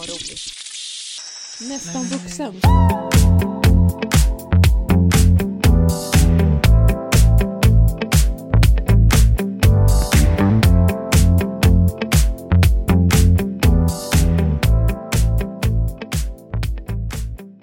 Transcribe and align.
ha 0.00 0.06
roligt. 0.06 0.40
Nästan 1.60 2.02
vuxen. 2.04 2.54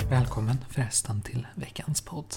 Välkommen 0.09 0.57
förresten 0.69 1.21
till 1.21 1.47
veckans 1.55 2.01
podd. 2.01 2.35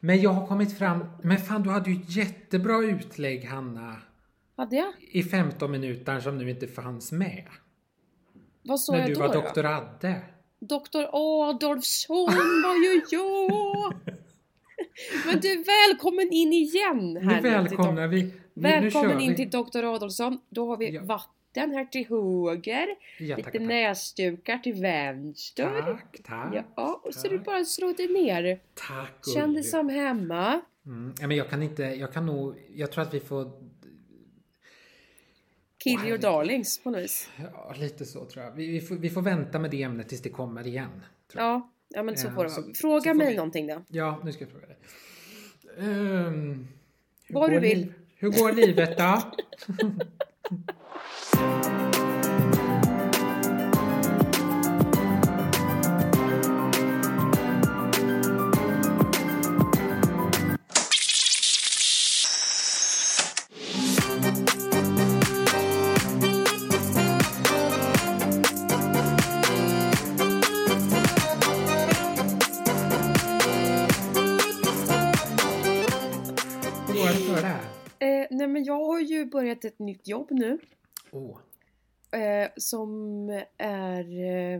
Men 0.00 0.20
jag 0.20 0.30
har 0.30 0.46
kommit 0.46 0.78
fram... 0.78 1.04
Men 1.22 1.38
fan, 1.38 1.62
du 1.62 1.70
hade 1.70 1.90
ju 1.90 2.02
ett 2.02 2.16
jättebra 2.16 2.78
utlägg, 2.78 3.44
Hanna. 3.44 3.96
Hade 4.56 4.76
jag? 4.76 4.92
I 5.10 5.22
15 5.22 5.70
minuter 5.70 6.20
som 6.20 6.38
nu 6.38 6.50
inte 6.50 6.66
fanns 6.66 7.12
med. 7.12 7.44
Vad 8.68 8.80
sa 8.80 8.92
När 8.92 8.98
jag 9.00 9.08
du 9.08 9.14
då? 9.14 9.20
var 9.20 9.28
då? 9.28 9.40
doktor 9.40 9.66
Adde. 9.66 10.20
Doktor 10.60 11.06
Adolfsson 11.12 12.26
var 12.64 12.74
ju 12.84 13.02
jag! 13.10 13.94
Men 15.26 15.40
du, 15.40 15.64
välkommen 15.64 16.28
in 16.32 16.52
igen! 16.52 17.12
Nu 17.14 17.20
här 17.20 17.40
till 17.42 17.50
välkomnar 17.50 18.08
vi. 18.08 18.22
Nu, 18.22 18.30
nu 18.54 18.62
Välkommen 18.62 19.20
in 19.20 19.30
vi. 19.30 19.36
till 19.36 19.50
Dr. 19.50 19.84
Adolfsson. 19.84 20.40
Då 20.48 20.68
har 20.68 20.76
vi 20.76 20.90
Ja. 20.94 21.02
vatten 21.04 21.70
här 21.74 21.84
till 21.84 22.06
höger. 22.08 22.86
Ja, 23.18 23.36
lite 23.36 23.50
tack, 23.50 23.60
näsdukar 23.60 24.58
till 24.58 24.74
vänster. 24.82 25.82
Tack, 25.82 26.16
tack. 26.24 26.64
Ja, 26.76 27.00
och 27.04 27.14
så 27.14 27.20
tack. 27.20 27.30
du 27.30 27.38
bara 27.38 27.64
slå 27.64 27.92
dig 27.92 28.08
ner. 28.08 28.60
Tack, 28.74 29.34
Känn 29.34 29.54
dig 29.54 29.62
som 29.64 29.88
hemma. 29.88 30.60
Mm. 30.86 31.14
Ja, 31.20 31.26
men 31.26 31.36
jag 31.36 31.50
kan 31.50 31.62
inte, 31.62 31.82
jag 31.82 32.12
kan 32.12 32.26
nog, 32.26 32.54
jag 32.74 32.92
tror 32.92 33.02
att 33.02 33.14
vi 33.14 33.20
får, 33.20 33.50
Kill 35.78 36.08
your 36.08 36.18
darlings 36.18 36.78
på 36.82 36.90
något 36.90 37.02
vis. 37.02 37.28
ja, 37.54 37.74
lite 37.78 38.04
så 38.04 38.24
tror 38.24 38.44
jag. 38.44 38.52
Vi, 38.52 38.66
vi, 38.70 38.80
får, 38.80 38.94
vi 38.94 39.10
får 39.10 39.22
vänta 39.22 39.58
med 39.58 39.70
det 39.70 39.82
ämnet 39.82 40.08
tills 40.08 40.22
det 40.22 40.28
kommer 40.30 40.66
igen. 40.66 41.02
Ja, 41.34 41.70
ja 41.88 42.02
men 42.02 42.16
så 42.16 42.26
Ja, 42.26 42.30
får 42.34 42.44
det 42.44 42.50
vara. 42.50 42.74
Fråga 42.74 43.14
mig 43.14 43.28
vi- 43.30 43.36
någonting 43.36 43.66
då. 43.66 43.84
Ja, 43.88 44.20
nu 44.24 44.32
ska 44.32 44.44
jag 44.44 44.50
fråga 44.52 44.66
dig. 44.66 44.76
Ehm, 45.78 46.68
hur 47.24 47.34
Vad 47.34 47.50
du 47.50 47.54
går 47.54 47.60
vill. 47.60 47.78
liv- 47.78 47.92
Hur 48.16 48.28
går 48.30 48.52
livet 48.52 48.98
då? 48.98 49.22
nej 78.48 78.52
men 78.52 78.64
jag 78.64 78.84
har 78.84 79.00
ju 79.00 79.24
börjat 79.24 79.64
ett 79.64 79.78
nytt 79.78 80.08
jobb 80.08 80.26
nu. 80.30 80.58
Åh, 81.10 81.38
Eh, 82.10 82.48
som 82.56 83.28
är... 83.58 84.24
Eh, 84.24 84.54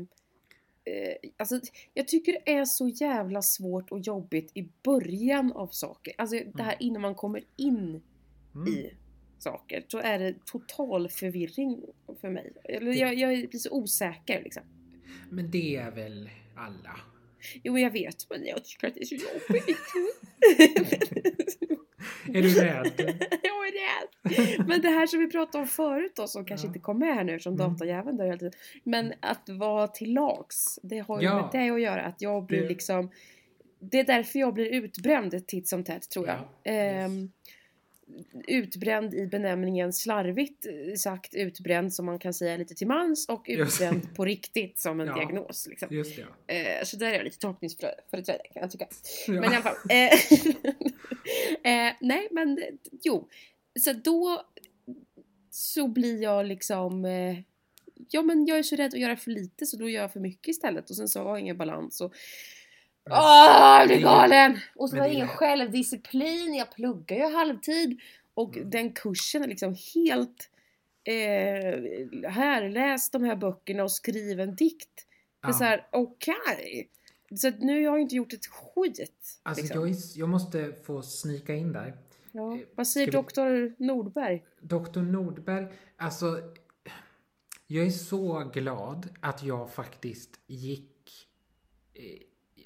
eh, 0.84 1.16
alltså, 1.36 1.60
jag 1.94 2.08
tycker 2.08 2.32
det 2.32 2.52
är 2.52 2.64
så 2.64 2.88
jävla 2.88 3.42
svårt 3.42 3.92
och 3.92 4.00
jobbigt 4.00 4.50
i 4.54 4.68
början 4.82 5.52
av 5.52 5.68
saker. 5.68 6.12
Alltså 6.18 6.40
det 6.54 6.62
här 6.62 6.76
innan 6.80 7.02
man 7.02 7.14
kommer 7.14 7.44
in 7.56 8.02
mm. 8.54 8.68
i 8.68 8.90
saker. 9.38 9.84
Så 9.88 9.98
är 9.98 10.18
det 10.18 10.34
total 10.44 11.08
förvirring 11.08 11.84
för 12.20 12.30
mig. 12.30 12.52
Eller 12.64 12.92
jag, 12.92 13.14
jag 13.14 13.48
blir 13.48 13.60
så 13.60 13.70
osäker 13.70 14.42
liksom. 14.42 14.62
Men 15.30 15.50
det 15.50 15.76
är 15.76 15.90
väl 15.90 16.30
alla? 16.56 17.00
Jo 17.62 17.78
jag 17.78 17.90
vet 17.90 18.30
men 18.30 18.46
jag 18.46 18.64
tycker 18.64 18.88
att 18.88 18.94
det 18.94 19.00
är 19.00 19.04
så 19.04 19.14
jobbigt. 19.14 19.78
Är 22.34 22.42
du 22.42 22.48
rädd? 22.54 22.92
jag 23.42 23.68
är 23.68 23.72
rädd! 23.72 24.66
Men 24.68 24.80
det 24.80 24.88
här 24.88 25.06
som 25.06 25.20
vi 25.20 25.30
pratade 25.30 25.62
om 25.62 25.68
förut 25.68 26.12
då 26.16 26.26
som 26.26 26.44
kanske 26.44 26.66
Ja. 26.66 26.68
inte 26.68 26.78
kom 26.78 26.98
med 26.98 27.14
här 27.14 27.24
nu 27.24 27.38
som 27.40 27.54
Mm. 27.54 27.72
datajäveln 27.72 28.16
där 28.16 28.24
hela 28.24 28.38
tiden. 28.38 28.52
Men 28.84 29.12
att 29.20 29.48
vara 29.48 29.88
till 29.88 30.14
lags. 30.14 30.78
Det 30.82 30.98
har 30.98 31.20
ju 31.20 31.26
Ja. 31.26 31.34
med 31.52 31.62
det 31.62 31.70
att 31.70 31.80
göra. 31.80 32.02
Att 32.02 32.22
jag 32.22 32.46
blir 32.46 32.62
Det- 32.62 32.68
liksom 32.68 33.10
Det 33.80 34.00
är 34.00 34.04
därför 34.04 34.38
jag 34.38 34.54
blir 34.54 34.66
utbränd 34.66 35.46
titt 35.46 35.68
som 35.68 35.84
tätt 35.84 36.10
tror 36.10 36.26
jag. 36.26 36.36
Ja, 36.62 36.72
Ehm, 36.72 37.30
utbränd 38.46 39.14
i 39.14 39.26
benämningen 39.26 39.92
slarvigt 39.92 40.66
eh, 40.66 40.94
sagt 40.94 41.34
utbränd 41.34 41.94
som 41.94 42.06
man 42.06 42.18
kan 42.18 42.34
säga 42.34 42.56
lite 42.56 42.74
till 42.74 42.86
mans 42.86 43.28
och 43.28 43.44
utbränd 43.48 44.14
på 44.16 44.24
riktigt 44.24 44.78
som 44.78 45.00
en 45.00 45.06
Ja. 45.06 45.14
diagnos. 45.14 45.66
Liksom. 45.66 45.88
Just 45.90 46.16
det, 46.16 46.26
ja. 46.46 46.54
Eh, 46.54 46.84
så 46.84 46.96
där 46.96 47.06
är 47.06 47.12
jag 47.14 47.24
lite 47.24 47.38
tolkningsföreträde 47.38 48.42
kan 48.52 48.62
jag 48.62 48.70
tycka. 48.70 48.86
ja. 49.26 49.32
Men 49.32 49.44
i 49.44 49.46
alla 49.56 49.62
fall. 49.62 49.76
Eh, 49.90 50.18
nej 52.00 52.28
men 52.30 52.58
jo. 53.02 53.28
Så 53.80 53.92
då 53.92 54.42
så 55.50 55.88
blir 55.88 56.22
jag 56.22 56.46
liksom 56.46 57.04
Ja 58.10 58.22
men 58.22 58.46
jag 58.46 58.58
är 58.58 58.62
så 58.62 58.76
rädd 58.76 58.94
att 58.94 59.00
göra 59.00 59.16
för 59.16 59.30
lite 59.30 59.66
så 59.66 59.76
då 59.76 59.88
gör 59.88 60.02
jag 60.02 60.12
för 60.12 60.20
mycket 60.20 60.48
istället 60.48 60.90
och 60.90 60.96
sen 60.96 61.08
så 61.08 61.22
har 61.22 61.28
jag 61.30 61.40
ingen 61.40 61.56
balans 61.56 62.00
och 62.00 62.14
Åh, 63.10 63.78
jag 63.78 63.86
blir 63.86 63.96
Det- 63.96 64.02
galen! 64.02 64.58
Och 64.76 64.90
så 64.90 64.96
har 64.96 65.02
jag 65.02 65.10
det- 65.10 65.14
ingen 65.14 65.28
självdisciplin, 65.28 66.54
jag 66.54 66.72
pluggar 66.74 67.16
ju 67.16 67.34
halvtid 67.34 68.00
och 68.34 68.56
Mm. 68.56 68.70
den 68.70 68.92
kursen 68.92 69.42
är 69.42 69.48
liksom 69.48 69.76
helt 69.94 70.50
eh, 71.04 72.30
här, 72.30 72.68
läs 72.68 73.10
de 73.10 73.24
här 73.24 73.36
böckerna 73.36 73.82
och 73.82 73.92
skriv 73.92 74.40
en 74.40 74.54
dikt. 74.56 75.06
Det 75.40 75.46
är 75.46 75.48
Ja. 75.48 75.52
så 75.52 75.64
här, 75.64 75.86
okej. 75.92 76.90
Så 77.36 77.48
att 77.48 77.60
nu 77.60 77.72
har 77.74 77.80
jag 77.80 78.00
inte 78.00 78.14
gjort 78.14 78.32
ett 78.32 78.46
skit. 78.46 79.40
Alltså 79.42 79.62
liksom. 79.62 79.80
jag, 79.80 79.90
är, 79.90 79.96
jag 80.18 80.28
måste 80.28 80.72
få 80.86 81.02
snika 81.02 81.54
in 81.54 81.72
där. 81.72 81.96
ja. 82.32 82.58
Vad 82.74 82.88
säger 82.88 83.12
doktor 83.12 83.74
Nordberg? 83.78 84.44
Doktor 84.60 85.02
Nordberg, 85.02 85.66
alltså 85.96 86.40
jag 87.66 87.86
är 87.86 87.90
så 87.90 88.50
glad 88.54 89.08
att 89.20 89.42
jag 89.42 89.70
faktiskt 89.70 90.30
gick 90.46 91.28
eh, 91.94 92.02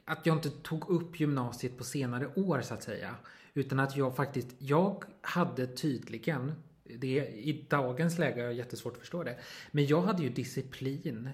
att 0.04 0.26
jag 0.26 0.36
inte 0.36 0.50
tog 0.50 0.90
upp 0.90 1.20
gymnasiet 1.20 1.78
på 1.78 1.84
senare 1.84 2.26
år 2.36 2.60
så 2.60 2.74
att 2.74 2.82
säga. 2.82 3.14
Utan 3.54 3.80
att 3.80 3.96
jag 3.96 4.16
faktiskt, 4.16 4.48
jag 4.58 5.04
hade 5.20 5.66
tydligen, 5.66 6.52
det 6.84 7.18
är, 7.18 7.24
i 7.24 7.66
dagens 7.70 8.18
läge 8.18 8.40
har 8.40 8.44
jag 8.44 8.54
jättesvårt 8.54 8.92
att 8.92 9.00
förstå 9.00 9.22
det. 9.22 9.38
Men 9.70 9.86
jag 9.86 10.02
hade 10.02 10.22
ju 10.22 10.28
disciplin 10.28 11.30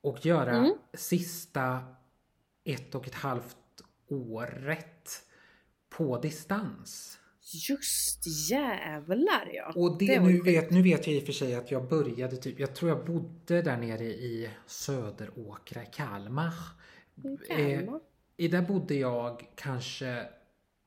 och 0.00 0.26
göra 0.26 0.56
Mm. 0.56 0.72
sista 0.94 1.80
ett 2.64 2.94
och 2.94 3.06
ett 3.06 3.14
halvt 3.14 3.56
året 4.08 5.22
på 5.90 6.18
distans. 6.18 7.18
Just 7.68 8.50
jävlar 8.50 9.50
ja! 9.52 9.72
Och 9.76 9.98
det, 9.98 10.06
Det 10.06 10.20
nu, 10.20 10.40
vet, 10.40 10.70
nu 10.70 10.82
vet 10.82 11.06
jag 11.06 11.16
i 11.16 11.20
och 11.20 11.24
för 11.26 11.32
sig 11.32 11.54
att 11.54 11.70
jag 11.70 11.88
började 11.88 12.36
typ, 12.36 12.60
jag 12.60 12.74
tror 12.74 12.90
jag 12.90 13.06
bodde 13.06 13.62
där 13.62 13.76
nere 13.76 14.04
i 14.04 14.50
Söderåkra, 14.66 15.84
Kalmar. 15.84 16.52
Eh, 17.48 17.84
i 18.36 18.48
där 18.48 18.62
bodde 18.62 18.94
jag 18.94 19.48
kanske 19.54 20.28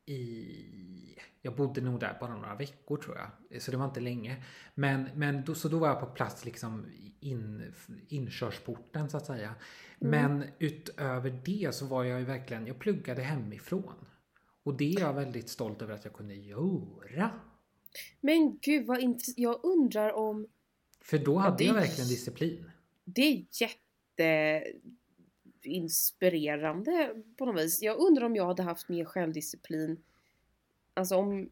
i... 0.05 1.17
Jag 1.41 1.55
bodde 1.55 1.81
nog 1.81 1.99
där 1.99 2.17
bara 2.19 2.35
några 2.35 2.55
veckor 2.55 2.97
tror 2.97 3.17
jag. 3.17 3.61
Så 3.61 3.71
det 3.71 3.77
var 3.77 3.85
inte 3.85 3.99
länge. 3.99 4.43
Men, 4.75 5.09
men 5.15 5.45
då, 5.45 5.55
så 5.55 5.67
då 5.69 5.79
var 5.79 5.87
jag 5.87 5.99
på 5.99 6.05
plats 6.05 6.45
liksom 6.45 6.85
in, 7.19 7.73
inkörsporten 8.07 9.09
så 9.09 9.17
att 9.17 9.25
säga. 9.25 9.55
Men 9.99 10.45
utöver 10.59 11.41
det 11.45 11.75
så 11.75 11.85
var 11.85 12.03
jag 12.03 12.19
ju 12.19 12.25
verkligen, 12.25 12.67
jag 12.67 12.79
pluggade 12.79 13.21
hemifrån. 13.21 13.93
Och 14.63 14.77
det 14.77 14.93
är 14.93 14.99
jag 14.99 15.13
väldigt 15.13 15.49
stolt 15.49 15.81
över 15.81 15.93
att 15.93 16.05
jag 16.05 16.13
kunde 16.13 16.35
göra. 16.35 17.31
Men 18.21 18.57
gud 18.61 18.85
vad 18.85 18.99
intressant. 18.99 19.37
Jag 19.37 19.59
undrar 19.63 20.13
om 20.13 20.47
För 21.01 21.17
då 21.17 21.37
hade 21.37 21.57
det 21.57 21.63
jag 21.63 21.73
verkligen 21.73 22.09
disciplin. 22.09 22.71
det 23.05 23.21
är 23.21 23.45
jätte 23.51 24.63
inspirerande 25.65 27.09
på 27.37 27.45
något 27.45 27.63
vis. 27.63 27.81
Jag 27.81 27.97
undrar 27.99 28.25
om 28.25 28.35
jag 28.35 28.45
hade 28.45 28.63
haft 28.63 28.89
mer 28.89 29.05
självdisciplin. 29.05 30.03
Alltså 30.93 31.15
om... 31.15 31.49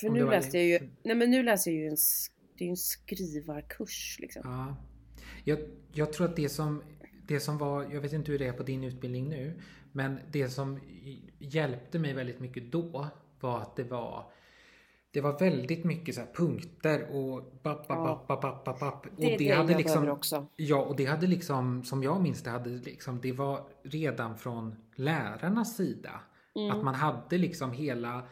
För 0.00 0.08
Om 0.08 0.14
nu 0.14 0.30
läste 0.30 0.58
jag 0.58 0.66
ju... 0.66 0.90
Nej 1.02 1.16
men 1.16 1.30
nu 1.30 1.42
läser 1.42 1.70
jag 1.70 1.80
ju 1.80 1.88
en, 1.88 1.96
det 2.58 2.64
är 2.64 2.66
ju 2.66 2.70
en 2.70 2.76
skrivarkurs 2.76 4.16
liksom. 4.20 4.42
Ja. 4.44 4.76
Jag, 5.44 5.58
jag 5.92 6.12
tror 6.12 6.26
att 6.28 6.36
det 6.36 6.48
som, 6.48 6.82
det 7.26 7.40
som 7.40 7.58
var, 7.58 7.92
jag 7.92 8.00
vet 8.00 8.12
inte 8.12 8.32
hur 8.32 8.38
det 8.38 8.46
är 8.46 8.52
på 8.52 8.62
din 8.62 8.84
utbildning 8.84 9.28
nu, 9.28 9.60
men 9.92 10.18
det 10.30 10.48
som 10.48 10.80
hjälpte 11.38 11.98
mig 11.98 12.14
väldigt 12.14 12.40
mycket 12.40 12.72
då 12.72 13.08
var 13.40 13.60
att 13.62 13.76
det 13.76 13.84
var 13.84 14.32
det 15.10 15.20
var 15.20 15.38
väldigt 15.38 15.84
mycket 15.84 16.14
så 16.14 16.20
punkter 16.34 17.10
och 17.16 17.42
bapp, 17.62 17.86
Ja. 17.88 17.94
bapp, 18.04 18.26
bapp, 18.28 18.42
bapp, 18.42 18.64
bapp, 18.64 18.80
bapp. 18.80 19.06
Och 19.06 19.12
Det 19.16 19.34
är 19.34 19.38
det 19.38 19.44
jag 19.44 19.56
hade 19.56 19.66
behöver 19.66 19.82
liksom, 19.82 20.08
också. 20.08 20.46
Ja, 20.56 20.76
och 20.82 20.96
det 20.96 21.04
hade 21.04 21.26
liksom, 21.26 21.84
som 21.84 22.02
jag 22.02 22.20
minns 22.22 22.42
det, 22.42 22.50
hade 22.50 22.70
liksom, 22.70 23.20
det 23.20 23.32
var 23.32 23.60
redan 23.82 24.38
från 24.38 24.76
lärarnas 24.96 25.76
sida. 25.76 26.20
Mm. 26.56 26.70
Att 26.78 26.84
man 26.84 26.94
hade 26.94 27.38
liksom 27.38 27.72
hela, 27.72 28.22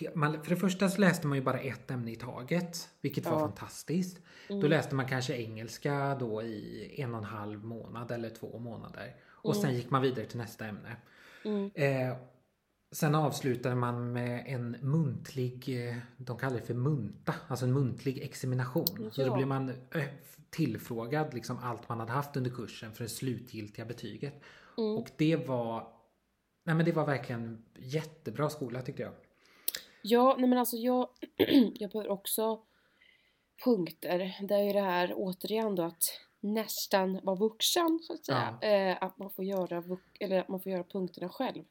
he- 0.00 0.14
man, 0.16 0.42
för 0.42 0.50
det 0.50 0.56
första 0.56 0.88
så 0.88 1.00
läste 1.00 1.26
man 1.26 1.38
ju 1.38 1.44
bara 1.44 1.58
ett 1.58 1.90
ämne 1.90 2.10
i 2.12 2.16
taget, 2.16 2.88
vilket 3.00 3.24
var 3.24 3.32
Ja. 3.32 3.38
fantastiskt. 3.40 4.18
Då 4.48 4.54
Mm. 4.54 4.70
läste 4.70 4.94
man 4.94 5.06
kanske 5.08 5.36
engelska 5.36 6.14
då 6.20 6.42
i 6.42 6.94
en 7.02 7.12
och 7.14 7.18
en 7.18 7.24
halv 7.24 7.64
månad 7.64 8.10
eller 8.10 8.30
två 8.30 8.58
månader. 8.58 9.14
Och 9.28 9.56
sen 9.56 9.64
Mm. 9.64 9.76
gick 9.76 9.90
man 9.90 10.02
vidare 10.02 10.26
till 10.26 10.38
nästa 10.38 10.66
ämne. 10.66 10.96
Mm. 11.44 11.70
Eh, 11.74 12.16
sen 12.92 13.14
avslutade 13.14 13.74
man 13.74 14.12
med 14.12 14.44
en 14.46 14.76
muntlig, 14.82 15.88
eh, 15.88 15.96
de 16.16 16.38
kallar 16.38 16.56
det 16.56 16.62
för 16.66 16.74
munta, 16.74 17.34
alltså 17.48 17.64
en 17.66 17.72
muntlig 17.72 18.18
examination. 18.22 19.10
Så 19.12 19.20
då 19.22 19.26
Ja. 19.28 19.34
blev 19.34 19.48
man 19.48 19.68
eh, 19.68 20.04
tillfrågad 20.50 21.34
liksom 21.34 21.58
allt 21.62 21.88
man 21.88 22.00
hade 22.00 22.12
haft 22.12 22.36
under 22.36 22.50
kursen 22.50 22.92
för 22.92 23.02
det 23.04 23.08
slutgiltiga 23.08 23.84
betyget. 23.84 24.34
Mm. 24.78 24.96
Och 24.96 25.08
det 25.16 25.36
var, 25.36 25.88
nej 26.64 26.74
men 26.74 26.84
det 26.84 26.92
var 26.92 27.06
verkligen 27.06 27.64
jättebra 27.78 28.50
skola 28.50 28.82
tyckte 28.82 29.02
jag. 29.02 29.12
Ja, 30.02 30.36
nej 30.38 30.48
men 30.48 30.58
alltså 30.58 30.76
jag, 30.76 31.08
jag 31.74 31.90
behöver 31.90 32.08
också 32.10 32.62
punkter. 33.64 34.36
Det 34.48 34.54
är 34.54 34.62
ju 34.62 34.72
det 34.72 34.80
här 34.80 35.12
återigen 35.16 35.74
då 35.74 35.82
att 35.82 36.02
nästan 36.40 37.20
vara 37.22 37.36
vuxen 37.36 37.98
så 38.02 38.12
att 38.12 38.24
säga. 38.24 38.58
Eh, 38.60 39.02
att 39.02 39.18
man 39.18 39.30
får 39.30 39.44
göra, 39.44 39.82
eller 40.20 40.40
att 40.40 40.48
man 40.48 40.60
får 40.60 40.72
göra 40.72 40.84
punkterna 40.84 41.28
själv. 41.28 41.64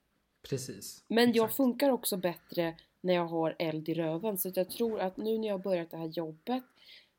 Precis. 0.50 1.03
Men 1.07 1.33
jag 1.33 1.45
Exakt. 1.45 1.57
funkar 1.57 1.89
också 1.89 2.18
bättre 2.18 2.75
när 3.01 3.13
jag 3.13 3.25
har 3.25 3.56
eld 3.59 3.89
i 3.89 3.94
röven. 3.94 4.38
Så 4.38 4.51
jag 4.56 4.69
tror 4.69 5.00
att 5.00 5.18
nu 5.18 5.38
när 5.38 5.47
jag 5.47 5.53
har 5.53 5.63
börjat 5.63 5.92
det 5.92 5.97
här 5.97 6.06
jobbet 6.06 6.63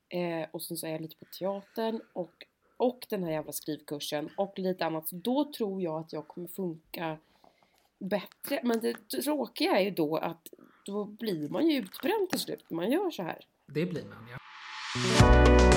eh, 0.08 0.49
och 0.50 0.62
sen 0.62 0.76
så 0.76 0.87
är 0.87 0.90
jag 0.90 1.00
lite 1.00 1.17
på 1.17 1.25
teatern 1.25 2.00
och, 2.12 2.46
och 2.76 3.06
den 3.11 3.25
här 3.25 3.32
jävla 3.32 3.52
skrivkursen 3.52 4.31
och 4.37 4.58
lite 4.58 4.87
annat. 4.87 5.11
Då 5.11 5.52
tror 5.52 5.82
jag 5.82 6.00
att 6.00 6.12
jag 6.12 6.28
kommer 6.28 6.49
funka 6.49 7.19
bättre. 7.99 8.61
Men 8.62 8.81
det 8.81 9.08
tråkiga 9.08 9.79
är 9.79 9.84
ju 9.84 9.90
då 9.90 10.17
att 10.17 10.49
då 10.84 11.05
blir 11.05 11.49
man 11.49 11.69
ju 11.69 11.79
utbränd 11.79 12.31
till 12.31 12.40
slut 12.40 12.64
när 12.69 12.76
man 12.76 12.90
gör 12.90 13.11
så 13.11 13.22
här. 13.22 13.46
Det 13.67 13.87
blir 13.87 14.05
man 14.05 14.29
ja. 14.31 15.75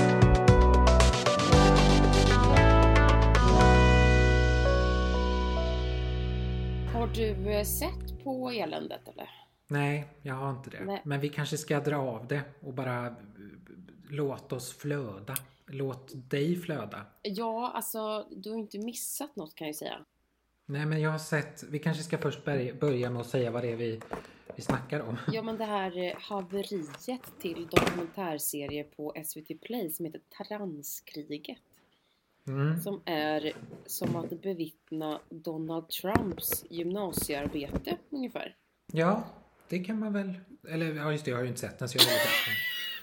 Du 7.14 7.52
eh, 7.52 7.64
sett 7.64 8.24
på 8.24 8.50
eländet 8.50 9.08
eller? 9.08 9.30
Nej, 9.68 10.08
jag 10.22 10.34
har 10.34 10.50
inte 10.50 10.70
det. 10.70 10.84
Nej. 10.84 11.02
Men 11.04 11.20
vi 11.20 11.28
kanske 11.28 11.58
ska 11.58 11.80
dra 11.80 11.96
av 11.96 12.26
det 12.26 12.42
och 12.60 12.74
bara 12.74 13.06
eh, 13.06 13.12
låt 14.08 14.52
oss 14.52 14.72
flöda. 14.78 15.34
Låt 15.66 16.30
dig 16.30 16.56
flöda. 16.56 17.06
Ja, 17.22 17.72
alltså 17.74 18.26
du 18.30 18.50
har 18.50 18.58
inte 18.58 18.78
missat 18.78 19.36
något 19.36 19.54
kan 19.54 19.66
jag 19.66 19.76
säga. 19.76 20.04
Nej 20.66 20.86
men 20.86 21.00
jag 21.00 21.10
har 21.10 21.18
sett, 21.18 21.62
vi 21.62 21.78
kanske 21.78 22.02
ska 22.02 22.18
först 22.18 22.44
börja, 22.44 22.74
börja 22.74 23.10
med 23.10 23.20
att 23.20 23.28
säga 23.28 23.50
vad 23.50 23.62
det 23.62 23.72
är 23.72 23.76
vi, 23.76 24.00
vi 24.56 24.62
snackar 24.62 25.00
om. 25.00 25.16
Ja 25.32 25.42
men 25.42 25.58
det 25.58 25.64
här 25.64 25.98
eh, 25.98 26.12
haveriet 26.18 27.40
till 27.40 27.66
dokumentärserie 27.70 28.84
på 28.84 29.14
SVT 29.24 29.60
Play 29.60 29.90
som 29.90 30.04
heter 30.04 30.20
Transkriget. 30.38 31.58
Mm. 32.50 32.80
Som 32.80 33.02
är 33.04 33.52
som 33.86 34.16
att 34.16 34.42
bevittna 34.42 35.20
Donald 35.28 35.88
Trumps 35.88 36.64
gymnasiearbete 36.70 37.96
ungefär. 38.10 38.56
Ja, 38.92 39.22
det 39.68 39.78
kan 39.78 39.98
man 39.98 40.12
väl, 40.12 40.32
eller 40.68 40.94
ja 40.94 41.12
just 41.12 41.24
det, 41.24 41.30
jag 41.30 41.38
har 41.38 41.42
ju 41.42 41.48
inte 41.48 41.60
sett 41.60 41.78
den 41.78 41.88
så 41.88 41.98
jag 41.98 42.04
inte. 42.04 42.60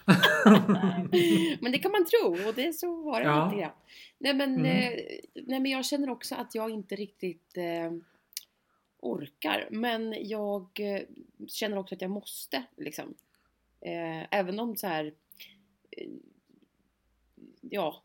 Men 1.62 1.72
det 1.72 1.80
kan 1.80 1.92
man 1.92 2.06
tro 2.06 2.48
och 2.48 2.54
det 2.56 2.74
så 2.74 3.02
var 3.02 3.20
det 3.20 3.26
Ja. 3.26 3.46
lite 3.46 3.62
grann. 3.62 3.72
Nej 4.18 4.34
men, 4.34 4.54
Mm. 4.56 4.66
eh, 4.66 5.00
nej 5.36 5.60
men 5.60 5.66
jag 5.72 5.86
känner 5.86 6.10
också 6.10 6.36
att 6.36 6.56
jag 6.56 6.70
inte 6.70 6.96
riktigt 6.96 7.58
eh, 7.58 7.94
orkar. 9.00 9.68
Men 9.72 10.16
jag 10.28 10.68
eh, 10.80 11.02
känner 11.48 11.78
också 11.78 11.96
att 11.96 12.02
jag 12.02 12.12
måste 12.12 12.64
liksom. 12.78 13.14
Eh, 13.82 14.26
även 14.32 14.60
om 14.60 14.76
så 14.76 14.88
här 14.88 15.14
eh, 15.92 16.08
ja, 17.62 18.04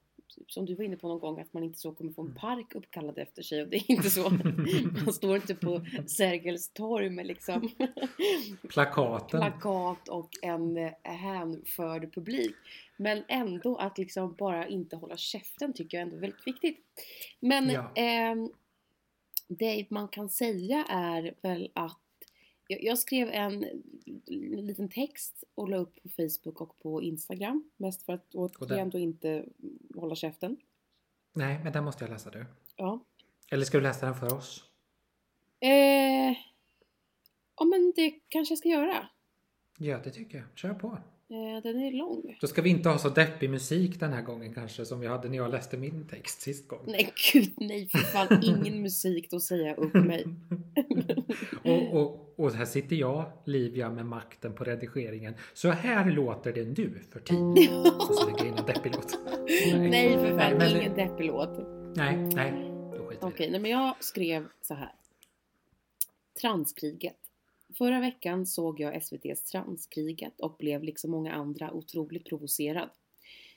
som 0.48 0.66
du 0.66 0.74
var 0.74 0.84
inne 0.84 0.96
på 0.96 1.08
någon 1.08 1.20
gång 1.20 1.40
att 1.40 1.52
man 1.52 1.62
inte 1.62 1.78
så 1.78 1.92
kommer 1.92 2.12
få 2.12 2.22
en 2.22 2.34
park 2.34 2.74
uppkallad 2.74 3.18
efter 3.18 3.42
sig 3.42 3.62
och 3.62 3.68
det 3.68 3.76
är 3.76 3.90
inte 3.90 4.10
så. 4.10 4.30
Man 5.04 5.12
står 5.12 5.36
inte 5.36 5.54
på 5.54 5.84
Sergels 6.06 6.68
torg 6.72 7.10
med 7.10 7.26
liksom 7.26 7.70
Plakaten. 8.68 9.40
plakat 9.40 10.08
och 10.08 10.30
en 10.42 10.76
eh, 10.76 10.92
hänförd 11.02 12.14
publik. 12.14 12.54
Men 12.96 13.24
ändå 13.28 13.76
att 13.76 13.98
liksom 13.98 14.34
bara 14.38 14.68
inte 14.68 14.96
hålla 14.96 15.16
käften 15.16 15.72
tycker 15.72 15.96
jag 15.96 16.02
ändå 16.02 16.16
är 16.16 16.20
väldigt 16.20 16.46
viktigt. 16.46 16.78
Men 17.40 17.70
Ja. 17.70 17.92
ehm, 17.94 18.50
det 19.48 19.86
man 19.90 20.08
kan 20.08 20.28
säga 20.28 20.84
är 20.88 21.34
väl 21.42 21.70
att 21.74 21.98
jag, 22.72 22.84
jag 22.84 22.98
skrev 22.98 23.28
en 23.28 23.66
liten 24.66 24.88
text 24.88 25.44
och 25.54 25.68
la 25.68 25.76
upp 25.76 26.02
på 26.02 26.08
Facebook 26.08 26.60
och 26.60 26.78
på 26.78 27.02
Instagram. 27.02 27.70
Mest 27.76 28.02
för 28.02 28.12
att 28.12 28.34
återigen 28.34 28.90
då 28.90 28.98
inte 28.98 29.44
hålla 29.94 30.14
käften. 30.14 30.56
Nej, 31.32 31.60
men 31.64 31.72
den 31.72 31.84
måste 31.84 32.04
jag 32.04 32.10
läsa 32.10 32.30
du. 32.30 32.46
Ja. 32.76 33.04
Eller 33.50 33.64
ska 33.64 33.78
du 33.78 33.82
läsa 33.82 34.06
den 34.06 34.14
för 34.14 34.34
oss? 34.34 34.64
Eh, 35.60 36.36
ja 37.56 37.64
men 37.64 37.92
det 37.96 38.10
kanske 38.28 38.52
jag 38.52 38.58
ska 38.58 38.68
göra. 38.68 39.08
Ja, 39.78 40.00
det 40.04 40.10
tycker 40.10 40.38
jag. 40.38 40.46
Kör 40.54 40.74
på. 40.74 40.98
Eh, 41.32 41.62
den 41.62 41.80
är 41.80 41.92
lång. 41.92 42.38
Då 42.40 42.46
ska 42.46 42.62
vi 42.62 42.70
inte 42.70 42.88
ha 42.88 42.98
så 42.98 43.08
deppig 43.08 43.50
musik 43.50 44.00
den 44.00 44.12
här 44.12 44.22
gången 44.22 44.54
kanske 44.54 44.84
som 44.84 45.00
vi 45.00 45.06
hade 45.06 45.28
när 45.28 45.36
jag 45.36 45.50
läste 45.50 45.76
min 45.76 46.06
text 46.06 46.40
sist 46.40 46.68
gång. 46.68 46.80
Nej 46.86 47.12
gud 47.32 47.52
nej 47.56 47.88
för 47.88 47.98
fan 47.98 48.42
ingen 48.42 48.82
musik 48.82 49.30
då 49.30 49.40
säger 49.40 49.66
jag 49.66 49.78
upp 49.78 49.94
mig. 49.94 50.24
och, 51.64 52.00
och, 52.00 52.21
och 52.36 52.52
här 52.52 52.64
sitter 52.64 52.96
jag, 52.96 53.32
Livia, 53.44 53.90
med 53.90 54.06
makten 54.06 54.52
på 54.54 54.64
redigeringen. 54.64 55.34
Så 55.54 55.70
här 55.70 56.10
låter 56.10 56.52
det 56.52 56.64
nu 56.64 56.98
för 57.10 57.20
tiden. 57.20 57.86
Och 57.86 58.14
så 58.14 58.26
lägger 58.26 58.38
jag 58.38 58.46
in 58.48 58.58
en 58.58 58.66
deppig 58.66 58.92
låt. 58.94 59.18
Nej 59.90 60.12
för 60.14 60.28
fan, 60.28 60.36
Nej, 60.36 60.54
men- 60.58 60.76
ingen 60.80 60.94
deppig 60.94 61.26
låt. 61.26 61.58
Nej, 61.96 62.16
nej. 62.16 62.68
Okej, 63.20 63.46
det. 63.46 63.50
nej 63.52 63.60
men 63.60 63.70
jag 63.70 64.04
skrev 64.04 64.46
så 64.62 64.74
här. 64.74 64.92
Transkriget. 66.40 67.16
Förra 67.78 68.00
veckan 68.00 68.46
såg 68.46 68.80
jag 68.80 68.94
SVT's 68.94 69.50
Transkriget 69.50 70.40
och 70.40 70.56
blev 70.58 70.82
liksom 70.82 71.10
många 71.10 71.32
andra 71.32 71.72
otroligt 71.72 72.24
provocerad. 72.24 72.88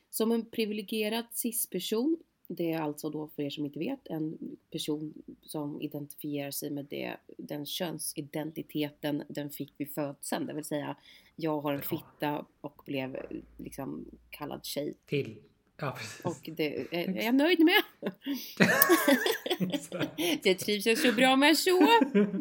Som 0.09 0.31
en 0.31 0.45
privilegierad 0.45 1.25
cis-person, 1.33 2.17
det 2.47 2.71
är 2.71 2.81
alltså 2.81 3.09
då 3.09 3.27
för 3.27 3.43
er 3.43 3.49
som 3.49 3.65
inte 3.65 3.79
vet 3.79 4.07
en 4.07 4.37
person 4.71 5.13
som 5.41 5.81
identifierar 5.81 6.51
sig 6.51 6.69
med 6.69 6.85
det, 6.85 7.17
den 7.37 7.65
könsidentiteten 7.65 9.23
den 9.27 9.49
fick 9.49 9.73
vid 9.77 9.93
födseln. 9.93 10.45
Det 10.45 10.53
vill 10.53 10.65
säga, 10.65 10.95
jag 11.35 11.61
har 11.61 11.73
en 11.73 11.81
fitta 11.81 12.45
och 12.61 12.81
blev 12.85 13.17
liksom 13.57 14.05
kallad 14.29 14.65
tjej. 14.65 14.93
Till. 15.05 15.41
Ja, 15.77 15.91
precis. 15.91 16.25
Och 16.25 16.49
det 16.55 16.75
är 16.91 17.17
är 17.17 17.25
jag 17.25 17.35
nöjd 17.35 17.59
med. 17.59 17.83
Det 20.43 20.55
trivs 20.55 20.85
jag 20.85 20.97
så 20.97 21.11
bra 21.11 21.35
med 21.35 21.57
så. 21.57 21.87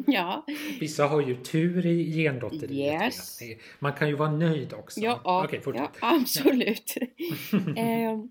Ja. 0.07 0.45
Vissa 0.79 1.07
har 1.07 1.21
ju 1.21 1.35
tur 1.43 1.85
i 1.85 2.13
genlotteriet. 2.13 3.03
Yes. 3.03 3.39
Man 3.79 3.93
kan 3.93 4.07
ju 4.07 4.15
vara 4.15 4.31
nöjd 4.31 4.73
också. 4.73 4.99
Ja, 4.99 5.21
ja, 5.23 5.47
fortsätt. 5.63 5.89
ja 6.01 6.15
absolut. 6.15 6.97
eh, 7.77 8.25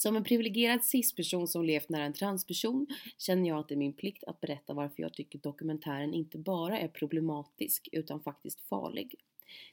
som 0.00 0.16
en 0.16 0.24
privilegierad 0.24 0.84
cis-person 0.84 1.48
som 1.48 1.64
levt 1.64 1.88
nära 1.88 2.04
en 2.04 2.12
transperson 2.12 2.86
känner 3.18 3.48
jag 3.48 3.58
att 3.58 3.68
det 3.68 3.74
är 3.74 3.76
min 3.76 3.92
plikt 3.92 4.24
att 4.24 4.40
berätta 4.40 4.74
varför 4.74 5.02
jag 5.02 5.14
tycker 5.14 5.38
dokumentären 5.38 6.14
inte 6.14 6.38
bara 6.38 6.78
är 6.78 6.88
problematisk 6.88 7.88
utan 7.92 8.20
faktiskt 8.20 8.60
farlig. 8.60 9.14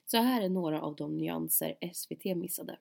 Så 0.05 0.17
här 0.17 0.41
är 0.41 0.49
några 0.49 0.81
av 0.81 0.95
de 0.95 1.17
nyanser 1.17 1.75
SVT 1.93 2.25
missade. 2.25 2.77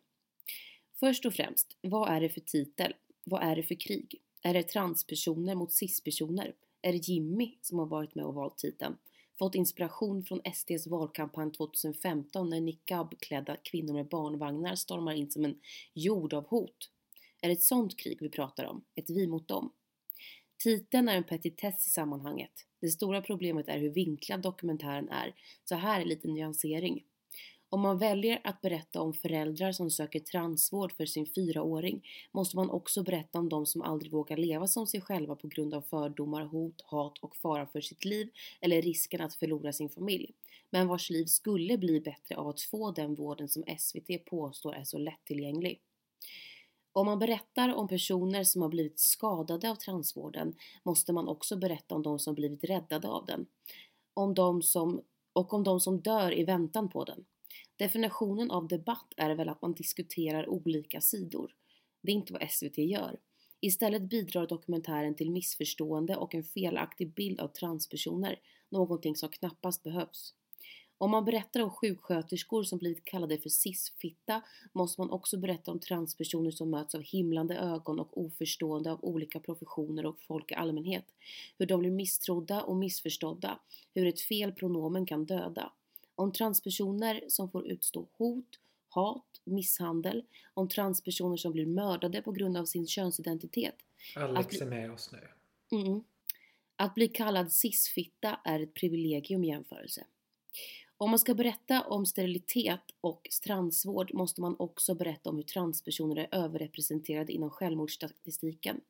Först 1.00 1.26
och 1.26 1.34
främst, 1.34 1.76
vad 1.80 2.08
är 2.08 2.20
det 2.20 2.28
för 2.28 2.40
titel? 2.40 2.94
Vad 3.24 3.42
är 3.42 3.56
det 3.56 3.62
för 3.62 3.74
krig? 3.74 4.20
Är 4.42 4.54
det 4.54 4.62
transpersoner 4.62 5.54
mot 5.54 5.72
cis-personer? 5.72 6.54
Är 6.82 6.92
det 6.92 7.08
Jimmy 7.08 7.54
som 7.60 7.78
har 7.78 7.86
varit 7.86 8.14
med 8.14 8.24
och 8.24 8.34
valt 8.34 8.58
titeln? 8.58 8.96
Fått 9.38 9.54
inspiration 9.54 10.24
från 10.24 10.40
SDs 10.54 10.86
valkampanj 10.86 11.52
2015 11.52 12.50
när 12.50 12.60
niqab-klädda 12.60 13.56
kvinnor 13.56 13.94
med 13.94 14.08
barnvagnar 14.08 14.74
stormar 14.74 15.14
in 15.14 15.30
som 15.30 15.44
en 15.44 15.60
jord 15.94 16.34
av 16.34 16.46
hot? 16.46 16.90
Är 17.40 17.48
det 17.48 17.52
ett 17.52 17.62
sånt 17.62 17.96
krig 17.96 18.18
vi 18.20 18.28
pratar 18.28 18.64
om? 18.64 18.84
Ett 18.94 19.10
vi 19.10 19.26
mot 19.26 19.48
dem? 19.48 19.72
Titeln 20.58 21.08
är 21.08 21.16
en 21.16 21.24
petitess 21.24 21.86
i 21.86 21.90
sammanhanget. 21.90 22.52
Det 22.80 22.88
stora 22.88 23.22
problemet 23.22 23.68
är 23.68 23.78
hur 23.78 23.90
vinklad 23.90 24.42
dokumentären 24.42 25.08
är, 25.08 25.34
så 25.64 25.74
här 25.74 26.00
är 26.00 26.04
lite 26.04 26.28
nyansering. 26.28 27.04
Om 27.68 27.80
man 27.80 27.98
väljer 27.98 28.40
att 28.44 28.60
berätta 28.60 29.00
om 29.00 29.14
föräldrar 29.14 29.72
som 29.72 29.90
söker 29.90 30.20
transvård 30.20 30.92
för 30.92 31.06
sin 31.06 31.26
fyraåring 31.26 32.08
måste 32.32 32.56
man 32.56 32.70
också 32.70 33.02
berätta 33.02 33.38
om 33.38 33.48
de 33.48 33.66
som 33.66 33.82
aldrig 33.82 34.12
vågar 34.12 34.36
leva 34.36 34.66
som 34.66 34.86
sig 34.86 35.00
själva 35.00 35.36
på 35.36 35.48
grund 35.48 35.74
av 35.74 35.82
fördomar, 35.82 36.44
hot, 36.44 36.80
hat 36.80 37.18
och 37.18 37.36
fara 37.36 37.66
för 37.66 37.80
sitt 37.80 38.04
liv 38.04 38.30
eller 38.60 38.82
risken 38.82 39.20
att 39.20 39.34
förlora 39.34 39.72
sin 39.72 39.88
familj. 39.88 40.34
Men 40.70 40.88
vars 40.88 41.10
liv 41.10 41.24
skulle 41.24 41.78
bli 41.78 42.00
bättre 42.00 42.36
av 42.36 42.48
att 42.48 42.60
få 42.60 42.90
den 42.90 43.14
vården 43.14 43.48
som 43.48 43.64
SVT 43.78 44.24
påstår 44.24 44.74
är 44.74 44.84
så 44.84 44.98
lättillgänglig. 44.98 45.80
Om 46.96 47.06
man 47.06 47.18
berättar 47.18 47.74
om 47.74 47.88
personer 47.88 48.44
som 48.44 48.62
har 48.62 48.68
blivit 48.68 49.00
skadade 49.00 49.70
av 49.70 49.74
transvården 49.74 50.54
måste 50.82 51.12
man 51.12 51.28
också 51.28 51.56
berätta 51.56 51.94
om 51.94 52.02
de 52.02 52.18
som 52.18 52.34
blivit 52.34 52.64
räddade 52.64 53.08
av 53.08 53.26
den. 53.26 53.46
Om 54.14 54.34
de 54.34 54.62
som 54.62 55.02
och 55.32 55.54
om 55.54 55.64
de 55.64 55.80
som 55.80 56.00
dör 56.00 56.38
i 56.38 56.44
väntan 56.44 56.88
på 56.88 57.04
den. 57.04 57.24
Definitionen 57.76 58.50
av 58.50 58.68
debatt 58.68 59.12
är 59.16 59.34
väl 59.34 59.48
att 59.48 59.62
man 59.62 59.72
diskuterar 59.72 60.48
olika 60.48 61.00
sidor. 61.00 61.54
Det 62.02 62.12
är 62.12 62.16
inte 62.16 62.32
vad 62.32 62.50
SVT 62.50 62.78
gör. 62.78 63.16
Istället 63.60 64.02
bidrar 64.02 64.46
dokumentären 64.46 65.14
till 65.14 65.30
missförstående 65.30 66.16
och 66.16 66.34
en 66.34 66.44
felaktig 66.44 67.14
bild 67.14 67.40
av 67.40 67.48
transpersoner, 67.48 68.40
någonting 68.70 69.16
som 69.16 69.28
knappast 69.28 69.82
behövs. 69.82 70.34
Om 70.98 71.10
man 71.10 71.24
berättar 71.24 71.60
om 71.60 71.70
sjuksköterskor 71.70 72.62
som 72.62 72.78
blivit 72.78 73.04
kallade 73.04 73.38
för 73.38 73.48
cisfitta 73.48 74.42
måste 74.72 75.00
man 75.00 75.10
också 75.10 75.36
berätta 75.36 75.70
om 75.70 75.78
transpersoner 75.78 76.50
som 76.50 76.70
möts 76.70 76.94
av 76.94 77.02
himlande 77.02 77.56
ögon 77.56 78.00
och 78.00 78.20
oförstående 78.20 78.92
av 78.92 79.04
olika 79.04 79.40
professioner 79.40 80.06
och 80.06 80.20
folk 80.20 80.52
i 80.52 80.54
allmänhet. 80.54 81.04
Hur 81.58 81.66
de 81.66 81.80
blir 81.80 81.90
misstrodda 81.90 82.62
och 82.62 82.76
missförstådda. 82.76 83.58
Hur 83.94 84.06
ett 84.06 84.20
fel 84.20 84.52
pronomen 84.52 85.06
kan 85.06 85.24
döda. 85.24 85.72
Om 86.14 86.32
transpersoner 86.32 87.24
som 87.28 87.50
får 87.50 87.66
utstå 87.66 88.06
hot, 88.12 88.60
hat, 88.88 89.40
misshandel. 89.44 90.24
Om 90.54 90.68
transpersoner 90.68 91.36
som 91.36 91.52
blir 91.52 91.66
mördade 91.66 92.22
på 92.22 92.32
grund 92.32 92.56
av 92.56 92.64
sin 92.64 92.86
könsidentitet. 92.86 93.76
Alex 94.16 94.60
är 94.60 94.66
med 94.66 94.92
oss 94.92 95.12
nu. 95.12 95.28
Mm. 95.78 96.04
Att 96.76 96.94
bli 96.94 97.08
kallad 97.08 97.52
cisfitta 97.52 98.40
är 98.44 98.60
ett 98.60 98.74
privilegium 98.74 99.44
i 99.44 99.48
jämförelse. 99.48 100.04
Om 100.98 101.10
man 101.10 101.18
ska 101.18 101.34
berätta 101.34 101.82
om 101.82 102.06
sterilitet 102.06 102.80
och 103.00 103.28
transvård 103.44 104.14
måste 104.14 104.40
man 104.40 104.56
också 104.58 104.94
berätta 104.94 105.30
om 105.30 105.36
hur 105.36 105.42
transpersoner 105.42 106.16
är 106.16 106.28
överrepresenterade 106.32 107.32
inom 107.32 107.50
självmordsstatistiken. 107.50 108.80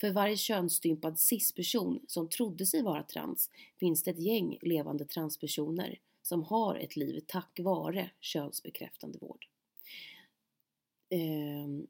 För 0.00 0.10
varje 0.10 0.36
könsstympad 0.36 1.18
cisperson 1.18 2.00
som 2.06 2.28
trodde 2.28 2.66
sig 2.66 2.82
vara 2.82 3.02
trans 3.02 3.50
finns 3.80 4.02
det 4.02 4.10
ett 4.10 4.18
gäng 4.18 4.58
levande 4.62 5.04
transpersoner 5.04 5.98
som 6.22 6.42
har 6.42 6.74
ett 6.74 6.96
liv 6.96 7.24
tack 7.26 7.60
vare 7.62 8.10
könsbekräftande 8.20 9.18
vård. 9.18 9.46
Ehm, 11.10 11.86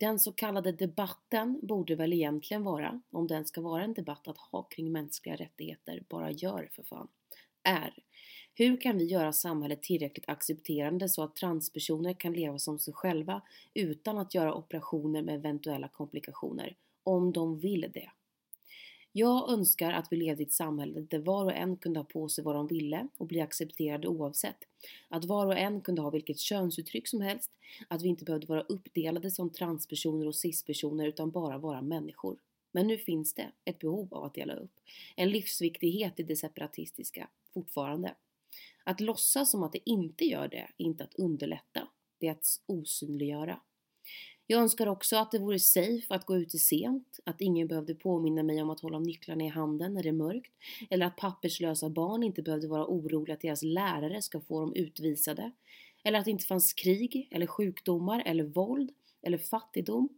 den 0.00 0.18
så 0.18 0.32
kallade 0.32 0.72
debatten 0.72 1.60
borde 1.62 1.94
väl 1.96 2.12
egentligen 2.12 2.64
vara, 2.64 3.00
om 3.10 3.26
den 3.26 3.46
ska 3.46 3.60
vara 3.60 3.84
en 3.84 3.94
debatt 3.94 4.28
att 4.28 4.38
ha 4.38 4.62
kring 4.62 4.92
mänskliga 4.92 5.36
rättigheter, 5.36 6.04
bara 6.08 6.30
gör 6.30 6.70
för 6.72 6.82
fan, 6.82 7.08
är 7.62 7.94
hur 8.58 8.80
kan 8.80 8.98
vi 8.98 9.04
göra 9.04 9.32
samhället 9.32 9.82
tillräckligt 9.82 10.28
accepterande 10.28 11.08
så 11.08 11.22
att 11.22 11.36
transpersoner 11.36 12.12
kan 12.14 12.32
leva 12.32 12.58
som 12.58 12.78
sig 12.78 12.94
själva 12.94 13.42
utan 13.74 14.18
att 14.18 14.34
göra 14.34 14.54
operationer 14.54 15.22
med 15.22 15.34
eventuella 15.34 15.88
komplikationer, 15.88 16.76
om 17.02 17.32
de 17.32 17.58
vill 17.58 17.90
det? 17.94 18.10
Jag 19.12 19.50
önskar 19.52 19.92
att 19.92 20.06
vi 20.10 20.16
levde 20.16 20.42
i 20.42 20.46
ett 20.46 20.52
samhälle 20.52 21.00
där 21.00 21.18
var 21.18 21.44
och 21.44 21.52
en 21.52 21.76
kunde 21.76 22.00
ha 22.00 22.04
på 22.04 22.28
sig 22.28 22.44
vad 22.44 22.54
de 22.54 22.66
ville 22.66 23.08
och 23.16 23.26
bli 23.26 23.40
accepterade 23.40 24.08
oavsett. 24.08 24.56
Att 25.08 25.24
var 25.24 25.46
och 25.46 25.58
en 25.58 25.80
kunde 25.80 26.02
ha 26.02 26.10
vilket 26.10 26.38
könsuttryck 26.38 27.08
som 27.08 27.20
helst. 27.20 27.50
Att 27.88 28.02
vi 28.02 28.08
inte 28.08 28.24
behövde 28.24 28.46
vara 28.46 28.62
uppdelade 28.62 29.30
som 29.30 29.50
transpersoner 29.50 30.26
och 30.26 30.34
cispersoner 30.34 31.06
utan 31.06 31.30
bara 31.30 31.58
vara 31.58 31.82
människor. 31.82 32.36
Men 32.72 32.86
nu 32.86 32.98
finns 32.98 33.34
det 33.34 33.46
ett 33.64 33.78
behov 33.78 34.14
av 34.14 34.24
att 34.24 34.34
dela 34.34 34.54
upp. 34.54 34.80
En 35.16 35.30
livsviktighet 35.30 36.20
i 36.20 36.22
det 36.22 36.36
separatistiska, 36.36 37.28
fortfarande. 37.54 38.14
Att 38.88 39.00
låtsas 39.00 39.50
som 39.50 39.62
att 39.62 39.72
det 39.72 39.90
inte 39.90 40.24
gör 40.24 40.48
det 40.48 40.56
är 40.56 40.72
inte 40.76 41.04
att 41.04 41.14
underlätta, 41.14 41.88
det 42.20 42.26
är 42.26 42.32
att 42.32 42.60
osynliggöra. 42.66 43.60
Jag 44.46 44.62
önskar 44.62 44.86
också 44.86 45.16
att 45.16 45.30
det 45.30 45.38
vore 45.38 45.58
safe 45.58 46.14
att 46.14 46.26
gå 46.26 46.36
ute 46.36 46.58
sent, 46.58 47.20
att 47.24 47.40
ingen 47.40 47.68
behövde 47.68 47.94
påminna 47.94 48.42
mig 48.42 48.62
om 48.62 48.70
att 48.70 48.80
hålla 48.80 48.98
nycklarna 48.98 49.44
i 49.44 49.48
handen 49.48 49.94
när 49.94 50.02
det 50.02 50.08
är 50.08 50.12
mörkt, 50.12 50.52
eller 50.90 51.06
att 51.06 51.16
papperslösa 51.16 51.90
barn 51.90 52.22
inte 52.22 52.42
behövde 52.42 52.68
vara 52.68 52.86
oroliga 52.86 53.34
att 53.34 53.40
deras 53.40 53.62
lärare 53.62 54.22
ska 54.22 54.40
få 54.40 54.60
dem 54.60 54.74
utvisade, 54.74 55.52
eller 56.02 56.18
att 56.18 56.24
det 56.24 56.30
inte 56.30 56.46
fanns 56.46 56.72
krig, 56.72 57.28
eller 57.30 57.46
sjukdomar, 57.46 58.22
eller 58.26 58.44
våld, 58.44 58.90
eller 59.22 59.38
fattigdom. 59.38 60.08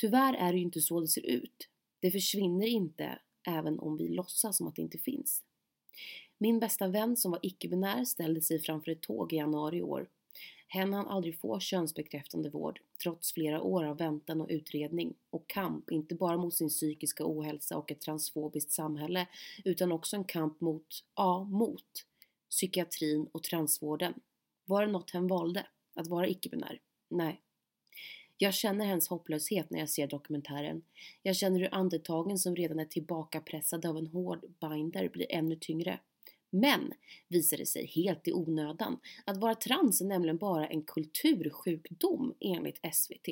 Tyvärr 0.00 0.34
är 0.34 0.52
det 0.52 0.58
ju 0.58 0.64
inte 0.64 0.80
så 0.80 1.00
det 1.00 1.08
ser 1.08 1.26
ut. 1.26 1.68
Det 2.00 2.10
försvinner 2.10 2.66
inte 2.66 3.18
även 3.48 3.78
om 3.78 3.96
vi 3.96 4.08
låtsas 4.08 4.56
som 4.56 4.66
att 4.66 4.76
det 4.76 4.82
inte 4.82 4.98
finns. 4.98 5.42
Min 6.38 6.60
bästa 6.60 6.88
vän 6.88 7.16
som 7.16 7.30
var 7.30 7.40
icke-binär 7.42 8.04
ställde 8.04 8.40
sig 8.40 8.58
framför 8.58 8.90
ett 8.90 9.00
tåg 9.00 9.32
i 9.32 9.36
januari 9.36 9.76
i 9.76 9.82
år. 9.82 10.08
Hen 10.68 10.92
hann 10.92 11.06
aldrig 11.06 11.40
få 11.40 11.60
könsbekräftande 11.60 12.50
vård, 12.50 12.80
trots 13.02 13.32
flera 13.32 13.62
år 13.62 13.84
av 13.84 13.98
väntan 13.98 14.40
och 14.40 14.48
utredning 14.50 15.14
och 15.30 15.48
kamp, 15.48 15.90
inte 15.90 16.14
bara 16.14 16.36
mot 16.36 16.54
sin 16.54 16.68
psykiska 16.68 17.24
ohälsa 17.26 17.76
och 17.76 17.90
ett 17.90 18.00
transfobiskt 18.00 18.72
samhälle, 18.72 19.26
utan 19.64 19.92
också 19.92 20.16
en 20.16 20.24
kamp 20.24 20.60
mot, 20.60 21.04
ja, 21.14 21.44
mot 21.44 22.04
psykiatrin 22.50 23.28
och 23.32 23.42
transvården. 23.42 24.14
Var 24.64 24.86
det 24.86 24.92
något 24.92 25.10
hen 25.10 25.26
valde? 25.26 25.66
Att 25.94 26.06
vara 26.06 26.28
icke-binär? 26.28 26.80
Nej. 27.08 27.40
Jag 28.38 28.54
känner 28.54 28.86
hennes 28.86 29.08
hopplöshet 29.08 29.70
när 29.70 29.78
jag 29.78 29.88
ser 29.88 30.06
dokumentären. 30.06 30.82
Jag 31.22 31.36
känner 31.36 31.60
hur 31.60 31.74
andetagen 31.74 32.38
som 32.38 32.56
redan 32.56 32.80
är 32.80 32.84
tillbakapressade 32.84 33.88
av 33.88 33.96
en 33.96 34.06
hård 34.06 34.44
binder 34.60 35.08
blir 35.08 35.26
ännu 35.30 35.56
tyngre. 35.56 36.00
Men 36.50 36.92
visar 37.28 37.56
det 37.56 37.66
sig 37.66 37.86
helt 37.86 38.28
i 38.28 38.32
onödan. 38.32 38.98
Att 39.24 39.36
vara 39.36 39.54
trans 39.54 40.00
är 40.00 40.04
nämligen 40.04 40.36
bara 40.36 40.66
en 40.66 40.82
kultursjukdom 40.82 42.34
enligt 42.40 42.80
SVT. 42.94 43.28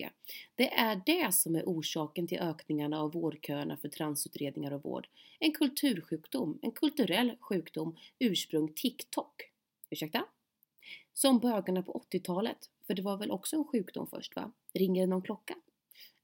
Det 0.54 0.73
är 0.73 1.02
det 1.06 1.35
som 1.35 1.56
är 1.56 1.62
orsaken 1.64 2.26
till 2.26 2.38
ökningarna 2.38 3.00
av 3.00 3.12
vårdköerna 3.12 3.76
för 3.76 3.88
transutredningar 3.88 4.73
och 4.73 4.83
vård. 4.85 5.09
En 5.38 5.52
kultursjukdom, 5.52 6.59
en 6.62 6.71
kulturell 6.71 7.37
sjukdom, 7.40 7.97
ursprung 8.18 8.73
TikTok. 8.76 9.42
Ursäkta? 9.90 10.25
Som 11.12 11.38
bögarna 11.38 11.83
på 11.83 12.04
80-talet, 12.11 12.71
för 12.87 12.94
det 12.94 13.02
var 13.02 13.16
väl 13.16 13.30
också 13.30 13.56
en 13.56 13.64
sjukdom 13.64 14.06
först 14.06 14.37
va? 14.37 14.52
Ringer 14.73 15.00
det 15.00 15.06
någon 15.06 15.23
klocka? 15.23 15.54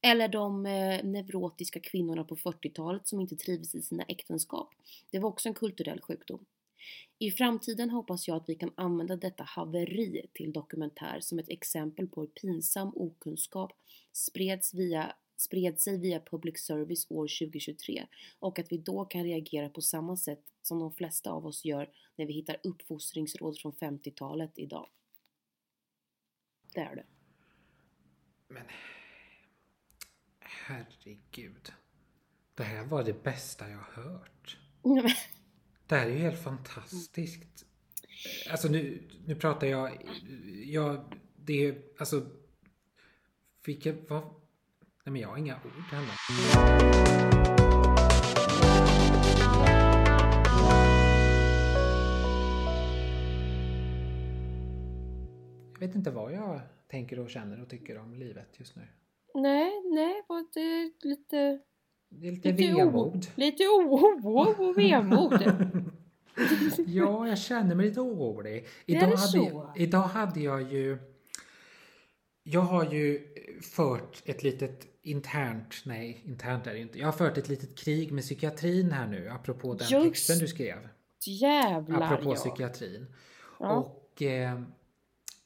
Eller 0.02 0.28
de 0.28 0.66
eh, 0.66 1.04
neurotiska 1.04 1.80
kvinnorna 1.80 2.25
på 2.25 2.37
40-talet 2.37 3.09
som 3.09 3.20
inte 3.20 3.37
trivs 3.37 3.75
i 3.75 3.82
sina 3.82 4.02
äktenskap. 4.02 4.75
Det 5.11 5.18
var 5.18 5.28
också 5.28 5.49
en 5.49 5.54
kulturell 5.54 6.00
sjukdom. 6.00 6.44
I 7.18 7.30
framtiden 7.30 7.90
hoppas 7.90 8.28
jag 8.28 8.37
att 8.37 8.49
vi 8.49 8.54
kan 8.54 8.72
använda 8.75 9.16
detta 9.16 9.44
haveri 9.44 10.26
till 10.32 10.52
dokumentär 10.52 11.20
som 11.20 11.38
ett 11.38 11.49
exempel 11.49 12.08
på 12.08 12.20
hur 12.20 12.28
pinsam 12.28 12.92
okunskap 12.96 13.72
spreds, 14.12 14.75
via, 14.75 15.14
spred 15.37 15.80
sig 15.80 15.99
via 15.99 16.20
public 16.20 16.58
service 16.58 17.06
år 17.08 17.28
2023 17.40 18.06
och 18.38 18.58
att 18.58 18.72
vi 18.72 18.78
då 18.78 19.04
kan 19.04 19.25
reagera 19.25 19.68
på 19.68 19.80
samma 19.80 20.16
sätt 20.16 20.42
som 20.62 20.78
de 20.78 20.92
flesta 20.92 21.30
av 21.30 21.46
oss 21.46 21.64
gör 21.64 21.90
när 22.16 22.26
vi 22.26 22.32
hittar 22.32 22.56
uppfostringsråd 22.62 23.58
från 23.58 23.72
50-talet 23.72 24.58
idag. 24.58 24.88
Det 26.75 26.80
är 26.80 26.96
det. 26.96 27.06
Men 28.49 28.64
herregud. 30.40 31.72
Det 32.54 32.64
här 32.64 32.84
var 32.84 33.04
det 33.04 33.22
bästa 33.22 33.70
jag 33.70 33.78
hört. 33.78 34.58
Det 35.90 35.97
här 35.97 36.06
är 36.06 36.11
ju 36.11 36.18
helt 36.18 36.42
fantastiskt. 36.42 37.66
Alltså 38.50 38.68
nu, 38.68 39.09
nu 39.26 39.35
pratar 39.35 39.66
jag, 39.66 40.06
jag, 40.64 41.14
det 41.37 41.66
är 41.66 41.82
alltså, 41.99 42.26
vilka, 43.66 43.92
vad, 44.09 44.23
nej 45.04 45.12
men 45.12 45.16
jag 45.16 45.28
har 45.28 45.37
inga 45.37 45.54
ord 45.54 45.73
heller. 45.90 46.14
Jag 55.73 55.87
vet 55.87 55.94
inte 55.94 56.11
vad 56.11 56.32
jag 56.32 56.61
tänker 56.88 57.18
och 57.18 57.30
känner 57.30 57.62
och 57.62 57.68
tycker 57.68 57.99
om 57.99 58.14
livet 58.14 58.59
just 58.59 58.76
nu. 58.76 58.82
Nej, 59.35 59.70
nej, 59.85 60.23
bara 60.28 60.44
det 60.54 60.61
är 60.61 61.09
lite 61.09 61.61
det 62.10 62.28
är 62.28 62.32
lite, 62.32 62.52
lite 62.52 62.74
vemod. 62.74 63.26
Lite 63.34 63.62
oro 63.64 64.68
och 64.68 64.78
vemod. 64.78 65.42
ja, 66.86 67.28
jag 67.28 67.38
känner 67.38 67.74
mig 67.74 67.88
lite 67.88 68.00
orolig. 68.00 68.66
Idag, 68.86 69.02
är 69.02 69.06
det 69.06 69.16
hade, 69.16 69.50
så? 69.50 69.72
idag 69.76 70.02
hade 70.02 70.40
jag 70.40 70.72
ju... 70.72 70.98
Jag 72.42 72.60
har 72.60 72.92
ju 72.92 73.34
fört 73.62 74.22
ett 74.24 74.42
litet 74.42 74.86
internt, 75.02 75.82
nej 75.84 76.22
internt 76.24 76.66
är 76.66 76.72
det 76.72 76.78
inte. 76.78 76.98
Jag 76.98 77.06
har 77.06 77.12
fört 77.12 77.38
ett 77.38 77.48
litet 77.48 77.78
krig 77.78 78.12
med 78.12 78.24
psykiatrin 78.24 78.92
här 78.92 79.06
nu 79.06 79.28
apropå 79.28 79.74
den 79.74 79.88
Just 79.88 80.04
texten 80.04 80.38
du 80.38 80.48
skrev. 80.48 80.88
Jävlar 81.26 82.00
Apropå 82.00 82.30
ja. 82.30 82.34
psykiatrin. 82.34 83.06
Ja. 83.60 83.72
Och 83.72 84.22
eh, 84.22 84.60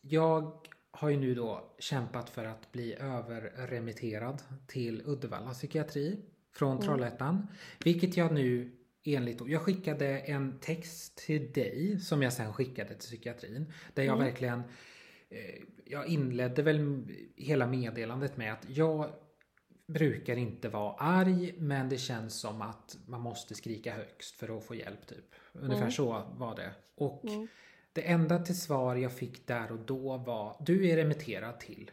jag 0.01 0.53
har 0.91 1.09
ju 1.09 1.17
nu 1.17 1.35
då 1.35 1.75
kämpat 1.79 2.31
för 2.31 2.45
att 2.45 2.73
bli 2.73 2.95
överremitterad 2.95 4.43
till 4.67 5.03
Uddevalla 5.05 5.51
psykiatri 5.51 6.19
från 6.57 6.73
Mm. 6.73 6.83
Trollhättan. 6.83 7.47
Vilket 7.85 8.17
jag 8.17 8.33
nu 8.35 8.73
enligt... 9.05 9.41
Jag 9.47 9.63
skickade 9.63 10.19
en 10.19 10.59
text 10.61 11.17
till 11.17 11.53
dig 11.53 12.01
som 12.01 12.23
jag 12.23 12.33
sen 12.33 12.53
skickade 12.53 12.89
till 12.89 12.99
psykiatrin. 12.99 13.73
Där 13.95 14.03
jag 14.03 14.15
Mm. 14.15 14.27
verkligen... 14.27 14.59
Eh, 15.31 15.63
jag 15.85 16.07
inledde 16.07 16.63
väl 16.63 17.05
hela 17.37 17.67
meddelandet 17.67 18.37
med 18.37 18.53
att 18.53 18.67
jag 18.69 19.11
brukar 19.87 20.37
inte 20.37 20.69
vara 20.69 20.95
arg 20.95 21.55
men 21.59 21.89
det 21.89 21.99
känns 21.99 22.41
som 22.41 22.63
att 22.63 22.97
man 23.07 23.21
måste 23.21 23.55
skrika 23.55 23.95
högst 23.95 24.37
för 24.37 24.59
att 24.59 24.65
få 24.65 24.75
hjälp 24.75 25.07
typ. 25.07 25.25
Ungefär 25.53 25.81
Mm. 25.83 25.93
så 25.93 26.25
var 26.37 26.57
det. 26.57 26.71
Och 26.95 27.25
Mm. 27.25 27.49
det 27.93 28.03
enda 28.09 28.39
till 28.39 28.61
svar 28.61 28.97
jag 28.97 29.13
fick 29.13 29.47
där 29.47 29.73
och 29.73 29.79
då 29.79 30.17
var 30.17 30.57
du 30.67 30.89
är 30.89 30.97
remitterad 30.97 31.61
till 31.61 31.91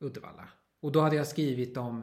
Uddevalla. 0.00 0.48
Och 0.80 0.92
då 0.92 1.00
hade 1.00 1.16
jag 1.16 1.26
skrivit 1.26 1.76
om 1.76 2.02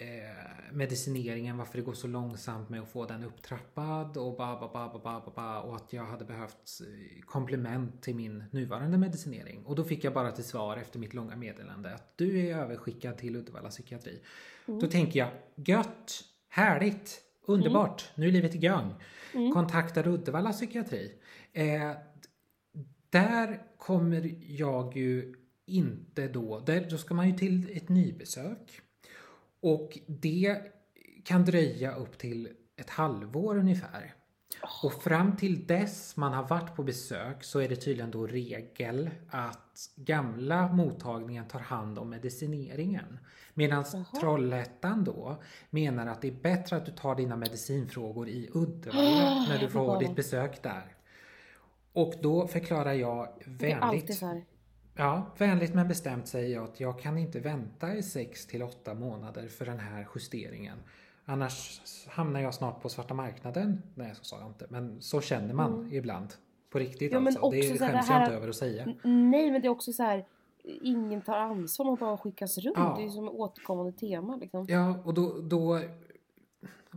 eh, 0.00 0.72
medicineringen, 0.72 1.58
varför 1.58 1.78
det 1.78 1.84
går 1.84 1.94
så 1.94 2.06
långsamt 2.06 2.68
med 2.68 2.80
att 2.80 2.88
få 2.88 3.06
den 3.06 3.24
upptrappad 3.24 4.16
och 4.16 4.36
ba, 4.36 4.60
ba, 4.60 4.70
ba, 4.72 4.88
ba, 4.92 5.00
ba, 5.00 5.20
ba, 5.24 5.32
ba, 5.34 5.60
och 5.60 5.76
att 5.76 5.92
jag 5.92 6.04
hade 6.04 6.24
behövt 6.24 6.80
eh, 6.80 7.20
komplement 7.24 8.02
till 8.02 8.14
min 8.14 8.44
nuvarande 8.50 8.98
medicinering. 8.98 9.64
Och 9.66 9.76
då 9.76 9.84
fick 9.84 10.04
jag 10.04 10.14
bara 10.14 10.32
till 10.32 10.44
svar 10.44 10.76
efter 10.76 10.98
mitt 10.98 11.14
långa 11.14 11.36
meddelande 11.36 11.94
att 11.94 12.12
du 12.16 12.38
är 12.38 12.56
överskickad 12.56 13.18
till 13.18 13.36
Uddevalla 13.36 13.68
psykiatri. 13.68 14.20
Mm. 14.68 14.80
Då 14.80 14.86
tänker 14.86 15.18
jag 15.18 15.30
gött, 15.54 16.24
härligt, 16.48 17.20
underbart, 17.46 18.10
nu 18.14 18.28
är 18.28 18.32
livet 18.32 18.54
igång. 18.54 18.94
Mm. 19.34 19.52
Kontaktar 19.52 20.08
Uddevalla 20.08 20.52
psykiatri. 20.52 21.12
Eh, 21.52 21.92
där 23.10 23.62
kommer 23.78 24.36
jag 24.46 24.96
ju 24.96 25.34
inte 25.66 26.28
då, 26.28 26.60
där, 26.60 26.86
då 26.90 26.98
ska 26.98 27.14
man 27.14 27.28
ju 27.28 27.38
till 27.38 27.76
ett 27.76 27.88
nybesök. 27.88 28.80
Och 29.60 29.98
det 30.06 30.58
kan 31.24 31.44
dröja 31.44 31.94
upp 31.94 32.18
till 32.18 32.48
ett 32.76 32.90
halvår 32.90 33.58
ungefär. 33.58 34.14
Och 34.82 34.92
fram 34.92 35.36
till 35.36 35.66
dess 35.66 36.16
man 36.16 36.32
har 36.32 36.48
varit 36.48 36.76
på 36.76 36.82
besök 36.82 37.44
så 37.44 37.58
är 37.58 37.68
det 37.68 37.76
tydligen 37.76 38.10
då 38.10 38.26
regel 38.26 39.10
att 39.30 39.90
gamla 39.96 40.72
mottagningen 40.72 41.48
tar 41.48 41.60
hand 41.60 41.98
om 41.98 42.10
medicineringen. 42.10 43.18
Medan. 43.54 43.84
Trollhättan 44.20 45.04
då 45.04 45.42
menar 45.70 46.06
att 46.06 46.22
det 46.22 46.28
är 46.28 46.32
bättre 46.42 46.76
att 46.76 46.86
du 46.86 46.92
tar 46.92 47.14
dina 47.14 47.36
medicinfrågor 47.36 48.28
i 48.28 48.50
Uddevalla 48.54 49.46
när 49.48 49.58
du 49.58 49.68
får 49.68 49.98
ditt 49.98 50.16
besök 50.16 50.62
där. 50.62 50.94
Och 51.92 52.14
då 52.22 52.46
förklarar 52.46 52.92
jag 52.92 53.28
Det 53.46 53.72
här. 54.98 55.04
Ja, 55.06 55.26
vänligt 55.38 55.74
men 55.74 55.88
bestämt 55.88 56.26
säger 56.28 56.54
jag 56.54 56.64
att 56.64 56.80
jag 56.80 56.98
kan 57.00 57.18
inte 57.18 57.40
vänta 57.40 57.94
i 57.94 58.02
6 58.02 58.46
till 58.46 58.62
8 58.62 58.94
månader 58.94 59.48
för 59.48 59.64
den 59.66 59.78
här 59.78 60.06
justeringen. 60.14 60.78
Annars 61.24 61.80
hamnar 62.08 62.40
jag 62.40 62.54
snart 62.54 62.82
på 62.82 62.88
svarta 62.88 63.14
marknaden. 63.14 63.82
Nej, 63.94 64.14
så 64.14 64.24
sa 64.24 64.38
jag 64.40 64.48
inte. 64.48 64.66
Men 64.68 65.00
så 65.00 65.20
känner 65.20 65.54
man 65.54 65.92
ibland. 65.92 66.28
På 66.70 66.78
riktigt 66.78 67.12
Mm. 67.12 67.24
Ja, 67.24 67.28
alltså. 67.28 67.50
Det 67.50 67.56
här, 67.56 67.62
skäms 67.68 67.78
det 67.78 68.12
jag 68.12 68.18
här- 68.18 68.22
inte 68.24 68.36
över 68.36 68.48
att 68.48 68.56
säga. 68.56 68.84
Nej 69.04 69.50
men 69.50 69.60
det 69.62 69.66
är 69.68 69.70
också 69.70 69.92
så 69.92 70.02
här. 70.02 70.24
Ingen 70.82 71.22
tar 71.22 71.36
ansvar, 71.38 71.86
man 71.86 71.94
bara 71.96 72.16
skickas 72.18 72.58
runt. 72.58 72.76
Ja. 72.78 72.94
Det 72.96 73.02
är 73.02 73.04
ju 73.04 73.10
som 73.10 73.28
ett 73.28 73.34
återkommande 73.34 73.92
tema 73.92 74.36
liksom. 74.36 74.66
Ja, 74.68 74.94
och 75.04 75.14
då, 75.14 75.38
då 75.40 75.80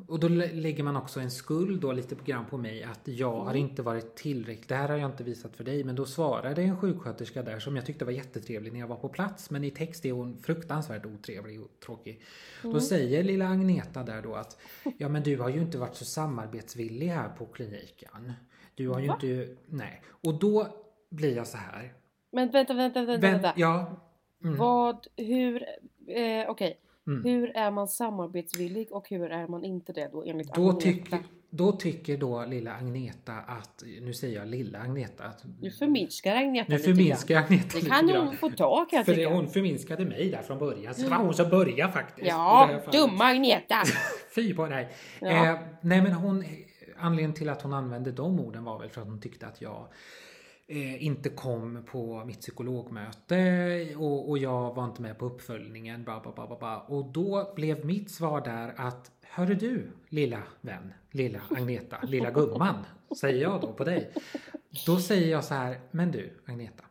och 0.07 0.19
då 0.19 0.27
lä- 0.27 0.53
lägger 0.53 0.83
man 0.83 0.95
också 0.95 1.19
en 1.19 1.31
skuld 1.31 1.81
då 1.81 1.91
lite 1.91 2.15
grann 2.25 2.45
på 2.45 2.57
mig 2.57 2.83
att 2.83 2.99
jag 3.03 3.31
har 3.31 3.41
Mm. 3.51 3.55
inte 3.55 3.81
varit 3.81 4.15
tillräckligt. 4.15 4.67
Det 4.69 4.75
här 4.75 4.89
har 4.89 4.97
jag 4.97 5.09
inte 5.11 5.23
visat 5.23 5.55
för 5.55 5.63
dig 5.63 5.83
men 5.83 5.95
då 5.95 6.05
svarade 6.05 6.61
en 6.61 6.77
sjuksköterska 6.77 7.43
där 7.43 7.59
som 7.59 7.75
jag 7.75 7.85
tyckte 7.85 8.05
var 8.05 8.11
jättetrevlig 8.11 8.73
när 8.73 8.79
jag 8.79 8.87
var 8.87 8.95
på 8.95 9.09
plats 9.09 9.49
men 9.51 9.63
i 9.63 9.71
text 9.71 10.05
är 10.05 10.11
hon 10.11 10.37
fruktansvärt 10.37 11.05
otrevlig 11.05 11.61
och 11.61 11.69
tråkig. 11.85 12.21
Mm. 12.63 12.73
Då 12.73 12.79
säger 12.81 13.23
lilla 13.23 13.47
Agneta 13.47 14.03
där 14.03 14.21
då 14.21 14.33
att 14.35 14.57
ja 14.97 15.09
men 15.09 15.23
du 15.23 15.37
har 15.37 15.49
ju 15.49 15.61
inte 15.61 15.77
varit 15.77 15.95
så 15.95 16.05
samarbetsvillig 16.05 17.07
här 17.07 17.29
på 17.29 17.45
kliniken. 17.45 18.33
Du 18.75 18.89
har 18.89 18.99
ju 18.99 19.07
Va? 19.07 19.13
inte, 19.21 19.55
nej. 19.65 20.01
Och 20.23 20.39
då 20.39 20.67
blir 21.09 21.35
jag 21.35 21.47
så 21.47 21.57
här. 21.57 21.93
Men 22.31 22.51
vänta, 22.51 22.73
vänta, 22.73 23.05
vänta. 23.05 23.27
Vän, 23.27 23.33
vänta. 23.41 23.53
ja. 23.55 24.07
Mm. 24.43 24.57
Vad, 24.57 25.07
hur, 25.17 25.63
eh, 26.07 26.49
okej. 26.49 26.77
Mm. 27.11 27.23
Hur 27.23 27.57
är 27.57 27.71
man 27.71 27.87
samarbetsvillig 27.87 28.91
och 28.91 29.09
hur 29.09 29.31
är 29.31 29.47
man 29.47 29.63
inte 29.63 29.93
det 29.93 30.09
då 30.11 30.23
enligt 30.23 30.53
Då, 30.53 30.61
Agneta? 30.69 30.79
tycker, 30.81 31.19
då 31.49 31.71
tycker 31.71 32.17
då 32.17 32.45
lilla 32.45 32.73
Agneta 32.73 33.33
att, 33.33 33.83
nu 34.01 34.13
säger 34.13 34.39
jag 34.39 34.47
lilla 34.47 34.79
Agneta. 34.79 35.23
Att, 35.23 35.43
Nu 35.61 35.71
förminskar 35.71 36.35
Agneta 36.35 36.65
nu 36.69 36.75
lite 36.77 36.89
förminskar 36.89 37.35
grann. 37.35 37.43
Agneta 37.43 37.67
Det 37.67 37.75
lite 37.75 37.89
kan 37.89 38.09
hon 38.09 38.35
få 38.37 38.49
ta 38.49 38.85
kan 38.89 38.97
jag 38.97 39.05
För 39.05 39.15
tycka. 39.15 39.29
hon 39.29 39.47
förminskade 39.47 40.05
mig 40.05 40.29
där 40.29 40.41
från 40.41 40.59
början. 40.59 40.93
Så 40.93 41.01
det 41.01 41.09
var 41.09 41.17
hon 41.17 41.33
som 41.33 41.49
började 41.49 41.93
faktiskt. 41.93 42.27
Ja, 42.27 42.81
dumma 42.91 43.23
Agneta! 43.25 43.75
Fy 44.35 44.53
på 44.53 44.67
dig. 44.67 44.89
Ja. 45.19 45.45
Eh, 45.47 45.59
nej 45.81 46.01
men 46.01 46.11
hon, 46.11 46.45
anledningen 46.97 47.33
till 47.33 47.49
att 47.49 47.61
hon 47.61 47.73
använde 47.73 48.11
de 48.11 48.39
orden 48.39 48.63
var 48.63 48.79
väl 48.79 48.89
för 48.89 49.01
att 49.01 49.07
hon 49.07 49.21
tyckte 49.21 49.47
att 49.47 49.61
jag 49.61 49.87
eh, 50.71 51.03
inte 51.05 51.29
kom 51.29 51.83
på 51.91 52.25
mitt 52.25 52.39
psykologmöte 52.39 53.95
och, 53.97 54.29
och 54.29 54.37
jag 54.37 54.75
var 54.75 54.85
inte 54.85 55.01
med 55.01 55.17
på 55.17 55.25
uppföljningen. 55.25 56.03
Bla, 56.03 56.19
bla, 56.19 56.47
bla, 56.47 56.57
bla. 56.59 56.79
Och 56.79 57.05
då 57.05 57.53
blev 57.55 57.85
mitt 57.85 58.11
svar 58.11 58.41
där 58.41 58.73
att 58.77 59.11
Hörru 59.33 59.55
du 59.55 59.91
lilla 60.09 60.43
vän, 60.61 60.93
lilla 61.11 61.41
Agneta, 61.49 62.01
lilla 62.03 62.31
gumman, 62.31 62.85
säger 63.19 63.41
jag 63.41 63.61
då 63.61 63.73
på 63.73 63.83
dig. 63.83 64.13
Då 64.85 64.99
säger 64.99 65.31
jag 65.31 65.43
så 65.43 65.53
här, 65.53 65.79
men 65.91 66.11
du 66.11 66.39
Agneta. 66.45 66.83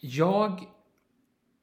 Jag 0.00 0.64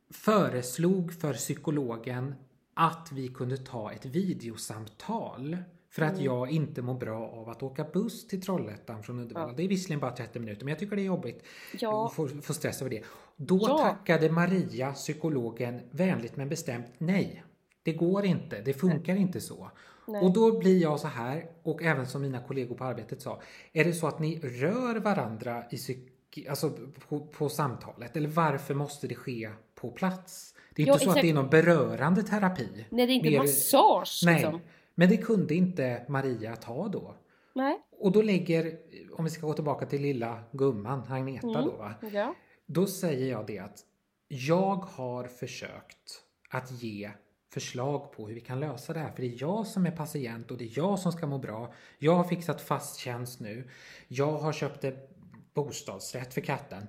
föreslog 0.09 1.13
för 1.13 1.33
psykologen 1.33 2.35
att 2.73 3.09
vi 3.11 3.27
kunde 3.27 3.57
ta 3.57 3.91
ett 3.91 4.05
videosamtal 4.05 5.57
för 5.95 6.01
att 6.01 6.13
Mm. 6.13 6.25
jag 6.25 6.49
inte 6.51 6.81
mår 6.81 6.93
bra 6.93 7.27
av 7.29 7.49
att 7.49 7.63
åka 7.63 7.83
buss 7.93 8.27
till 8.27 8.41
Trollhättan 8.41 9.03
från 9.03 9.19
Uddevalla. 9.19 9.47
Ja. 9.47 9.53
Det 9.57 9.63
är 9.63 9.67
visserligen 9.67 9.99
bara 9.99 10.11
30 10.11 10.39
minuter 10.39 10.65
men 10.65 10.71
jag 10.71 10.79
tycker 10.79 10.95
det 10.95 11.01
är 11.01 11.05
jobbigt 11.05 11.43
Ja, 11.79 12.05
att 12.05 12.13
få, 12.13 12.27
få 12.27 12.53
stress 12.53 12.81
över 12.81 12.89
det. 12.91 13.01
Då 13.35 13.59
Ja. 13.61 13.77
tackade 13.77 14.31
Maria, 14.31 14.93
psykologen, 14.93 15.81
vänligt 15.91 16.35
men 16.35 16.49
bestämt 16.49 16.85
nej. 16.97 17.43
Det 17.83 17.93
går 17.93 18.25
inte, 18.25 18.61
det 18.61 18.73
funkar 18.73 19.15
inte 19.15 19.41
så. 19.41 19.71
nej. 20.07 20.21
Och 20.23 20.33
då 20.33 20.59
blir 20.59 20.81
jag 20.81 20.99
så 20.99 21.07
här, 21.07 21.45
och 21.63 21.83
även 21.83 22.05
som 22.07 22.21
mina 22.21 22.39
kollegor 22.43 22.75
på 22.75 22.83
arbetet 22.83 23.21
sa, 23.21 23.41
är 23.73 23.83
det 23.83 23.93
så 23.93 24.07
att 24.07 24.19
ni 24.19 24.39
rör 24.39 24.95
varandra 24.99 25.63
i 25.71 25.75
psyk- 25.75 26.49
alltså 26.49 26.77
på, 27.09 27.19
på 27.19 27.49
samtalet? 27.49 28.17
Eller 28.17 28.29
varför 28.29 28.73
måste 28.73 29.07
det 29.07 29.15
ske 29.15 29.49
på 29.75 29.91
plats? 29.91 30.55
Det 30.75 30.83
är 30.83 30.87
Ja, 30.87 30.93
inte 30.93 31.05
så 31.05 31.11
att 31.11 31.15
exakt. 31.17 31.25
det 31.25 31.29
är 31.29 31.33
någon 31.41 31.49
berörande 31.49 32.23
terapi. 32.23 32.85
Nej, 32.89 33.07
det 33.07 33.13
är 33.13 33.15
inte 33.15 33.29
Mer- 33.29 33.37
massage 33.37 34.21
Nej, 34.25 34.35
liksom. 34.35 34.59
Men 34.95 35.09
det 35.09 35.17
kunde 35.17 35.55
inte 35.55 36.05
Maria 36.09 36.55
ta 36.55 36.87
då. 36.87 37.15
Nej. 37.53 37.79
Och 37.99 38.11
då 38.11 38.21
lägger, 38.21 38.77
om 39.11 39.23
vi 39.23 39.29
ska 39.31 39.47
gå 39.47 39.53
tillbaka 39.53 39.85
till 39.85 40.01
lilla 40.01 40.43
gumman, 40.51 41.03
Agneta 41.09 41.47
Mm. 41.47 41.65
då 41.65 41.71
va. 41.71 41.93
Ja. 42.13 42.35
Då 42.65 42.85
säger 42.87 43.31
jag 43.31 43.47
det 43.47 43.59
att 43.59 43.79
jag 44.27 44.75
har 44.75 45.27
försökt 45.27 46.21
att 46.49 46.71
ge 46.83 47.11
förslag 47.53 48.11
på 48.11 48.27
hur 48.27 48.35
vi 48.35 48.41
kan 48.41 48.59
lösa 48.59 48.93
det 48.93 48.99
här. 48.99 49.11
För 49.11 49.21
det 49.21 49.27
är 49.27 49.41
jag 49.41 49.67
som 49.67 49.85
är 49.85 49.91
patient 49.91 50.51
och 50.51 50.57
det 50.57 50.63
är 50.65 50.71
jag 50.79 50.99
som 50.99 51.11
ska 51.11 51.27
må 51.27 51.37
bra. 51.37 51.73
Jag 51.99 52.15
har 52.15 52.23
fixat 52.23 52.61
fast 52.61 52.97
tjänst 52.99 53.39
nu. 53.39 53.69
Jag 54.07 54.31
har 54.37 54.53
köpt 54.53 54.83
en 54.83 54.95
bostadsrätt 55.53 56.33
för 56.33 56.41
katten. 56.41 56.87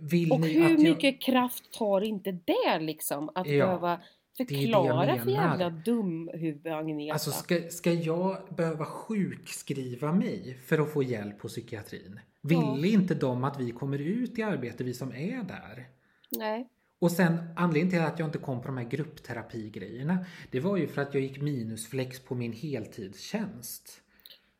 Vill 0.00 0.32
Och 0.32 0.38
hur 0.38 0.64
att 0.64 0.70
jag... 0.70 0.80
mycket 0.82 1.22
kraft 1.22 1.72
tar 1.72 2.00
inte 2.00 2.32
det 2.32 2.78
liksom? 2.80 3.28
Att 3.34 3.46
Ja, 3.46 3.66
behöva 3.66 4.00
är 4.42 4.46
det 4.46 4.54
jag 4.54 4.86
förklara 4.86 5.18
för 5.18 5.30
jävla 5.30 5.70
dumhuvud 5.70 6.66
Agneta. 6.66 7.12
Alltså 7.12 7.30
ska, 7.30 7.60
ska 7.70 7.92
jag 7.92 8.36
behöva 8.56 8.84
sjukskriva 8.84 10.12
mig 10.12 10.58
för 10.66 10.78
att 10.78 10.92
få 10.92 11.02
hjälp 11.02 11.38
på 11.38 11.48
psykiatrin? 11.48 12.20
Vill 12.42 12.58
Ja. 12.58 12.86
inte 12.86 13.14
de 13.14 13.44
att 13.44 13.60
vi 13.60 13.70
kommer 13.70 13.98
ut 13.98 14.38
i 14.38 14.42
arbete, 14.42 14.84
vi 14.84 14.94
som 14.94 15.12
är 15.12 15.42
där? 15.42 15.86
Nej. 16.30 16.68
Och 17.00 17.12
sen 17.12 17.38
anledningen 17.56 17.90
till 17.90 18.00
att 18.12 18.18
jag 18.18 18.28
inte 18.28 18.38
kom 18.38 18.60
på 18.60 18.66
de 18.66 18.76
här 18.76 18.84
gruppterapigrejerna 18.88 20.24
Det 20.50 20.60
var 20.60 20.76
ju 20.76 20.86
för 20.86 21.02
att 21.02 21.14
jag 21.14 21.22
gick 21.22 21.40
minusflex 21.42 22.20
på 22.20 22.34
min 22.34 22.52
heltidstjänst. 22.52 24.00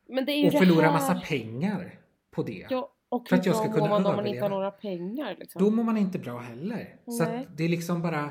Men 0.09 0.25
det 0.25 0.33
är 0.33 0.41
ju 0.41 0.47
Och 0.47 0.53
förlorade 0.53 0.87
här. 0.87 0.93
massa 0.93 1.21
pengar 1.21 1.99
på 2.31 2.43
det. 2.43 2.67
Ja, 2.71 2.93
och 3.09 3.29
för 3.29 3.37
att 3.37 3.47
jag 3.47 3.57
ska 3.57 3.73
kunna 3.73 3.89
man 3.89 4.07
om 4.07 4.17
man 4.17 4.27
inte 4.27 4.41
har 4.41 4.47
överleva. 4.47 4.49
några 4.49 4.71
pengar 4.71 5.37
liksom? 5.39 5.65
Då 5.65 5.71
mår 5.71 5.85
man 5.85 5.97
inte 5.97 6.19
bra 6.19 6.39
heller. 6.39 6.97
Så 7.07 7.25
Nej. 7.25 7.37
att 7.41 7.57
det 7.57 7.65
är 7.65 7.69
liksom 7.69 8.03
bara... 8.03 8.31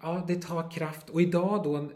Ja, 0.00 0.24
det 0.28 0.42
tar 0.42 0.70
kraft. 0.70 1.10
Och 1.10 1.22
idag 1.22 1.64
då, 1.64 1.90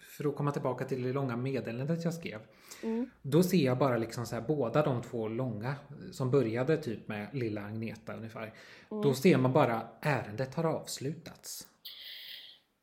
för 0.00 0.28
att 0.28 0.36
komma 0.36 0.52
tillbaka 0.52 0.84
till 0.84 1.02
det 1.02 1.12
långa 1.12 1.36
meddelandet 1.36 2.04
jag 2.04 2.14
skrev. 2.14 2.40
Mm. 2.82 3.10
Då 3.22 3.42
ser 3.42 3.64
jag 3.64 3.78
bara 3.78 3.96
liksom 3.96 4.26
så 4.26 4.34
här, 4.34 4.42
båda 4.42 4.82
de 4.82 5.02
två 5.02 5.28
långa 5.28 5.74
som 6.12 6.30
började 6.30 6.76
typ 6.76 7.08
med 7.08 7.28
lilla 7.32 7.64
Agneta 7.64 8.16
ungefär. 8.16 8.54
Mm. 8.90 9.02
Då 9.02 9.14
ser 9.14 9.38
man 9.38 9.52
bara 9.52 9.88
ärendet 10.00 10.54
har 10.54 10.64
avslutats. 10.64 11.66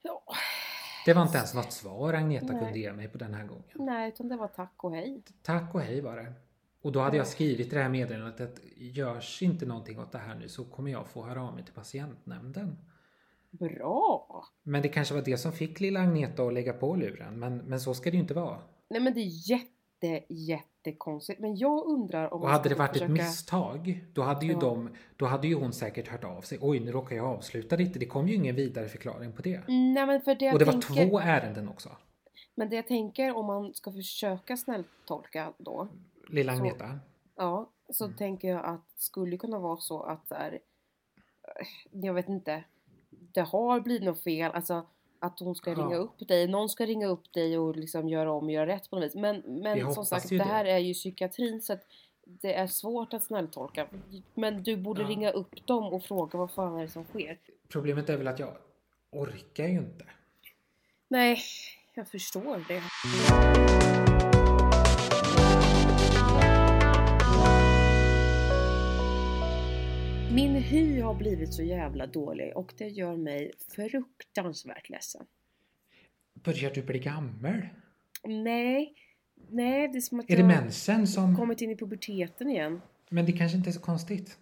Ja. 0.02 0.24
Det 1.06 1.14
var 1.14 1.22
inte 1.22 1.38
ens 1.38 1.54
något 1.54 1.74
svar 1.74 2.14
Agneta 2.14 2.46
Nej. 2.46 2.64
kunde 2.64 2.80
ge 2.80 2.94
mig 2.94 3.08
på 3.08 3.18
den 3.18 3.34
här 3.34 3.46
gången. 3.46 3.64
Nej, 3.74 4.10
utan 4.10 4.28
det 4.28 4.38
var 4.38 4.48
tack 4.48 4.84
och 4.84 4.92
hej. 4.92 5.24
Tack 5.42 5.76
och 5.76 5.82
hej 5.82 6.02
var 6.02 6.16
det. 6.16 6.34
Och 6.82 6.92
då 6.92 7.00
hade 7.00 7.18
jag 7.18 7.28
skrivit 7.28 7.72
det 7.72 7.82
här 7.82 7.90
meddelandet 7.90 8.42
att 8.42 8.60
görs 8.78 9.42
inte 9.42 9.66
någonting 9.66 10.00
åt 10.00 10.12
det 10.12 10.18
här 10.18 10.36
nu 10.36 10.50
så 10.50 10.64
kommer 10.66 10.92
jag 10.92 11.08
få 11.08 11.26
höra 11.26 11.44
av 11.44 11.56
mig 11.56 11.64
till 11.64 11.74
patientnämnden. 11.74 12.78
Bra! 13.60 14.46
Men 14.64 14.82
det 14.82 14.88
kanske 14.90 15.14
var 15.14 15.22
det 15.22 15.38
som 15.38 15.52
fick 15.52 15.80
lilla 15.80 16.00
Agneta 16.00 16.44
att 16.44 16.54
lägga 16.54 16.74
på 16.74 16.96
luren. 16.96 17.40
Men, 17.40 17.58
men 17.58 17.80
så 17.80 17.94
ska 17.94 18.12
det 18.12 18.16
ju 18.18 18.22
inte 18.22 18.34
vara. 18.34 18.58
Nej 18.90 19.02
men 19.02 19.14
det 19.14 19.20
är 19.20 19.50
jätte, 19.52 20.34
jättekonstigt. 20.34 21.40
Men 21.40 21.56
jag 21.58 21.86
undrar 21.86 22.34
om 22.34 22.42
Och 22.42 22.50
hade 22.50 22.70
det 22.70 22.76
varit 22.76 22.90
ett 22.90 22.94
försöka- 22.94 23.12
misstag, 23.14 24.06
då 24.14 24.22
hade 24.22 24.46
ju 24.46 24.52
Ja. 24.52 24.60
de, 24.60 24.90
då 25.16 25.26
hade 25.26 25.48
ju 25.48 25.56
hon 25.56 25.74
säkert 25.74 26.08
hört 26.08 26.24
av 26.24 26.42
sig. 26.42 26.58
Oj, 26.62 26.80
nu 26.80 26.92
råkar 26.92 27.16
jag 27.16 27.26
avsluta 27.26 27.76
lite. 27.76 28.00
Det 28.00 28.06
kom 28.06 28.28
ju 28.28 28.36
ingen 28.36 28.56
vidare 28.56 28.88
förklaring 28.88 29.32
på 29.34 29.42
det. 29.42 29.62
Nej 29.68 30.06
men 30.06 30.22
för 30.22 30.36
det 30.36 30.54
Och 30.54 30.60
det 30.60 30.66
var 30.66 30.72
tänker, 30.74 31.10
två 31.10 31.20
ärenden 31.20 31.70
också. 31.70 31.90
Men 32.56 32.70
det 32.70 32.76
jag 32.76 32.88
tänker 32.88 33.38
om 33.38 33.46
man 33.46 33.74
ska 33.74 33.92
försöka 33.92 34.58
snälltolka 34.58 35.54
då. 35.58 35.88
Lilla 36.30 36.54
Så- 36.56 36.60
Agneta. 36.60 37.00
Ja, 37.36 37.70
så 37.90 38.06
Mm. 38.06 38.18
tänker 38.18 38.48
jag 38.48 38.66
att 38.66 38.88
det 38.96 39.02
skulle 39.02 39.38
kunna 39.38 39.60
vara 39.60 39.78
så 39.78 40.04
att 40.04 40.30
det 40.30 40.36
är, 40.36 40.52
eh, 40.54 40.60
jag 41.92 42.14
vet 42.14 42.30
inte, 42.30 42.64
det 43.36 43.42
har 43.42 43.80
blivit 43.80 44.04
något 44.04 44.24
fel, 44.24 44.52
alltså 44.52 44.86
att 45.20 45.40
hon 45.40 45.56
ska 45.56 45.70
Ja. 45.72 45.78
ringa 45.78 45.96
upp 45.96 46.28
dig, 46.28 46.48
någon 46.48 46.70
ska 46.70 46.86
ringa 46.86 47.08
upp 47.08 47.34
dig 47.34 47.58
och 47.58 47.76
liksom 47.76 48.10
göra 48.10 48.32
om 48.32 48.44
och 48.46 48.52
göra 48.52 48.68
rätt 48.68 48.90
på 48.90 48.96
något 48.96 49.06
vis. 49.06 49.16
Men, 49.16 49.40
men 49.48 49.94
som 49.94 50.06
sagt, 50.06 50.30
det. 50.30 50.44
här 50.44 50.66
är 50.66 50.78
ju 50.78 50.94
psykiatrin 50.94 51.62
så 51.62 51.74
att 51.74 51.82
det 52.26 52.54
är 52.54 52.68
svårt 52.68 53.14
att 53.14 53.24
snälltolka. 53.24 53.88
Men 54.34 54.64
du 54.64 54.78
borde 54.78 55.02
Ja. 55.02 55.08
ringa 55.08 55.32
upp 55.32 55.68
dem 55.68 55.94
och 55.94 56.04
fråga 56.04 56.40
vad 56.40 56.52
fan 56.52 56.78
är 56.78 56.82
det 56.82 56.88
som 56.90 57.04
sker. 57.04 57.40
Problemet 57.70 58.10
är 58.10 58.18
väl 58.18 58.28
att 58.28 58.40
jag 58.40 58.54
orkar 59.12 59.64
ju 59.68 59.78
inte. 59.78 60.06
Nej, 61.08 61.40
jag 61.94 62.08
förstår 62.08 62.66
det. 62.68 63.85
Min 70.36 70.56
hy 70.56 71.02
har 71.02 71.14
blivit 71.14 71.54
så 71.54 71.64
jävla 71.64 72.08
dålig 72.08 72.58
och 72.58 72.74
det 72.78 72.88
gör 72.88 73.16
mig 73.16 73.52
fruktansvärt 73.76 74.90
ledsen. 74.90 75.26
Börjar 76.34 76.72
du 76.72 76.82
bli 76.84 77.00
gammal? 77.00 77.68
Nej, 78.24 78.94
nej 79.50 79.88
det 79.88 79.98
är 79.98 80.02
som 80.02 80.20
att 80.20 80.30
Är 80.30 80.36
det 80.36 80.42
jag 80.42 80.48
mensen 80.48 81.00
har 81.00 81.06
som... 81.06 81.36
kommit 81.36 81.62
in 81.62 81.72
i 81.72 81.78
puberteten 81.78 82.50
igen. 82.50 82.82
Men 83.10 83.26
det 83.26 83.32
kanske 83.32 83.58
inte 83.58 83.70
är 83.70 83.72
så 83.72 83.80
konstigt. 83.82 84.38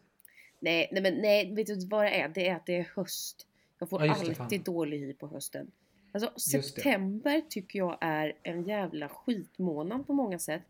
Nej, 0.59 0.89
nej 0.91 1.01
men 1.03 1.13
nej, 1.13 1.55
vet 1.55 1.67
du 1.67 1.87
vad 1.87 2.05
det 2.05 2.21
är? 2.21 2.29
Det 2.29 2.47
är 2.47 2.55
att 2.55 2.65
det 2.65 2.77
är 2.77 2.89
höst. 2.95 3.47
Jag 3.79 3.89
får 3.89 4.01
Ja, 4.05 4.05
det, 4.05 4.19
alltid 4.19 4.37
fan. 4.37 4.73
dålig 4.73 4.99
hy 4.99 5.13
på 5.13 5.27
hösten. 5.27 5.71
Alltså 6.11 6.29
Just 6.29 6.53
det. 6.53 6.59
september 6.81 7.41
tycker 7.49 7.79
jag 7.79 7.97
är 8.01 8.33
en 8.43 8.63
jävla 8.63 9.09
skitmånad 9.09 10.07
på 10.07 10.13
många 10.13 10.39
sätt. 10.39 10.61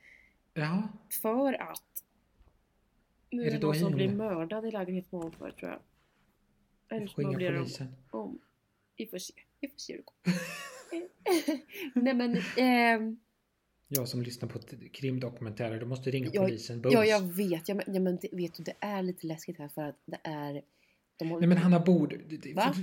Ja, 0.54 0.88
För 1.22 1.54
att 1.54 2.04
nu 3.34 3.42
Är 3.42 3.52
det 3.52 3.58
det 3.58 3.66
någon 3.66 3.76
som 3.76 3.92
blir 3.92 4.10
mördad 4.10 4.66
i 4.66 4.72
lägenheten 4.72 5.20
ovanför 5.20 5.52
tror 5.52 5.72
jag. 5.72 5.80
Eller 6.98 7.08
så 7.08 7.36
blir 7.36 7.52
de 7.52 7.68
om. 8.10 8.40
Vi 8.98 9.06
får 9.06 9.18
se. 9.18 9.34
Vi 9.60 9.68
får 9.68 9.78
se 9.78 9.94
hur 9.94 10.00
det 10.00 10.06
går. 10.06 10.34
Nej 12.04 12.14
men 12.14 12.42
ehm, 12.58 13.20
Jag 13.88 14.08
som 14.08 14.22
lyssnar 14.22 14.50
på 14.50 14.60
krimdokumentärer, 14.92 15.80
du 15.80 15.86
måste 15.86 16.12
ringa 16.12 16.30
Ja, 16.34 16.42
polisen. 16.42 16.82
Bums. 16.82 16.94
ja 16.94 17.06
jag 17.06 17.22
vet. 17.22 17.70
Ja, 17.70 17.76
men, 17.76 17.96
ja, 17.96 18.00
men 18.00 18.18
det, 18.22 18.30
vet 18.32 18.54
du 18.54 18.64
det 18.64 18.76
är 18.80 19.02
lite 19.02 19.28
läskigt 19.28 19.58
här 19.58 19.68
för 19.68 19.82
att 19.82 19.98
det 20.06 20.20
är 20.24 20.62
de 21.18 21.30
håller 21.30 21.48
Nej 21.48 21.50
men 21.50 21.58
Hanna, 21.58 21.80
bor 21.80 22.08
du... 22.08 22.54
Va? 22.54 22.76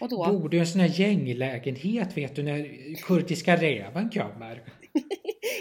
Vadå? 0.00 0.38
Bor 0.38 0.48
du 0.48 0.56
i 0.56 0.60
en 0.60 0.66
sån 0.66 0.80
här 0.80 1.00
gänglägenhet 1.00 2.16
vet 2.16 2.36
du 2.36 2.42
när 2.42 2.94
kurdiska 2.94 3.56
räven 3.56 4.10
kommer? 4.10 4.62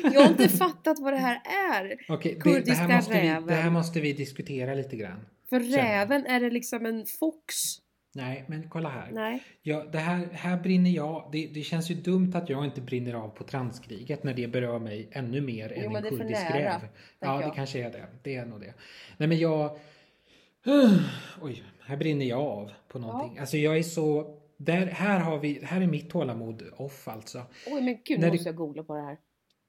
Jag 0.03 0.21
har 0.21 0.29
inte 0.29 0.49
fattat 0.49 0.99
vad 0.99 1.13
det 1.13 1.17
här 1.17 1.41
är. 1.81 1.97
Okej, 2.09 2.31
det, 2.31 2.37
det, 2.37 2.41
Kurdiska 2.55 2.83
här 2.85 2.95
måste 2.95 3.13
vi, 3.13 3.19
räven. 3.19 3.45
det 3.47 3.53
här 3.53 3.69
måste 3.69 3.99
vi 4.01 4.13
diskutera 4.13 4.73
lite 4.73 4.95
grann. 4.95 5.25
För 5.49 5.59
räven, 5.59 6.25
är 6.25 6.39
det 6.39 6.49
liksom 6.49 6.85
en 6.85 7.05
fox? 7.19 7.55
Nej, 8.13 8.45
men 8.47 8.69
kolla 8.69 8.89
här. 8.89 9.09
Nej. 9.11 9.43
Ja, 9.61 9.83
det 9.91 9.97
här, 9.97 10.27
här 10.33 10.57
brinner 10.57 10.89
jag. 10.91 11.29
Det, 11.31 11.47
det 11.53 11.61
känns 11.61 11.91
ju 11.91 11.95
dumt 11.95 12.31
att 12.35 12.49
jag 12.49 12.65
inte 12.65 12.81
brinner 12.81 13.13
av 13.13 13.29
på 13.29 13.43
transkriget 13.43 14.23
när 14.23 14.33
det 14.33 14.47
berör 14.47 14.79
mig 14.79 15.09
ännu 15.11 15.41
mer 15.41 15.73
Jo, 15.77 15.89
än 15.89 15.95
en 15.95 16.03
det 16.03 16.09
kurdisk 16.09 16.41
nära, 16.49 16.59
räv. 16.59 16.81
Ja, 17.19 17.37
det 17.37 17.43
jag. 17.43 17.55
kanske 17.55 17.79
är 17.79 17.91
det. 17.91 18.05
Det 18.23 18.35
är 18.35 18.45
nog 18.45 18.61
det. 18.61 18.73
Nej, 19.17 19.29
men 19.29 19.37
jag... 19.39 19.77
Oj, 21.41 21.63
här 21.81 21.97
brinner 21.97 22.25
jag 22.25 22.39
av 22.41 22.71
på 22.87 22.99
någonting. 22.99 23.39
Alltså 23.39 23.57
jag 23.57 23.77
är 23.77 23.83
så... 23.83 24.35
Där, 24.57 24.85
här, 24.85 25.19
har 25.19 25.39
vi, 25.39 25.59
här 25.63 25.81
är 25.81 25.87
mitt 25.87 26.09
tålamod 26.09 26.63
off 26.77 27.07
alltså. 27.07 27.41
Oj 27.67 27.81
men 27.81 27.97
gud, 28.05 28.19
När 28.19 28.27
nu 28.27 28.31
det- 28.31 28.37
måste 28.37 28.49
jag 28.49 28.55
googla 28.55 28.83
på 28.83 28.95
det 28.95 29.01
här. 29.01 29.17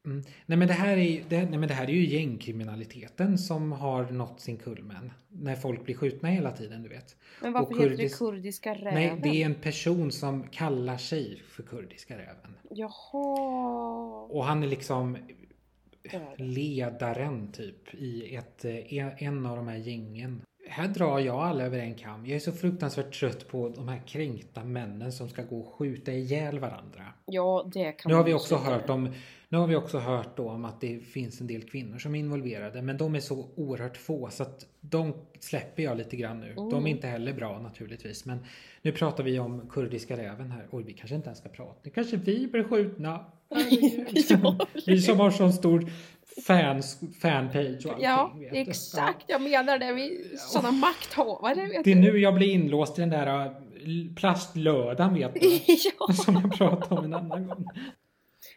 Mm. 0.06 0.22
Nej, 0.46 0.58
men 0.58 0.68
det 0.68 0.74
här 0.74 0.96
är, 0.96 1.24
det, 1.28 1.36
nej 1.50 1.58
men 1.58 1.68
det 1.68 1.74
här 1.74 1.84
är 1.84 1.92
ju 1.92 2.06
gängkriminaliteten 2.06 3.38
som 3.38 3.72
har 3.72 4.04
nått 4.04 4.40
sin 4.40 4.56
kulmen. 4.56 5.12
När 5.28 5.56
folk 5.56 5.84
blir 5.84 5.94
skjutna 5.94 6.28
hela 6.28 6.50
tiden, 6.52 6.82
du 6.82 6.88
vet. 6.88 7.16
Men 7.42 7.52
varför 7.52 7.74
Och 7.74 7.82
heter 7.82 7.96
det 7.96 7.96
kurdis- 7.96 8.18
kurdiska 8.18 8.74
räven? 8.74 8.94
Nej, 8.94 9.20
det 9.22 9.42
är 9.42 9.46
en 9.46 9.54
person 9.54 10.12
som 10.12 10.42
kallar 10.48 10.96
sig 10.96 11.42
för 11.48 11.62
kurdiska 11.62 12.18
räven. 12.18 12.56
Jaha. 12.70 14.26
Och 14.30 14.44
han 14.44 14.62
är 14.62 14.66
liksom 14.66 15.16
ledaren 16.36 17.52
typ 17.52 17.94
i 17.94 18.36
ett, 18.36 18.64
eh, 18.64 19.22
en 19.22 19.46
av 19.46 19.56
de 19.56 19.68
här 19.68 19.76
gängen. 19.76 20.42
Här 20.68 20.88
drar 20.88 21.18
jag 21.18 21.36
alla 21.36 21.64
över 21.64 21.78
en 21.78 21.94
kam. 21.94 22.26
Jag 22.26 22.36
är 22.36 22.40
så 22.40 22.52
fruktansvärt 22.52 23.20
trött 23.20 23.48
på 23.48 23.68
de 23.68 23.88
här 23.88 24.02
kränkta 24.06 24.64
männen 24.64 25.12
som 25.12 25.28
ska 25.28 25.42
gå 25.42 25.60
och 25.60 25.74
skjuta 25.74 26.12
ihjäl 26.12 26.58
varandra. 26.58 27.04
Ja, 27.26 27.70
det 27.74 27.92
kan 27.92 28.10
Nu 28.10 28.14
har 28.16 28.24
vi 28.24 28.34
också 28.34 28.56
hört 28.56 28.90
om 28.90 29.08
nu 29.52 29.58
har 29.58 29.66
vi 29.66 29.76
också 29.76 29.98
hört 29.98 30.36
då 30.36 30.50
om 30.50 30.64
att 30.64 30.80
det 30.80 30.98
finns 31.00 31.40
en 31.40 31.46
del 31.46 31.62
kvinnor 31.62 31.98
som 31.98 32.14
är 32.14 32.18
involverade 32.18 32.82
men 32.82 32.96
de 32.96 33.14
är 33.14 33.20
så 33.20 33.48
oerhört 33.56 33.96
få 33.96 34.28
så 34.30 34.42
att 34.42 34.66
de 34.80 35.14
släpper 35.40 35.82
jag 35.82 35.96
lite 35.96 36.16
grann 36.16 36.40
nu. 36.40 36.54
De 36.54 36.68
Mm. 36.72 36.86
är 36.86 36.90
inte 36.90 37.06
heller 37.06 37.32
bra 37.32 37.58
naturligtvis 37.58 38.24
men 38.24 38.38
nu 38.82 38.92
pratar 38.92 39.24
vi 39.24 39.38
om 39.38 39.68
kurdiska 39.70 40.16
räven 40.16 40.50
här. 40.50 40.66
Oj, 40.70 40.82
vi 40.86 40.92
kanske 40.92 41.14
inte 41.16 41.26
ens 41.26 41.38
ska 41.38 41.48
prata. 41.48 41.80
Nu 41.82 41.90
kanske 41.90 42.16
vi 42.16 42.46
blir 42.46 42.62
skjutna. 42.64 43.24
Ja. 44.28 44.56
vi 44.86 45.00
som 45.02 45.20
har 45.20 45.30
sån 45.30 45.52
stor 45.52 45.86
fans, 46.46 47.00
fanpage 47.22 47.86
och 47.86 47.92
allting. 47.92 48.04
Ja, 48.04 48.32
exakt. 48.52 49.24
Jag 49.28 49.42
menar 49.42 49.78
det. 49.78 49.92
Vi 49.92 50.24
sådana 50.38 50.70
makthavare. 50.70 51.54
Vet 51.66 51.84
Det 51.84 51.90
är 51.92 51.94
du. 51.94 52.00
nu 52.00 52.18
jag 52.18 52.34
blir 52.34 52.48
inlåst 52.52 52.98
i 52.98 53.00
den 53.00 53.10
där 53.10 53.46
äh, 53.46 53.52
plastlödan 54.16 55.14
vet 55.14 55.34
du. 55.34 55.40
ja. 55.98 56.12
Som 56.14 56.34
jag 56.34 56.52
pratade 56.58 56.94
om 57.00 57.04
en 57.04 57.14
annan 57.14 57.46
gång. 57.46 57.64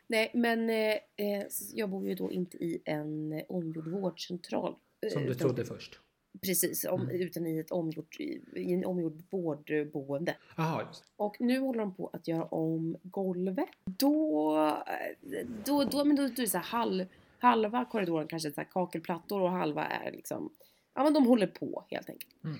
Nej, 0.07 0.31
men 0.33 0.69
eh, 0.69 0.75
eh, 1.15 1.45
jag 1.73 1.89
bor 1.89 2.07
ju 2.07 2.15
då 2.15 2.31
inte 2.31 2.57
i 2.57 2.81
en 2.85 3.41
omgjord 3.49 3.87
vårdcentral. 3.87 4.75
eh, 5.01 5.09
Som 5.09 5.21
du 5.23 5.27
utan- 5.31 5.39
trodde 5.47 5.65
först. 5.65 5.99
Precis, 6.41 6.85
om, 6.85 7.01
Mm. 7.01 7.21
utan 7.21 7.47
i 7.47 7.59
ett 7.59 7.71
omgjort, 7.71 8.19
i, 8.19 8.41
en 8.55 8.85
omgjord 8.85 9.21
vårdboende. 9.29 10.35
Jaha, 10.57 10.83
just. 10.87 11.03
Och 11.15 11.35
nu 11.41 11.59
håller 11.59 11.79
de 11.79 11.93
på 11.95 12.09
att 12.13 12.27
göra 12.27 12.45
om 12.45 12.97
golvet. 13.03 13.69
Då, 13.85 14.55
eh, 14.87 15.47
då, 15.65 15.83
då, 15.83 16.05
men 16.05 16.15
då, 16.15 16.21
då 16.23 16.27
är 16.33 16.35
det 16.35 16.47
så 16.47 16.57
här 16.57 16.65
halv, 16.65 17.05
halva 17.39 17.85
korridoren 17.85 18.27
kanske 18.27 18.49
är 18.49 18.63
kakelplattor 18.63 19.41
och 19.41 19.49
halva 19.51 19.85
är 19.85 20.11
liksom, 20.11 20.49
ja 20.93 21.03
men 21.03 21.13
de 21.13 21.25
håller 21.27 21.47
på 21.47 21.83
helt 21.89 22.09
enkelt. 22.09 22.43
Mm. 22.43 22.57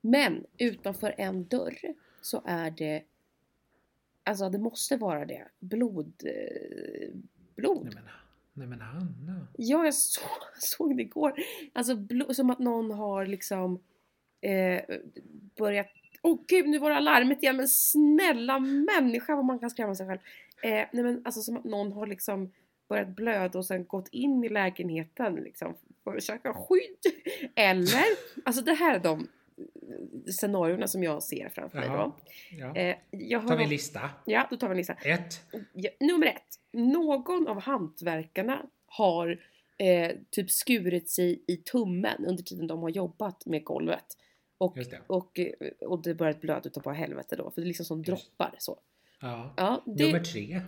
Men 0.00 0.46
utanför 0.58 1.14
en 1.18 1.44
dörr 1.44 1.78
så 2.20 2.42
är 2.44 2.70
det, 2.70 3.02
alltså 4.24 4.50
det 4.50 4.58
måste 4.58 4.96
vara 4.96 5.24
det, 5.24 5.48
blod, 5.58 6.12
eh, 6.24 7.14
blod. 7.56 7.84
Nej 7.84 7.94
men, 7.94 8.04
nej 8.52 8.66
men 8.66 8.80
Hanna. 8.80 9.46
Ja, 9.56 9.84
jag 9.84 9.94
så, 9.94 10.20
såg 10.58 10.96
det 10.96 11.02
igår. 11.02 11.34
Alltså 11.72 11.92
blo- 11.94 12.32
som 12.32 12.50
att 12.50 12.58
någon 12.58 12.90
har 12.90 13.26
liksom 13.26 13.80
eh, 14.40 14.82
börjat... 15.56 15.86
Åh 16.22 16.40
gud, 16.48 16.68
nu 16.68 16.78
var 16.78 16.90
det 16.90 16.96
alarmet 16.96 17.42
igen. 17.42 17.56
Men 17.56 17.68
snälla 17.68 18.58
människa 18.58 19.36
vad 19.36 19.44
man 19.44 19.58
kan 19.58 19.70
skrämma 19.70 19.94
sig 19.94 20.06
själv. 20.06 20.20
Eh, 20.62 20.86
nej 20.92 21.04
men 21.04 21.22
alltså 21.24 21.40
som 21.40 21.56
att 21.56 21.64
någon 21.64 21.92
har 21.92 22.06
liksom 22.06 22.52
börjat 22.88 23.08
blöda 23.08 23.58
och 23.58 23.66
sen 23.66 23.84
gått 23.84 24.08
in 24.08 24.44
i 24.44 24.48
lägenheten 24.48 25.34
liksom 25.34 25.74
för 26.04 26.16
att 26.16 26.22
söka 26.22 26.54
skydd. 26.54 27.14
Eller, 27.54 28.04
alltså 28.44 28.62
det 28.62 28.72
här 28.72 28.94
är 28.94 29.00
de 29.00 29.28
scenarierna 30.30 30.86
som 30.86 31.02
jag 31.02 31.22
ser 31.22 31.48
framför 31.48 31.78
mig 31.78 31.88
då. 31.88 32.16
Ja. 32.50 32.76
Eh, 32.76 32.96
jag 33.10 33.48
tar 33.48 33.56
vi 33.56 33.62
en 33.62 33.70
lista. 33.70 34.10
ja, 34.24 34.46
då 34.50 34.56
tar 34.56 34.68
vi 34.68 34.72
en 34.72 34.76
lista. 34.76 34.92
Ett. 34.92 35.40
Ja, 35.72 35.90
nummer 36.00 36.26
ett. 36.26 36.58
Någon 36.72 37.48
av 37.48 37.60
hantverkarna 37.60 38.66
har 38.86 39.40
eh, 39.78 40.10
typ 40.30 40.50
skurit 40.50 41.10
sig 41.10 41.44
i 41.46 41.56
tummen 41.56 42.24
under 42.26 42.42
tiden 42.42 42.66
de 42.66 42.82
har 42.82 42.90
jobbat 42.90 43.46
med 43.46 43.64
golvet. 43.64 44.04
Och, 44.58 44.74
det. 44.74 45.00
och, 45.06 45.40
och 45.80 46.02
det 46.02 46.14
börjat 46.14 46.40
blöda 46.40 46.68
utav 46.68 46.82
bara 46.82 46.94
helvete 46.94 47.36
då. 47.36 47.50
För 47.50 47.60
det 47.60 47.64
är 47.64 47.68
liksom 47.68 47.86
som 47.86 48.02
droppar 48.02 48.54
så. 48.58 48.78
Ja. 49.20 49.54
Ja, 49.56 49.82
det, 49.86 50.06
Nummer 50.06 50.24
tre. 50.24 50.60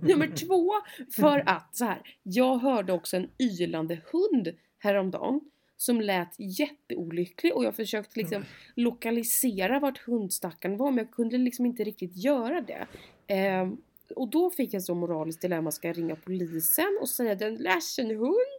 nummer 0.08 0.36
två. 0.36 0.72
För 1.20 1.42
att 1.46 1.76
så 1.76 1.84
här. 1.84 2.02
Jag 2.22 2.58
hörde 2.58 2.92
också 2.92 3.16
en 3.16 3.30
ylande 3.38 4.00
hund 4.12 4.48
häromdagen. 4.78 5.40
Som 5.80 6.00
lät 6.00 6.34
jätteolycklig 6.38 7.54
och 7.54 7.64
jag 7.64 7.76
försökte 7.76 8.20
liksom 8.20 8.44
lokalisera 8.74 9.80
vart 9.80 9.98
hundstackaren 9.98 10.76
var 10.76 10.90
men 10.90 10.98
jag 10.98 11.10
kunde 11.10 11.38
liksom 11.38 11.66
inte 11.66 11.84
riktigt 11.84 12.16
göra 12.16 12.60
det. 12.60 12.86
Ehm, 13.26 13.76
och 14.16 14.28
då 14.28 14.50
fick 14.50 14.74
jag 14.74 14.82
så 14.82 14.94
moraliskt 14.94 15.40
dilemma, 15.40 15.70
ska 15.70 15.88
jag 15.88 15.98
ringa 15.98 16.16
polisen 16.16 16.98
och 17.00 17.08
säga 17.08 17.34
det 17.34 17.44
är 17.44 17.48
en 17.48 17.54
ledsen 17.54 18.10
hund? 18.10 18.58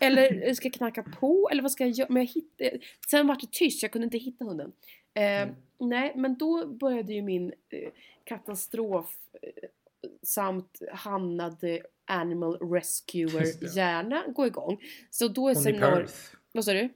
Eller 0.00 0.54
ska 0.54 0.66
jag 0.66 0.74
knacka 0.74 1.02
på? 1.02 1.48
Eller 1.52 1.62
vad 1.62 1.72
ska 1.72 1.84
jag 1.84 1.90
göra? 1.90 2.08
Men 2.10 2.22
jag 2.22 2.32
hittade, 2.32 2.78
sen 3.10 3.26
var 3.26 3.36
det 3.40 3.52
tyst, 3.52 3.82
jag 3.82 3.92
kunde 3.92 4.04
inte 4.04 4.18
hitta 4.18 4.44
hunden. 4.44 4.72
Ehm, 5.14 5.48
Mm. 5.80 5.90
Nej, 5.90 6.12
men 6.16 6.36
då 6.38 6.66
började 6.66 7.12
ju 7.12 7.22
min 7.22 7.52
eh, 7.68 7.90
katastrof 8.24 9.16
eh, 9.42 9.68
samt 10.22 10.82
Hanna 10.92 11.50
the 11.52 11.82
Animal. 12.04 12.58
Rescuer-hjärna 12.72 14.24
gå 14.28 14.46
igång. 14.46 14.78
Så 15.10 15.28
då 15.28 15.48
är 15.48 15.54
scenariot... 15.54 16.32
Vad 16.52 16.64
sa 16.64 16.72
du? 16.72 16.88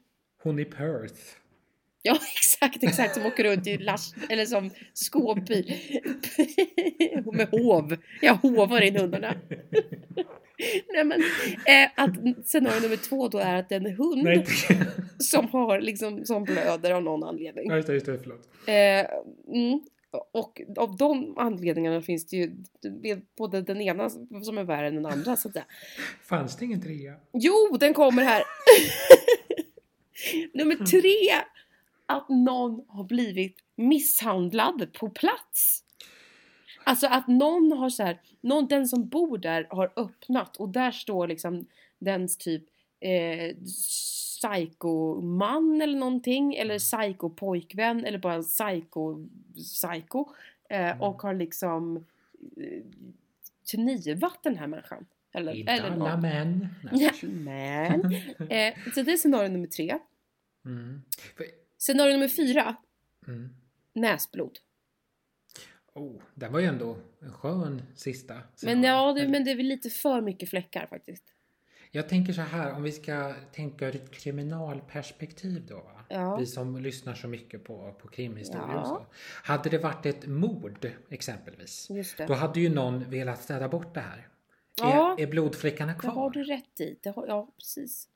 Hon 0.42 0.58
i 0.58 0.64
Perth. 0.64 1.20
Ja 2.02 2.18
exakt, 2.36 2.82
exakt 2.82 3.14
som 3.14 3.26
åker 3.26 3.44
runt 3.44 3.66
i 3.66 3.78
last, 3.78 4.16
eller 4.28 4.44
som 4.44 4.70
skåpbil. 4.92 5.74
Med 7.32 7.48
hov. 7.48 7.96
Jag 8.20 8.34
hovar 8.34 8.80
in 8.80 8.96
hundarna. 8.96 9.34
Nej 10.94 11.04
men, 11.04 11.20
eh, 11.66 11.90
att 11.96 12.46
scenario 12.46 12.80
nummer 12.80 12.96
två 12.96 13.28
då 13.28 13.38
är 13.38 13.56
att 13.56 13.72
en 13.72 13.86
hund 13.86 14.22
Nej, 14.22 14.46
som 15.18 15.48
har 15.48 15.80
liksom, 15.80 16.24
som 16.24 16.44
blöder 16.44 16.90
av 16.90 17.02
någon 17.02 17.24
anledning. 17.24 17.66
Ja, 17.68 17.76
just 17.76 17.86
det, 17.86 17.94
just 17.94 18.06
det, 18.06 18.18
förlåt. 18.18 18.48
Eh, 18.66 19.54
mm, 19.56 19.80
och 20.32 20.62
av 20.76 20.96
de 20.96 21.38
anledningarna 21.38 22.02
finns 22.02 22.26
det 22.26 22.36
ju 22.36 22.52
både 23.36 23.62
den 23.62 23.80
ena 23.80 24.10
som 24.42 24.58
är 24.58 24.64
värre 24.64 24.88
än 24.88 24.94
den 24.94 25.06
andra 25.06 25.36
så 25.36 25.48
att 25.48 25.54
säga. 25.54 25.64
Fanns 26.22 26.56
det 26.56 26.64
ingen 26.64 26.82
trea? 26.82 27.14
Jo, 27.32 27.76
den 27.80 27.94
kommer 27.94 28.22
här! 28.22 28.42
Nummer 30.54 30.76
tre. 30.76 31.44
Att 32.06 32.28
någon 32.28 32.84
har 32.88 33.04
blivit 33.04 33.56
misshandlad 33.76 34.92
på 34.92 35.10
plats. 35.10 35.84
Alltså 36.84 37.06
att 37.06 37.28
någon 37.28 37.72
har 37.72 37.90
så 37.90 38.02
här, 38.02 38.20
någon, 38.40 38.66
den 38.66 38.88
som 38.88 39.08
bor 39.08 39.38
där 39.38 39.66
har 39.70 39.92
öppnat 39.96 40.56
och 40.56 40.68
där 40.68 40.90
står 40.90 41.28
liksom 41.28 41.66
dens 41.98 42.36
typ 42.36 42.64
eh, 43.00 43.56
psykoman 44.52 45.80
eller 45.82 45.98
någonting 45.98 46.54
eller 46.54 46.78
psykopojkvän 46.78 48.04
eller 48.04 48.18
bara 48.18 48.34
en 48.34 48.42
psyko 48.42 49.26
psycho 49.56 50.26
eh, 50.68 51.00
och 51.02 51.22
har 51.22 51.34
liksom 51.34 51.96
eh, 52.56 52.82
knivat 53.70 54.38
den 54.42 54.56
här 54.56 54.66
människan. 54.66 55.06
Eller, 55.32 55.52
Inte 55.52 55.72
eller 55.72 55.90
alla 55.90 56.10
någon. 56.12 56.20
män. 56.22 56.68
Nej. 56.92 57.10
Ja, 57.22 57.28
men. 57.28 58.04
Eh, 58.50 58.74
så 58.94 59.02
det 59.02 59.12
är 59.12 59.16
scenario 59.16 59.48
nummer 59.48 59.66
tre. 59.66 59.98
Mm. 60.64 61.02
För- 61.36 61.46
Scenario 61.78 62.12
nummer 62.12 62.28
fyra. 62.28 62.76
Mm. 63.26 63.48
Näsblod. 63.92 64.58
Oh, 65.94 66.20
det 66.34 66.48
var 66.48 66.60
ju 66.60 66.66
ändå 66.66 66.96
en 67.20 67.32
skön 67.32 67.82
sista. 67.94 68.34
Men 68.34 68.42
scenario. 68.56 68.86
ja, 68.86 69.12
det, 69.12 69.28
men 69.28 69.44
det 69.44 69.50
är 69.50 69.56
väl 69.56 69.66
lite 69.66 69.90
för 69.90 70.20
mycket 70.20 70.50
fläckar 70.50 70.86
faktiskt. 70.86 71.33
Jag 71.96 72.08
tänker 72.08 72.32
så 72.32 72.40
här, 72.42 72.72
om 72.72 72.82
vi 72.82 72.92
ska 72.92 73.34
tänka 73.52 73.88
ur 73.88 73.96
ett 73.96 74.10
kriminalperspektiv 74.10 75.66
då. 75.68 75.82
Ja. 76.08 76.36
Vi 76.36 76.46
som 76.46 76.76
lyssnar 76.78 77.14
så 77.14 77.28
mycket 77.28 77.64
på, 77.64 77.92
på 78.02 78.08
krimhistorier 78.08 78.68
Ja. 78.74 78.80
och 78.80 78.86
så. 78.86 79.06
Hade 79.44 79.70
det 79.70 79.78
varit 79.78 80.06
ett 80.06 80.26
mord 80.26 80.90
exempelvis. 81.10 81.90
Just 81.90 82.16
det. 82.18 82.26
Då 82.26 82.34
hade 82.34 82.60
ju 82.60 82.68
någon 82.74 83.10
velat 83.10 83.42
städa 83.42 83.68
bort 83.68 83.94
det 83.94 84.00
här. 84.00 84.28
Ja. 84.76 85.16
Är, 85.18 85.22
är 85.22 85.26
blodfläckarna 85.26 85.92
Det 85.92 85.98
kvar? 85.98 86.10
har 86.12 86.30
du 86.30 86.44
rätt 86.44 86.80
i. 86.80 86.98
Det 87.02 87.10
har, 87.10 87.26
ja, 87.26 87.48
precis. 87.58 88.08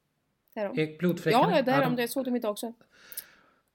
Det 0.54 0.60
är 0.60 0.98
blodfläckarna? 0.98 1.56
Ja, 1.56 1.62
det 1.62 1.84
de- 1.84 1.96
Det 1.96 2.08
såg 2.08 2.24
de 2.24 2.36
idag 2.36 2.50
också. 2.50 2.72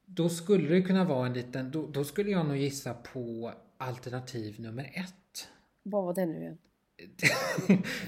Då 0.05 0.29
skulle 0.29 0.69
det 0.69 0.81
kunna 0.81 1.03
vara 1.03 1.27
en 1.27 1.33
liten, 1.33 1.71
då, 1.71 1.87
då 1.87 2.03
skulle 2.03 2.31
jag 2.31 2.45
nog 2.45 2.57
gissa 2.57 2.93
på 2.93 3.53
alternativ 3.77 4.59
nummer 4.59 4.91
ett. 4.93 5.47
Vad 5.83 6.03
var 6.03 6.13
det 6.13 6.25
nu 6.25 6.39
igen? 6.41 6.57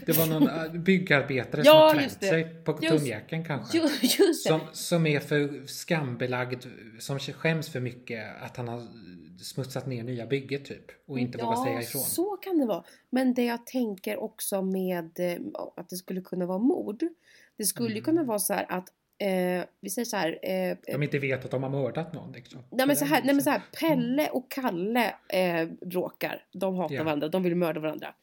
Det 0.06 0.18
var 0.18 0.26
någon 0.28 0.50
äh, 0.50 0.72
byggarbetare 0.82 1.62
Ja, 1.66 1.72
som 1.90 1.98
har 1.98 2.04
just 2.04 2.20
klämt 2.20 2.32
sig 2.32 2.64
på 2.64 2.74
tumjacken 2.74 3.46
kanske. 3.46 3.78
Just. 4.02 4.48
Som, 4.48 4.60
som 4.74 5.06
är 5.08 5.20
för 5.20 5.68
skambelagd, 5.68 6.66
som 7.00 7.20
skäms 7.20 7.70
för 7.70 7.80
mycket 7.80 8.42
att 8.42 8.58
han 8.58 8.68
har 8.68 8.88
smutsat 9.44 9.88
ner 9.88 10.04
nya 10.04 10.26
bygget 10.26 10.66
typ. 10.66 10.86
Och 11.08 11.20
inte 11.20 11.38
vågar 11.38 11.66
säga 11.66 11.82
ifrån. 11.82 12.02
så 12.02 12.38
kan 12.38 12.58
det 12.58 12.66
vara. 12.66 12.84
Men 13.10 13.34
det 13.34 13.44
jag 13.46 13.66
tänker 13.66 14.18
också 14.24 14.62
med 14.62 15.20
eh, 15.20 15.38
att 15.78 15.90
det 15.90 15.96
skulle 15.96 16.22
kunna 16.22 16.46
vara 16.46 16.60
mord. 16.60 17.04
Det 17.58 17.64
skulle 17.66 17.88
ju 17.90 17.94
Mm. 17.94 18.04
kunna 18.06 18.24
vara 18.24 18.40
så 18.40 18.54
här 18.54 18.66
att 18.70 18.90
eh, 19.18 19.66
vi 19.82 19.90
säger 19.90 20.06
så 20.06 20.18
här. 20.18 20.40
Eh, 20.44 20.78
De 20.94 21.04
inte 21.04 21.20
vet 21.20 21.46
att 21.46 21.52
de 21.52 21.64
har 21.64 21.70
mördat 21.70 22.14
någon 22.14 22.32
liksom. 22.32 22.62
Nej 22.72 22.88
men, 22.88 22.96
så 22.96 23.06
här, 23.06 23.22
nej 23.24 23.36
men 23.36 23.44
så 23.44 23.50
här, 23.50 23.62
Mm. 23.84 23.98
Pelle 24.00 24.30
och 24.30 24.52
Kalle 24.52 25.16
eh, 25.30 25.68
bråkar. 25.82 26.46
De 26.54 26.76
hatar 26.76 26.96
Ja. 26.96 27.04
varandra, 27.04 27.28
de 27.28 27.44
vill 27.44 27.56
mörda 27.56 27.80
varandra. 27.80 28.14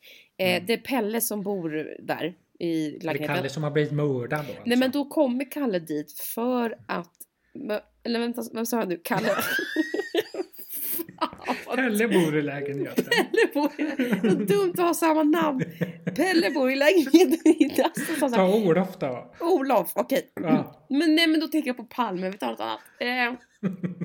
Eh, 0.43 0.49
Mm. 0.49 0.67
Det 0.67 0.73
är 0.73 0.79
Pelle 0.79 1.21
som 1.21 1.43
bor 1.43 1.97
där 1.99 2.35
i 2.59 2.91
lägenheten. 2.91 3.37
Kalle 3.37 3.49
som 3.49 3.63
har 3.63 3.71
blivit 3.71 3.93
mördad 3.93 4.31
då 4.31 4.37
alltså. 4.37 4.63
Nej 4.65 4.79
men 4.79 4.91
då 4.91 5.05
kommer 5.05 5.51
Kalle 5.51 5.79
dit 5.79 6.13
för 6.13 6.77
att... 6.87 7.11
Eller 8.05 8.21
vänta, 8.21 8.43
vem 8.53 8.67
sa 8.67 8.79
jag 8.79 8.89
nu? 8.89 9.01
Kalle? 9.05 9.29
Pelle 11.75 12.09
bor 12.09 12.39
i 12.39 12.43
lägenheten. 12.43 13.05
Pelle 13.05 13.47
bor 13.55 13.71
i... 13.81 14.21
Så 14.21 14.37
dumt 14.37 14.73
att 14.73 14.79
ha 14.79 14.95
samma 14.95 15.23
namn. 15.23 15.65
Pelle 16.17 16.51
bor 16.51 16.71
i 16.71 16.77
lägenheten 16.77 17.53
i 17.59 17.69
Dassen. 17.69 18.17
Så, 18.21 18.29
så, 18.29 18.37
Ta 18.37 18.55
Olof 18.55 18.99
då. 18.99 19.35
Olof, 19.41 19.93
okej. 19.95 20.33
Ja. 20.35 20.87
Men 20.89 21.15
nej 21.15 21.27
men 21.27 21.41
då 21.41 21.49
tänker 21.49 21.69
jag 21.69 21.77
på 21.77 21.85
Palme, 21.85 22.31
vi 22.31 22.39
tar 22.39 22.51
något 22.51 22.61
annat. 22.61 22.81
Eh, 23.01 23.39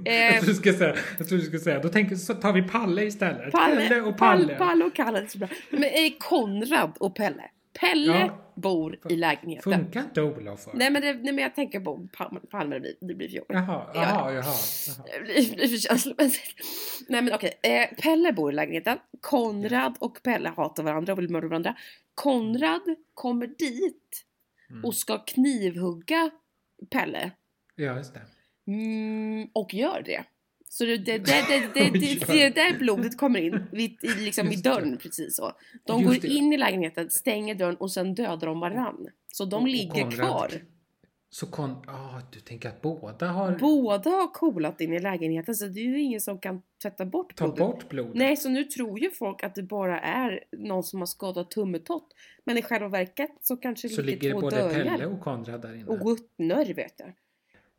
eh, 0.05 0.45
du 0.45 0.53
säga, 0.73 0.95
jag 1.17 1.27
trodde 1.27 1.43
du 1.43 1.45
skulle 1.45 1.59
säga, 1.59 1.79
då 1.79 1.89
tänker, 1.89 2.15
så 2.15 2.33
tar 2.33 2.53
vi 2.53 2.61
Palle 2.61 3.03
istället. 3.03 3.51
Palle, 3.51 3.87
Pelle 3.87 4.01
och 4.01 4.17
Palle. 4.17 4.43
Palle. 4.43 4.55
Palle 4.57 4.85
och 4.85 4.95
Kalle, 4.95 5.19
det 5.19 5.25
är 5.25 5.29
så 5.29 5.37
bra. 5.37 5.47
Men 5.69 5.83
eh, 5.83 5.89
Konrad 6.19 6.91
och 6.99 7.15
Pelle. 7.15 7.43
Pelle 7.79 8.17
Ja. 8.19 8.51
bor 8.55 8.99
i 9.09 9.15
lägenheten. 9.15 9.73
Funkar 9.73 9.99
inte 10.01 10.21
Olof? 10.21 10.63
för? 10.63 10.71
Nej 10.73 10.91
men, 10.91 11.01
det, 11.01 11.13
nej 11.13 11.33
men 11.33 11.37
jag 11.37 11.55
tänker 11.55 11.79
på 11.79 12.07
Palme, 12.51 12.75
det 12.75 12.79
blir, 12.79 12.93
det 13.01 13.15
blir 13.15 13.27
för 13.29 13.35
jobbigt. 13.35 13.53
Jaha, 13.55 13.85
Ja. 13.93 14.01
jaha, 14.01 14.33
jaha. 14.33 14.43
Det 15.17 15.23
blir, 15.23 15.49
det 15.49 15.55
blir 15.55 15.67
för 15.67 15.77
känslomässigt. 15.77 16.55
Nej 17.09 17.21
men 17.21 17.33
okej, 17.33 17.59
eh, 17.63 17.95
Pelle 18.01 18.33
bor 18.33 18.51
i 18.51 18.55
lägenheten. 18.55 18.97
Konrad 19.21 19.95
och 19.99 20.23
Pelle 20.23 20.49
hatar 20.49 20.83
varandra 20.83 21.13
och 21.13 21.19
vill 21.19 21.29
mörda 21.29 21.47
varandra. 21.47 21.75
Konrad 22.15 22.81
kommer 23.13 23.47
dit 23.47 24.23
Mm. 24.69 24.85
och 24.85 24.95
ska 24.95 25.17
knivhugga 25.17 26.29
Pelle. 26.91 27.31
Ja, 27.75 27.97
just 27.97 28.13
det. 28.13 28.21
Mm, 28.67 29.49
och 29.53 29.73
gör 29.73 30.01
det. 30.05 30.23
Så 30.69 30.85
det, 30.85 30.97
det, 30.97 31.17
det, 31.17 31.69
det, 31.73 31.89
det, 32.27 32.49
där 32.55 32.77
blodet 32.79 33.17
kommer 33.17 33.39
in 33.39 33.63
vid, 33.71 34.03
i, 34.03 34.07
liksom 34.07 34.47
i 34.47 34.55
dörren 34.55 34.97
precis 34.97 35.35
så. 35.35 35.51
De 35.85 36.03
går 36.03 36.25
in 36.25 36.53
i 36.53 36.57
lägenheten, 36.57 37.09
stänger 37.09 37.55
dörren 37.55 37.75
och 37.75 37.91
sen 37.91 38.15
dödar 38.15 38.47
de 38.47 38.59
varann. 38.59 39.07
Så 39.27 39.45
de 39.45 39.67
ligger 39.67 40.11
kvar. 40.11 40.51
Så 41.29 41.47
kon... 41.47 41.75
Ah, 41.87 42.21
du 42.31 42.39
tänker 42.39 42.69
att 42.69 42.81
båda 42.81 43.27
har... 43.27 43.57
Båda 43.59 44.09
har 44.09 44.33
coolat 44.33 44.81
in 44.81 44.93
i 44.93 44.99
lägenheten 44.99 45.55
så 45.55 45.65
det 45.65 45.79
är 45.79 45.83
ju 45.83 46.01
ingen 46.01 46.21
som 46.21 46.39
kan 46.39 46.61
tvätta 46.81 47.05
bort 47.05 47.35
Ta 47.35 47.45
blodet. 47.45 47.59
bort 47.59 47.89
blodet? 47.89 48.15
Nej, 48.15 48.37
så 48.37 48.49
nu 48.49 48.63
tror 48.63 48.99
ju 48.99 49.11
folk 49.11 49.43
att 49.43 49.55
det 49.55 49.63
bara 49.63 49.99
är 49.99 50.43
någon 50.51 50.83
som 50.83 50.99
har 50.99 51.05
skadat 51.05 51.51
tummetott. 51.51 52.07
Men 52.43 52.57
i 52.57 52.61
själva 52.61 52.87
verket 52.87 53.31
så 53.41 53.57
kanske 53.57 53.87
det 53.87 53.93
Så 53.93 54.01
ligger 54.01 54.31
två 54.31 54.41
både 54.41 54.55
dörjar 54.55 54.83
Pelle 54.83 55.05
och 55.05 55.21
Konrad 55.21 55.61
där 55.61 55.75
inne? 55.75 55.85
och 55.85 56.09
ruttnar 56.09 56.73
vet 56.73 56.93
jag. 56.97 57.13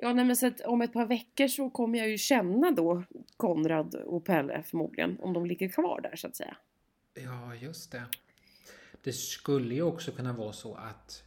Ja, 0.01 0.13
nej, 0.13 0.25
men 0.25 0.37
så 0.37 0.47
att 0.47 0.61
om 0.61 0.83
ett 0.83 0.93
par 0.93 1.07
veckor 1.07 1.49
så 1.49 1.71
kommer 1.71 1.99
jag 1.99 2.09
ju 2.09 2.19
känna 2.19 2.71
då 2.71 3.03
Konrad 3.37 3.95
och 3.95 4.25
Pelle 4.25 4.63
förmodligen. 4.63 5.19
Om 5.21 5.33
de 5.33 5.47
ligger 5.47 5.69
kvar 5.69 6.01
där 6.01 6.17
så 6.17 6.27
att 6.27 6.37
säga. 6.37 6.57
Ja, 7.15 7.55
just 7.55 7.93
det. 7.93 8.03
Det 9.05 9.13
skulle 9.13 9.75
ju 9.75 9.83
också 9.83 10.13
kunna 10.13 10.33
vara 10.33 10.53
så 10.53 10.75
att 10.75 11.23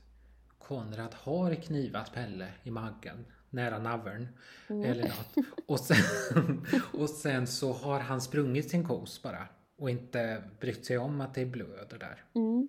Konrad 0.58 1.14
har 1.14 1.56
knivat 1.56 2.14
Pelle 2.14 2.48
i 2.64 2.72
magen 2.72 3.26
nära 3.50 3.80
naveln 3.80 4.28
Mm. 4.70 4.92
eller 4.92 5.04
något. 5.04 5.46
Och 5.66 5.80
sen, 5.80 6.66
och 6.94 7.10
sen 7.10 7.48
så 7.48 7.74
har 7.74 8.00
han 8.00 8.22
sprungit 8.22 8.70
sin 8.70 8.88
kos 8.88 9.24
bara 9.24 9.48
och 9.78 9.90
inte 9.90 10.44
brytt 10.60 10.86
sig 10.86 10.98
om 10.98 11.22
att 11.22 11.34
det 11.34 11.46
blöder 11.46 12.00
där. 12.00 12.24
Mm. 12.36 12.68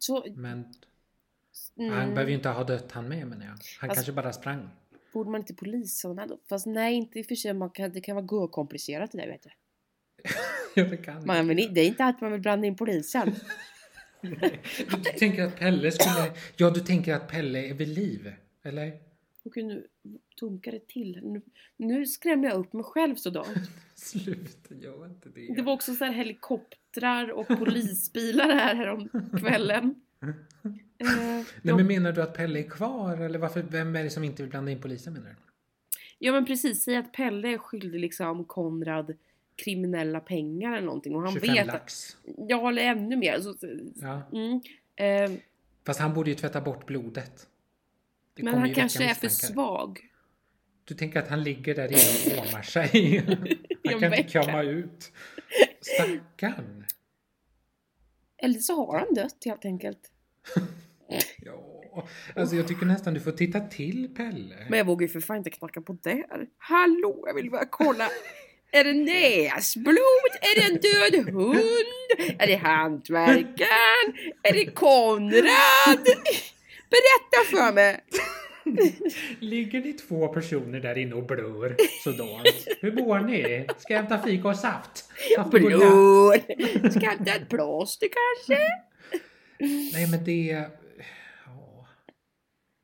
Så, 0.00 0.24
Men 0.34 0.74
mm, 1.78 1.92
han 1.94 2.08
behöver 2.08 2.28
ju 2.30 2.36
inte 2.36 2.48
ha 2.48 2.64
dött 2.64 2.92
han 2.92 3.08
med 3.08 3.26
menar 3.26 3.44
jag. 3.46 3.50
Han 3.50 3.58
Alltså- 3.58 3.94
kanske 3.94 4.12
bara 4.12 4.32
sprang. 4.32 4.68
Borde 5.16 5.30
man 5.30 5.40
inte 5.40 5.54
polisanmäla 5.54 6.26
då? 6.26 6.40
Fast 6.48 6.66
nej, 6.66 6.94
inte 6.94 7.18
i 7.18 7.22
och 7.22 7.26
för 7.26 7.34
sig. 7.34 7.54
Man 7.54 7.70
kan, 7.70 7.92
det 7.92 8.00
kan 8.00 8.16
vara 8.16 8.26
gå-komplicerat 8.26 9.12
det 9.12 9.18
där 9.18 9.26
vet 9.26 9.42
du. 9.42 9.50
Ja, 10.74 10.84
det 10.84 10.96
kan 10.96 11.26
Man, 11.26 11.46
men 11.46 11.56
det 11.56 11.80
är 11.80 11.86
inte 11.86 12.04
att 12.04 12.20
man 12.20 12.32
vill 12.32 12.40
blanda 12.40 12.66
in 12.66 12.76
polisen. 12.76 13.34
Du 14.90 15.18
tänker 15.18 15.42
att 15.42 15.56
Pelle 15.58 15.92
skulle... 15.92 16.32
Ja, 16.56 16.70
du 16.70 16.80
tänker 16.80 17.14
att 17.14 17.28
Pelle 17.28 17.68
är 17.68 17.74
vid 17.74 17.88
liv? 17.88 18.32
Eller? 18.62 18.92
Gud, 19.44 19.64
nu 19.64 19.86
dunkar 20.40 20.72
det 20.72 20.86
till. 20.86 21.20
Nu, 21.22 21.42
nu 21.76 22.06
skrämmer 22.06 22.48
jag 22.48 22.58
upp 22.58 22.72
mig 22.72 22.84
själv 22.84 23.16
sådant. 23.16 23.70
Sluta, 23.94 24.74
gör 24.74 25.06
inte 25.06 25.28
det. 25.28 25.54
Det 25.54 25.62
var 25.62 25.72
också 25.72 25.94
så 25.94 26.04
här 26.04 26.12
helikoptrar 26.12 27.30
och 27.30 27.48
polisbilar 27.48 28.48
här 28.48 28.74
häromkvällen. 28.74 30.05
Eh, 30.28 30.70
Nej, 31.62 31.74
men 31.74 31.86
menar 31.86 32.12
du 32.12 32.22
att 32.22 32.34
Pelle 32.34 32.58
är 32.58 32.70
kvar? 32.70 33.16
Eller 33.16 33.38
varför, 33.38 33.62
vem 33.62 33.96
är 33.96 34.04
det 34.04 34.10
som 34.10 34.24
inte 34.24 34.42
vill 34.42 34.50
blanda 34.50 34.70
in 34.70 34.80
polisen 34.80 35.12
menar 35.12 35.28
du? 35.28 35.36
ja 36.18 36.32
men 36.32 36.46
precis, 36.46 36.82
säg 36.84 36.96
att 36.96 37.12
Pelle 37.12 37.48
är 37.48 37.58
skyldig 37.58 38.00
liksom 38.00 38.44
Konrad 38.44 39.16
kriminella 39.56 40.20
pengar 40.20 40.72
eller 40.72 40.86
någonting 40.86 41.14
och 41.14 41.22
han 41.22 41.32
25 41.32 41.54
vet 41.54 41.60
att, 41.60 41.66
lax. 41.66 42.16
Ja 42.48 42.68
eller 42.68 42.82
ännu 42.82 43.16
mer. 43.16 43.40
Så, 43.40 43.54
Ja. 43.94 44.22
mm, 44.32 44.60
eh, 44.96 45.38
Fast 45.86 46.00
han 46.00 46.14
borde 46.14 46.30
ju 46.30 46.36
tvätta 46.36 46.60
bort 46.60 46.86
blodet. 46.86 47.48
Det 48.34 48.42
men 48.42 48.58
han 48.58 48.74
kanske 48.74 49.04
är 49.04 49.14
för 49.14 49.28
svag. 49.28 50.00
Du 50.84 50.94
tänker 50.94 51.20
att 51.20 51.28
han 51.28 51.42
ligger 51.42 51.74
där 51.74 51.88
inne 51.88 52.40
och 52.40 52.46
åmar 52.48 52.62
sig. 52.62 53.18
Han 53.84 54.00
kan 54.00 54.14
inte 54.14 54.40
komma 54.40 54.62
ut. 54.62 55.12
Stackarn. 55.80 56.84
Eller 58.36 58.58
så 58.58 58.86
har 58.86 58.98
han 58.98 59.14
dött 59.14 59.44
helt 59.44 59.64
enkelt. 59.64 60.10
Ja, 61.42 62.06
alltså 62.36 62.56
jag 62.56 62.68
tycker 62.68 62.86
nästan 62.86 63.14
du 63.14 63.20
får 63.20 63.32
titta 63.32 63.60
till 63.60 64.08
Pelle. 64.16 64.56
Men 64.68 64.78
jag 64.78 64.86
vågar 64.86 65.06
ju 65.06 65.12
för 65.12 65.20
fan 65.20 65.36
inte 65.36 65.50
knacka 65.50 65.80
på 65.80 65.98
där. 66.02 66.24
Hallå, 66.58 67.24
jag 67.26 67.34
vill 67.34 67.50
bara 67.50 67.66
kolla. 67.70 68.08
Är 68.72 68.84
det 68.84 68.92
näsblod? 68.92 69.96
Är 70.40 70.54
det 70.60 70.66
en 70.66 70.80
död 70.80 71.34
hund? 71.34 72.36
Är 72.38 72.46
det 72.46 72.54
hantverkaren? 72.56 74.14
Är 74.42 74.52
det 74.52 74.66
Konrad? 74.66 76.04
Berätta 76.90 77.50
för 77.50 77.72
mig! 77.72 78.00
Ligger 79.40 79.80
ni 79.80 79.92
två 79.92 80.28
personer 80.28 80.80
där 80.80 80.98
inne 80.98 81.14
och 81.14 81.26
blör 81.26 81.76
sådant? 82.04 82.66
Hur 82.80 82.92
mår 82.92 83.20
ni? 83.20 83.66
Ska 83.78 83.92
jag 83.92 84.00
hämta 84.00 84.18
fika 84.18 84.48
och 84.48 84.56
saft? 84.56 85.04
Blod! 85.50 86.40
Ska 86.92 87.00
jag 87.00 87.10
hämta 87.10 87.34
ett 87.34 87.48
plåster 87.48 88.08
kanske? 88.08 88.66
Nej 89.92 90.10
men 90.10 90.24
det... 90.24 90.68
Ja... 91.46 91.86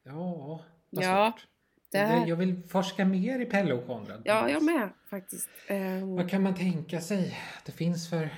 Ja... 0.04 0.64
vad 0.90 1.04
Ja, 1.04 1.32
svårt. 1.36 1.46
det 1.92 1.98
här- 1.98 2.26
jag 2.26 2.36
vill 2.36 2.62
forska 2.68 3.04
mer 3.04 3.38
i 3.40 3.46
Pelle 3.46 3.74
och 3.74 3.86
Konrad. 3.86 4.22
Ja, 4.24 4.50
jag 4.50 4.62
med 4.64 4.90
faktiskt. 5.10 5.48
Ehm, 5.66 6.14
Vad 6.16 6.30
kan 6.30 6.42
man 6.42 6.54
tänka 6.54 7.00
sig 7.00 7.38
att 7.58 7.64
det 7.64 7.72
finns 7.72 8.10
för... 8.10 8.28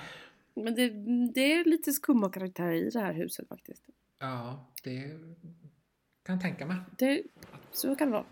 Men 0.55 0.75
det, 0.75 0.89
det 1.33 1.53
är 1.53 1.65
lite 1.65 1.91
skumma 1.91 2.29
karaktärer 2.31 2.73
i 2.73 2.89
det 2.89 2.99
här 2.99 3.13
huset 3.13 3.47
faktiskt. 3.47 3.83
Ja, 4.19 4.71
det 4.83 4.99
kan 6.25 6.35
jag 6.35 6.41
tänka 6.41 6.65
mig. 6.65 6.77
Det, 6.97 7.23
så 7.71 7.95
kan 7.95 8.07
det 8.07 8.13
vara. 8.13 8.25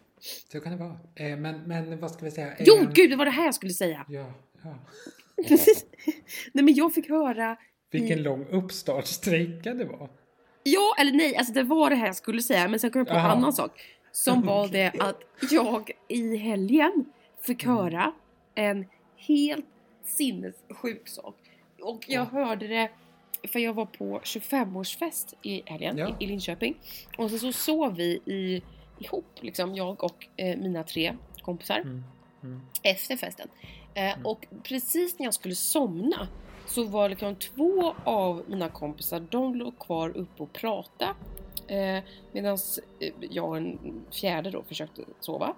Så 0.51 0.59
kan 0.59 0.71
det 0.71 0.77
vara. 0.77 0.99
Eh, 1.15 1.37
men, 1.37 1.61
men 1.61 1.99
vad 1.99 2.11
ska 2.11 2.25
vi 2.25 2.31
säga? 2.31 2.53
Jo, 2.59 2.75
Eh, 2.75 2.91
gud, 2.93 3.09
det 3.09 3.15
var 3.15 3.25
det 3.25 3.31
här 3.31 3.45
jag 3.45 3.55
skulle 3.55 3.73
säga! 3.73 4.05
Ja, 4.09 4.33
ja. 4.63 4.75
nej, 6.53 6.63
men 6.65 6.73
jag 6.73 6.93
fick 6.93 7.09
höra... 7.09 7.57
Vilken 7.93 8.19
i- 8.19 8.21
lång 8.21 8.45
uppstartsträcka 8.51 9.73
det 9.73 9.85
var. 9.85 10.09
Ja, 10.63 10.95
eller 10.99 11.11
nej, 11.11 11.35
alltså 11.37 11.53
det 11.53 11.63
var 11.63 11.89
det 11.89 11.95
här 11.95 12.05
jag 12.05 12.15
skulle 12.15 12.41
säga, 12.41 12.67
men 12.67 12.79
sen 12.79 12.91
kom 12.91 12.99
jag 12.99 13.07
på 13.07 13.13
en 13.13 13.19
Jaha. 13.19 13.31
annan 13.31 13.53
sak. 13.53 13.81
Som 14.11 14.41
var 14.45 14.67
det 14.67 14.91
att 14.99 15.23
jag 15.51 15.91
i 16.07 16.35
helgen 16.37 17.05
fick 17.41 17.63
Mm. 17.63 17.75
höra 17.77 18.11
en 18.55 18.85
helt 19.17 19.65
sinnessjuk 20.05 21.07
sak. 21.07 21.35
Och 21.81 22.05
jag 22.07 22.25
hörde 22.25 22.67
det, 22.67 22.89
för 23.47 23.59
jag 23.59 23.73
var 23.73 23.85
på 23.85 24.19
25-årsfest 24.23 25.33
i 25.41 25.61
helgen 25.65 25.97
Ja. 25.97 26.15
i, 26.19 26.23
i 26.23 26.27
Linköping. 26.27 26.75
Och 27.17 27.29
sen 27.29 27.39
så 27.39 27.51
sov 27.51 27.95
vi 27.95 28.19
i, 28.25 28.61
ihop, 28.99 29.25
liksom 29.41 29.75
jag 29.75 30.03
och 30.03 30.27
eh, 30.37 30.57
mina 30.57 30.83
tre 30.83 31.15
kompisar 31.41 31.77
Mm. 31.79 32.03
Mm. 32.43 32.61
efter 32.83 33.17
festen. 33.17 33.47
Eh, 33.93 34.13
Och 34.23 34.45
precis 34.63 35.19
när 35.19 35.25
jag 35.25 35.33
skulle 35.33 35.55
somna 35.55 36.27
så 36.73 36.83
var 36.83 37.09
liksom 37.09 37.35
två 37.35 37.93
av 38.03 38.43
mina 38.47 38.69
kompisar, 38.69 39.19
de 39.29 39.55
låg 39.55 39.79
kvar 39.79 40.17
uppe 40.17 40.43
och 40.43 40.53
pratade. 40.53 41.13
Eh, 41.67 42.03
Medan 42.31 42.57
jag 43.19 43.49
och 43.49 43.57
en 43.57 44.01
fjärde 44.11 44.51
då 44.51 44.63
försökte 44.63 45.01
sova. 45.19 45.55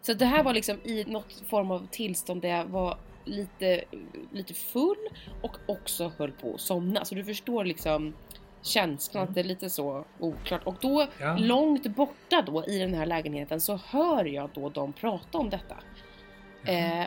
Så 0.00 0.12
det 0.12 0.24
här 0.24 0.42
var 0.42 0.52
liksom 0.54 0.76
i 0.84 1.04
något 1.04 1.42
form 1.50 1.70
av 1.70 1.86
tillstånd 1.90 2.42
där 2.42 2.48
jag 2.48 2.64
var 2.64 2.98
lite, 3.24 3.84
lite 4.32 4.54
full 4.54 5.08
och 5.42 5.56
också 5.68 6.12
höll 6.18 6.32
på 6.32 6.54
att 6.54 6.60
somna. 6.60 7.04
Så 7.04 7.14
du 7.14 7.24
förstår 7.24 7.64
liksom 7.64 8.14
känslan 8.62 9.22
att 9.24 9.34
det 9.34 9.40
är 9.40 9.44
lite 9.44 9.70
så 9.70 10.04
oklart. 10.20 10.66
Och 10.66 10.74
då, 10.80 11.06
Ja. 11.20 11.36
långt 11.38 11.86
borta 11.86 12.42
då 12.46 12.64
i 12.66 12.78
den 12.78 12.94
här 12.94 13.06
lägenheten 13.06 13.60
så 13.60 13.76
hör 13.76 14.24
jag 14.24 14.50
då 14.54 14.68
dem 14.68 14.92
prata 14.92 15.38
om 15.38 15.50
detta. 15.50 15.76
Eh, 16.64 17.06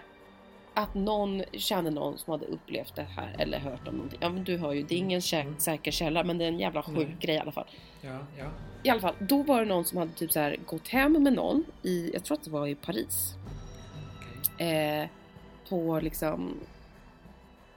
att 0.83 0.93
någon 0.95 1.43
kände 1.53 1.91
någon 1.91 2.17
som 2.17 2.31
hade 2.31 2.45
upplevt 2.45 2.95
det 2.95 3.01
här 3.15 3.35
eller 3.39 3.59
hört 3.59 3.87
om 3.87 3.93
någonting. 3.95 4.19
Ja 4.21 4.29
men 4.29 4.43
du 4.43 4.57
hör 4.57 4.71
ju, 4.73 4.83
det 4.83 4.95
är 4.95 4.99
ingen 4.99 5.19
kä- 5.19 5.57
säker 5.57 5.91
källa 5.91 6.23
men 6.23 6.37
det 6.37 6.43
är 6.43 6.47
en 6.49 6.59
jävla 6.59 6.83
sjuk 6.83 6.95
Nej. 6.97 7.17
grej 7.19 7.35
i 7.35 7.39
alla 7.39 7.51
fall. 7.51 7.67
Ja, 8.01 8.17
ja. 8.39 8.45
I 8.83 8.89
alla 8.89 9.01
fall, 9.01 9.15
då 9.19 9.43
var 9.43 9.59
det 9.59 9.65
någon 9.65 9.85
som 9.85 9.97
hade 9.97 10.11
typ 10.11 10.31
så 10.31 10.39
här 10.39 10.57
gått 10.65 10.87
hem 10.87 11.23
med 11.23 11.33
någon 11.33 11.63
i, 11.83 12.11
jag 12.13 12.23
tror 12.23 12.37
att 12.37 12.43
det 12.43 12.51
var 12.51 12.67
i 12.67 12.75
Paris. 12.75 13.33
okej. 14.57 14.67
Eh, 15.01 15.07
på 15.69 15.99
liksom, 15.99 16.59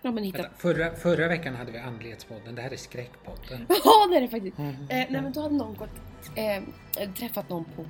ja 0.03 0.11
men 0.11 0.25
hittat, 0.25 0.40
Vänta, 0.40 0.57
förra, 0.59 0.95
förra 0.95 1.29
veckan 1.29 1.55
hade 1.57 1.73
vi 1.73 1.79
Andlighetspodden. 1.79 2.55
Det 2.55 2.62
här 2.62 2.71
är 2.71 2.77
Skräckpodden. 2.77 3.67
ja 3.85 4.07
det 4.11 4.17
är 4.17 4.21
det 4.21 4.29
faktiskt. 4.29 4.59
Mm. 4.59 4.75
Eh, 4.75 4.87
nej 4.88 5.23
men 5.23 5.33
då 5.33 5.40
hade 5.40 5.55
någon 5.55 5.75
gått, 5.75 5.90
eh, 6.37 7.09
träffat 7.14 7.49
någon 7.49 7.64
på, 7.64 7.85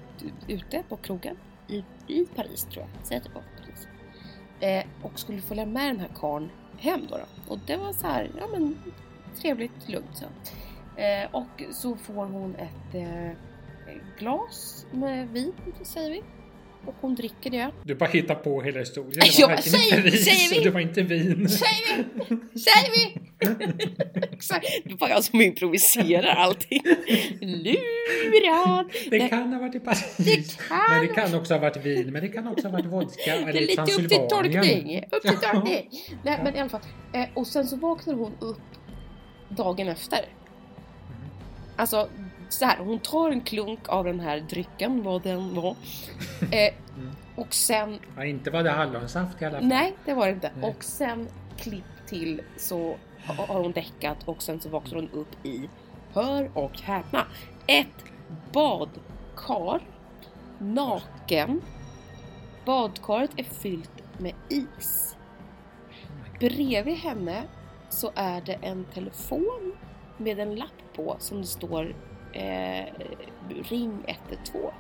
ute 0.49 0.83
på 0.89 0.97
krogen 0.97 1.37
i, 1.69 1.85
i 2.07 2.27
Paris 2.37 2.65
tror 2.65 2.85
jag. 2.85 3.07
Säg 3.07 3.17
att 3.17 3.25
det 3.25 3.31
var 3.35 3.43
Paris. 3.61 3.89
Eh, 4.65 4.85
och 5.03 5.19
skulle 5.19 5.41
följa 5.41 5.67
med 5.67 5.87
den 5.87 6.01
här 6.01 6.11
karln 6.21 6.51
hem 6.79 7.07
då, 7.11 7.17
då. 7.17 7.53
Och 7.53 7.59
det 7.67 7.77
var 7.77 7.93
så 7.93 8.07
här, 8.07 8.31
ja 8.39 8.47
men 8.53 8.79
trevligt, 9.41 9.89
lugnt 9.89 10.11
så. 10.17 10.25
Eh, 11.01 11.29
och 11.35 11.63
så 11.75 11.97
får 11.97 12.27
hon 12.27 12.55
ett 12.55 12.95
eh, 12.95 13.31
glas 14.19 14.87
med 14.91 15.29
vin, 15.29 15.53
säger 15.83 16.11
vi. 16.11 16.23
Och 16.87 16.95
hon 17.01 17.15
dricker 17.15 17.51
det. 17.51 17.71
Du 17.83 17.95
bara 17.95 18.11
hittar 18.11 18.35
på 18.35 18.63
hela 18.63 18.79
historien. 18.81 19.25
Ja, 19.39 19.47
varken 19.47 19.63
säger- 19.63 20.03
Paris 20.03 20.25
säger 20.25 20.59
vi. 20.59 20.65
det 20.65 20.71
var 20.71 20.81
inte 20.81 21.03
vin. 21.03 21.49
Säger 21.49 22.05
vi! 22.15 22.59
Säger 22.59 22.91
vi! 23.15 23.21
Exakt. 24.33 24.67
Det 24.85 24.95
bara 24.99 25.11
jag 25.11 25.25
som 25.25 25.41
improviserar 25.41 26.35
allting. 26.37 26.83
Lurad! 27.41 28.87
Det 29.11 29.29
kan 29.29 29.53
ha 29.53 29.61
varit 29.61 29.75
i 29.75 29.81
Paris. 29.81 30.15
Det 30.17 30.69
kan- 30.69 30.79
Men 30.91 31.07
det 31.07 31.15
kan 31.15 31.35
också 31.35 31.55
ha 31.55 31.61
varit 31.61 31.77
vin. 31.77 32.13
Men 32.13 32.23
det 32.23 32.29
kan 32.29 32.47
också 32.47 32.67
ha 32.69 32.73
varit 32.73 32.87
vodka. 32.87 33.21
Det 33.27 33.31
Eller 33.31 33.49
är 33.63 33.67
lite 33.67 33.83
upp 33.83 34.09
till 34.09 34.29
tolkning. 34.29 35.05
Upp 35.13 35.23
till 35.23 35.37
tolkning. 35.37 35.91
Nej 36.25 36.41
men 36.45 36.57
i 36.57 36.61
alla 36.61 36.69
fall. 36.69 36.81
Eh, 37.13 37.25
och 37.35 37.47
sen 37.47 37.67
så 37.67 37.77
vaknar 37.77 38.15
hon 38.15 38.33
upp 38.41 38.61
dagen 39.49 39.89
efter. 39.89 40.19
Mm. 40.19 40.29
Alltså 41.77 42.09
så 42.49 42.65
här, 42.65 42.77
hon 42.79 42.99
tar 42.99 43.31
en 43.31 43.41
klunk 43.41 43.81
av 43.89 44.05
den 44.05 44.21
här 44.21 44.41
drycken, 44.41 45.03
vad 45.03 45.23
den 45.23 45.55
var. 45.55 45.77
Eh, 46.53 46.75
Mm. 46.99 47.11
och 47.37 47.55
sen, 47.55 47.99
Ja, 48.17 48.25
inte 48.25 48.51
var 48.51 48.63
det 48.63 48.71
hallonsaft 48.71 49.43
i 49.43 49.45
alla 49.45 49.59
fall. 49.59 49.69
nej 49.69 49.93
det 50.05 50.15
var 50.15 50.27
det 50.27 50.33
inte. 50.33 50.51
Nej. 50.61 50.71
Och 50.71 50.85
sen 50.85 51.29
klipp 51.59 51.85
till 52.07 52.43
så 52.57 52.97
har 53.27 53.63
hon 53.63 53.73
däckat 53.73 54.29
och 54.29 54.43
sen 54.43 54.61
så 54.61 54.69
vaknar 54.69 55.01
hon 55.01 55.11
upp 55.11 55.47
i, 55.47 55.69
hör 56.13 56.51
och 56.55 56.81
häpna, 56.81 57.27
ett 57.67 58.05
badkar, 58.53 59.81
naken. 60.59 61.63
Badkaret 62.65 63.31
är 63.37 63.45
fyllt 63.45 64.19
med 64.19 64.35
is. 64.49 65.17
Bredvid 66.41 66.97
henne 66.97 67.43
så 67.89 68.11
är 68.15 68.41
det 68.41 68.59
en 68.63 68.85
telefon 68.85 69.73
med 70.17 70.39
en 70.39 70.55
lapp 70.55 70.95
på 70.97 71.17
som 71.19 71.41
det 71.41 71.47
står 71.47 71.97
eh, 72.33 72.85
ring 73.49 74.05
112. 74.07 74.75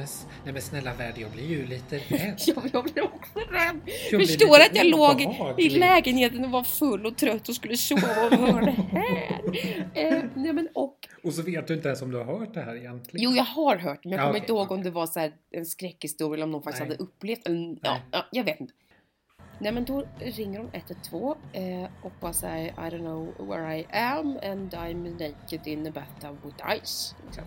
Men, 0.00 0.08
nej 0.44 0.52
men 0.52 0.62
snälla 0.62 0.94
värld, 0.94 1.14
jag 1.18 1.30
blir 1.30 1.46
ju 1.48 1.66
lite 1.66 1.98
rädd. 2.08 2.40
Ja, 2.46 2.62
jag 2.72 2.84
blev 2.84 3.04
också 3.04 3.38
rädd. 3.50 3.80
Jag 4.10 4.18
blir 4.18 4.26
Förstår 4.26 4.60
att 4.60 4.76
jag 4.76 4.86
låg 4.86 5.20
i 5.58 5.68
lägenheten 5.68 6.44
och 6.44 6.50
var 6.50 6.62
full 6.64 7.06
och 7.06 7.16
trött 7.16 7.48
och 7.48 7.54
skulle 7.54 7.76
sova 7.76 8.08
och 8.26 8.36
hörde 8.38 8.66
det 8.66 8.98
här. 8.98 9.40
Eh, 9.94 10.22
nej, 10.34 10.52
men, 10.52 10.68
och, 10.74 11.08
Och 11.24 11.32
så 11.34 11.42
vet 11.42 11.66
du 11.66 11.74
inte 11.74 11.88
ens 11.88 12.02
om 12.02 12.10
du 12.10 12.18
har 12.18 12.24
hört 12.38 12.54
det 12.54 12.60
här 12.62 12.76
egentligen. 12.76 13.24
jo, 13.24 13.36
jag 13.36 13.44
har 13.44 13.76
hört 13.76 14.04
men 14.04 14.12
jag 14.12 14.18
Ja, 14.20 14.22
kommer 14.22 14.30
okej, 14.30 14.40
inte 14.40 14.52
ihåg 14.52 14.60
om 14.60 14.78
okej. 14.78 14.84
det 14.84 14.90
var 14.90 15.06
så 15.06 15.20
här 15.20 15.32
en 15.50 15.66
skräckhistoria 15.66 16.34
eller 16.34 16.44
om 16.44 16.50
någon 16.50 16.62
faktiskt 16.62 16.80
Nej. 16.82 16.90
hade 16.90 17.02
upplevt 17.02 17.46
eller, 17.46 17.76
ja, 17.82 17.96
ja, 18.10 18.26
jag 18.32 18.44
vet 18.44 18.60
inte. 18.60 18.72
Nej 19.58 19.72
men 19.72 19.84
då 19.84 20.04
ringer 20.18 20.58
hon 20.58 20.70
112 20.72 21.36
eh, 21.52 21.62
och 22.02 22.12
bara 22.20 22.32
säger 22.32 22.66
I 22.68 22.72
don't 22.90 22.98
know 22.98 23.48
where 23.48 23.78
I 23.78 23.86
am 23.90 24.38
and 24.42 24.74
I'm 24.74 25.10
naked 25.12 25.66
in 25.66 25.86
a 25.86 25.90
bathtub 25.94 26.36
with 26.44 26.64
ice. 26.84 27.14
Liksom. 27.26 27.44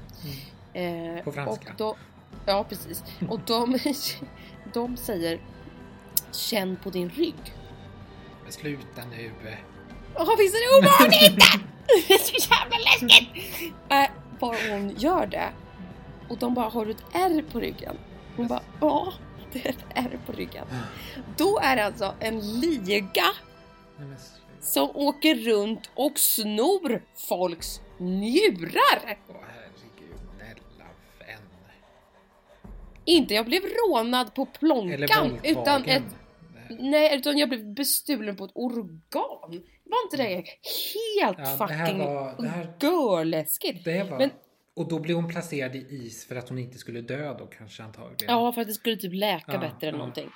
Eh, 0.74 1.24
På 1.24 1.32
franska. 1.32 1.70
Och 1.72 1.78
då, 1.78 1.96
ja 2.46 2.64
precis. 2.64 3.04
Och 3.30 3.40
de, 3.40 3.80
de 4.74 4.98
säger 4.98 5.40
Känn 6.32 6.78
på 6.84 6.90
din 6.90 7.10
rygg. 7.10 7.54
Men 8.44 8.52
sluta 8.52 9.06
nu. 9.12 9.32
Åh 10.16 10.38
visst 10.38 10.56
är 10.56 10.72
det 10.72 10.80
obehagligt! 10.80 11.64
det 12.08 12.14
är 12.14 12.18
så 12.18 12.54
jävla 12.54 12.78
läskigt! 12.78 13.30
Äh, 13.90 14.10
bara 14.40 14.58
hon 14.70 14.96
gör 14.98 15.26
det. 15.26 15.50
Och 16.30 16.38
de 16.38 16.54
bara, 16.54 16.70
har 16.70 16.86
du 16.86 16.92
ett 16.92 17.04
R 17.14 17.44
på 17.52 17.60
ryggen? 17.60 17.98
Hon 18.36 18.48
bara, 18.48 18.62
ja, 18.82 19.14
det 19.52 19.66
är 19.66 19.70
ett 19.70 19.86
R 19.96 20.20
på 20.26 20.32
ryggen. 20.32 20.66
Då 21.38 21.60
är 21.60 21.76
det 21.76 21.86
alltså 21.86 22.16
en 22.20 22.60
liga 22.60 23.26
som 24.60 24.90
åker 24.94 25.36
runt 25.36 25.90
och 25.96 26.20
snor 26.20 27.04
folks 27.30 27.82
njurar. 27.98 29.18
Inte 33.06 33.34
jag 33.34 33.46
blev 33.46 33.62
rånad 33.64 34.36
på 34.36 34.42
Eller 34.42 34.60
plånkan 34.60 35.40
utan 35.44 35.86
ett 35.86 36.04
Nej. 36.80 37.18
Utan 37.18 37.38
jag 37.38 37.50
blev 37.50 37.74
bestulen 37.74 38.36
på 38.36 38.46
ett 38.46 38.52
organ. 38.56 39.64
Var 39.86 40.04
inte 40.06 40.18
det 40.18 40.24
helt 40.36 40.48
Ja, 41.20 41.34
det 41.38 41.46
fucking 41.58 42.00
var- 42.00 42.36
det 42.42 42.48
här- 42.48 42.74
görläskigt? 42.82 43.86
Det 43.86 44.04
var... 44.04 44.18
Men- 44.18 44.30
Och 44.76 44.88
då 44.90 45.00
blev 45.00 45.16
hon 45.16 45.30
placerad 45.30 45.76
i 45.76 45.88
is 45.90 46.28
för 46.28 46.36
att 46.36 46.50
hon 46.50 46.58
inte 46.60 46.78
skulle 46.78 47.02
dö 47.02 47.34
då 47.38 47.46
kanske 47.46 47.84
antagligen. 47.84 48.34
Ja, 48.36 48.54
för 48.54 48.62
att 48.62 48.68
det 48.68 48.74
skulle 48.74 48.96
typ 48.98 49.14
läka 49.14 49.44
Ja, 49.54 49.58
bättre 49.60 49.88
än 49.88 49.94
ja. 49.94 49.98
någonting. 49.98 50.30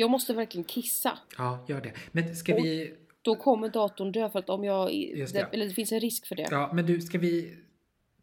Jag 0.00 0.10
måste 0.10 0.34
verkligen 0.34 0.64
kissa. 0.64 1.18
Ja, 1.38 1.64
gör 1.68 1.80
det. 1.80 1.92
Men 2.12 2.36
ska 2.36 2.54
Och- 2.54 2.64
vi... 2.64 2.94
Då 3.22 3.36
kommer 3.36 3.68
datorn 3.68 4.12
dö 4.12 4.30
för 4.30 4.38
att 4.38 4.50
om 4.50 4.64
jag... 4.64 4.92
Just 4.94 5.34
det. 5.34 5.48
Eller 5.52 5.66
det 5.66 5.72
finns 5.74 5.92
en 5.92 6.00
risk 6.00 6.26
för 6.26 6.34
det. 6.34 6.42
Ja, 6.42 6.48
Ja, 6.50 6.70
men 6.74 6.86
du, 6.86 7.00
ska 7.00 7.18
vi 7.18 7.56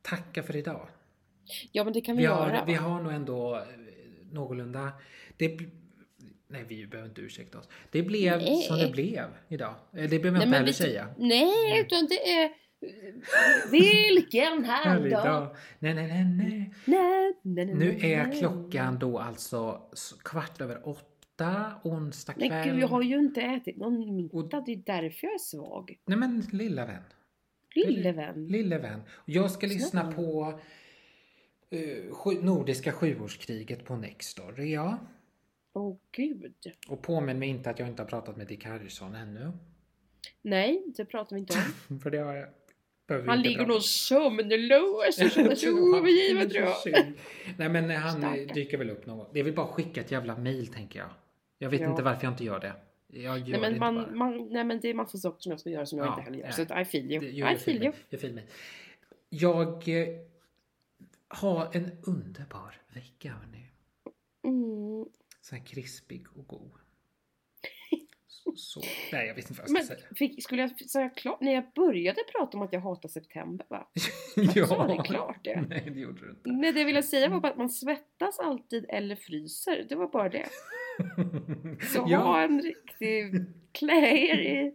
tacka 0.02 0.44
för 0.44 0.56
idag? 0.56 0.88
men 1.74 1.94
det 1.94 2.02
kan 2.02 2.16
vi, 2.16 2.22
Vi 2.22 2.24
göra. 2.24 2.58
har, 2.60 2.66
vi 2.66 2.74
va? 2.74 2.80
har 2.80 3.02
nog 3.04 3.14
ändå 3.14 3.56
eh, 3.56 3.62
någorlunda... 4.32 4.92
Det, 5.38 5.58
nej, 6.48 6.66
vi 6.68 6.88
behöver 6.88 7.10
inte 7.10 7.22
ursäkta 7.22 7.58
oss. 7.60 7.70
Det 7.92 8.02
blev 8.04 8.38
Nej. 8.38 8.62
som 8.62 8.78
det 8.80 8.92
blev 8.92 9.26
idag. 9.48 9.74
Eh, 9.94 10.10
Det 10.10 10.20
behöver 10.20 10.40
jag 10.40 10.44
inte 10.48 10.56
heller 10.58 10.68
vi- 10.68 10.74
säga. 10.74 11.08
Nej, 11.18 11.80
utan 11.82 12.06
det 12.08 12.32
är... 12.32 12.52
Vilken 13.72 14.64
härlig 14.64 15.12
dag! 15.12 15.56
Nej, 15.80 15.94
nej, 15.94 16.08
nej, 16.08 16.26
nej. 16.26 16.74
Nej, 16.86 17.34
nej, 17.42 17.66
nej, 17.66 17.76
Nu 17.76 17.98
är 18.14 18.40
klockan 18.40 19.00
då 19.00 19.20
alltså 19.20 19.82
kvart 20.24 20.62
över 20.62 20.88
åtta, 20.90 21.04
onsdag 21.84 22.34
Men 22.38 22.50
kväll. 22.50 22.70
gud, 22.70 22.80
jag 22.80 22.88
har 22.88 23.02
ju 23.02 23.20
inte 23.20 23.42
ätit 23.42 23.78
någon 23.78 24.16
middag. 24.16 24.64
Det 24.66 24.72
är 24.72 24.84
därför 24.86 25.28
jag 25.28 25.34
är 25.34 25.40
svag. 25.40 26.00
Nej 26.06 26.18
men 26.18 26.44
lilla 26.52 26.86
vän. 26.86 27.04
Lille 27.76 28.12
vän. 28.12 28.48
Lille 28.48 28.78
vän. 28.78 29.02
Jag 29.26 29.52
ska 29.52 29.68
lyssna 29.68 30.12
på 30.12 30.60
uh, 31.74 32.14
sju, 32.14 32.42
Nordiska 32.42 32.92
sjuårskriget 32.92 33.86
på 33.86 33.96
Nextor. 33.96 34.60
Ja. 34.60 34.98
Åh 35.74 35.98
gud. 36.12 36.54
Och 36.88 37.02
påminn 37.02 37.40
mig 37.40 37.50
inte 37.50 37.70
att 37.70 37.80
jag 37.80 37.88
inte 37.88 38.02
har 38.02 38.08
pratat 38.08 38.38
med 38.38 38.48
Dick 38.48 38.66
Harrison 38.66 39.16
ännu. 39.16 39.52
Nej, 40.42 40.84
det 40.98 41.06
pratar 41.06 41.36
vi 41.36 41.40
inte 41.40 41.54
om. 41.90 42.00
För 42.04 42.12
det 42.12 42.18
har 42.18 42.34
jag... 42.34 42.48
Han 43.26 43.42
ligger 43.42 43.66
nog 43.66 43.82
sömnlös 43.82 45.22
och 45.22 45.32
känner 45.32 45.56
sig 45.56 45.70
övergiven 45.70 46.50
tror 46.50 46.68
jag. 46.86 47.14
Nej 47.58 47.70
men 47.70 47.90
han 47.90 48.24
eh, 48.24 48.30
Stackarn. 48.30 48.48
dyker 48.54 48.78
väl 48.78 48.90
upp 48.90 49.06
någon 49.06 49.18
gång. 49.18 49.28
Det 49.34 49.40
är 49.40 49.44
väl 49.44 49.54
bara 49.54 49.66
att 49.66 49.72
skicka 49.72 50.02
ett 50.02 50.12
jävla 50.12 50.38
mail 50.38 50.68
tänker 50.68 51.00
jag. 51.00 51.10
Jag 51.58 51.70
vet 51.70 51.82
Ja. 51.82 51.90
inte 51.90 52.04
varför 52.04 52.24
jag 52.24 52.34
inte 52.34 52.44
gör 52.44 52.60
det. 52.60 52.74
Jag 53.08 53.40
gör 53.40 53.46
Nej 53.46 53.52
det 53.52 53.60
men, 53.60 53.70
inte 53.70 53.80
man, 53.80 53.96
bara. 53.96 54.12
man, 54.16 54.48
nej 54.50 54.64
men 54.64 54.80
det 54.80 54.88
är 54.90 54.94
massa 54.94 55.18
saker 55.18 55.42
som 55.42 55.50
jag 55.50 55.60
ska 55.60 55.70
göra 55.70 55.86
som 55.86 55.98
jag 56.00 56.08
Ja, 56.08 56.12
inte 56.12 56.22
heller 56.22 56.38
gör. 56.38 56.46
nej. 56.58 56.68
Så 56.68 56.80
I 56.80 56.86
feel 56.86 57.12
you. 57.12 57.20
Det- 57.20 57.26
I 57.28 57.40
jo, 57.40 57.46
jag 57.48 57.60
feel 57.60 57.84
you. 57.84 57.92
filmar. 57.92 58.06
Jag 58.10 58.20
filmar. 58.22 58.44
Jag 59.30 59.88
eh, 59.90 60.08
har 61.28 61.70
en 61.76 61.92
underbar 62.08 62.82
vecka 62.94 63.32
hörni. 63.32 63.66
Mm. 64.44 65.06
Så 65.42 65.56
här 65.56 65.66
krispig 65.66 66.26
och 66.36 66.48
god. 66.48 66.72
Så. 68.56 68.82
Nej 69.12 69.28
jag 69.28 69.36
vet 69.36 69.50
inte 69.50 69.62
vad 69.62 69.70
jag 69.70 69.86
ska 69.86 69.94
Men 69.94 69.98
säga. 70.00 70.16
fick, 70.16 70.44
skulle 70.44 70.62
jag 70.62 70.90
säga 70.90 71.10
klart? 71.10 71.42
När 71.42 71.54
jag 71.54 71.64
började 71.76 72.20
prata 72.38 72.58
om 72.58 72.64
att 72.64 72.74
jag 72.74 72.80
hatar 72.80 73.10
september 73.10 73.66
va? 73.70 73.88
ja. 74.56 74.68
Så 74.68 74.76
var 74.76 74.88
det 74.88 75.04
klart 75.04 75.40
det. 75.44 75.62
Nej 75.70 75.90
det 75.94 76.00
gjorde 76.00 76.22
du 76.22 76.30
inte. 76.30 76.50
Nej 76.52 76.72
det 76.72 76.80
jag 76.80 76.86
ville 76.86 77.04
säga 77.04 77.30
var 77.30 77.40
bara 77.40 77.52
att 77.52 77.58
man 77.58 77.70
svettas 77.70 78.40
alltid 78.40 78.86
eller 78.90 79.16
fryser. 79.16 79.86
Det 79.90 79.96
var 79.96 80.08
bara 80.08 80.30
det. 80.30 80.48
Så 81.94 82.02
ha 82.02 82.10
ja. 82.10 82.44
en 82.44 82.62
riktig... 82.62 83.46
Klä 83.72 83.94
er 83.94 84.40
i 84.40 84.72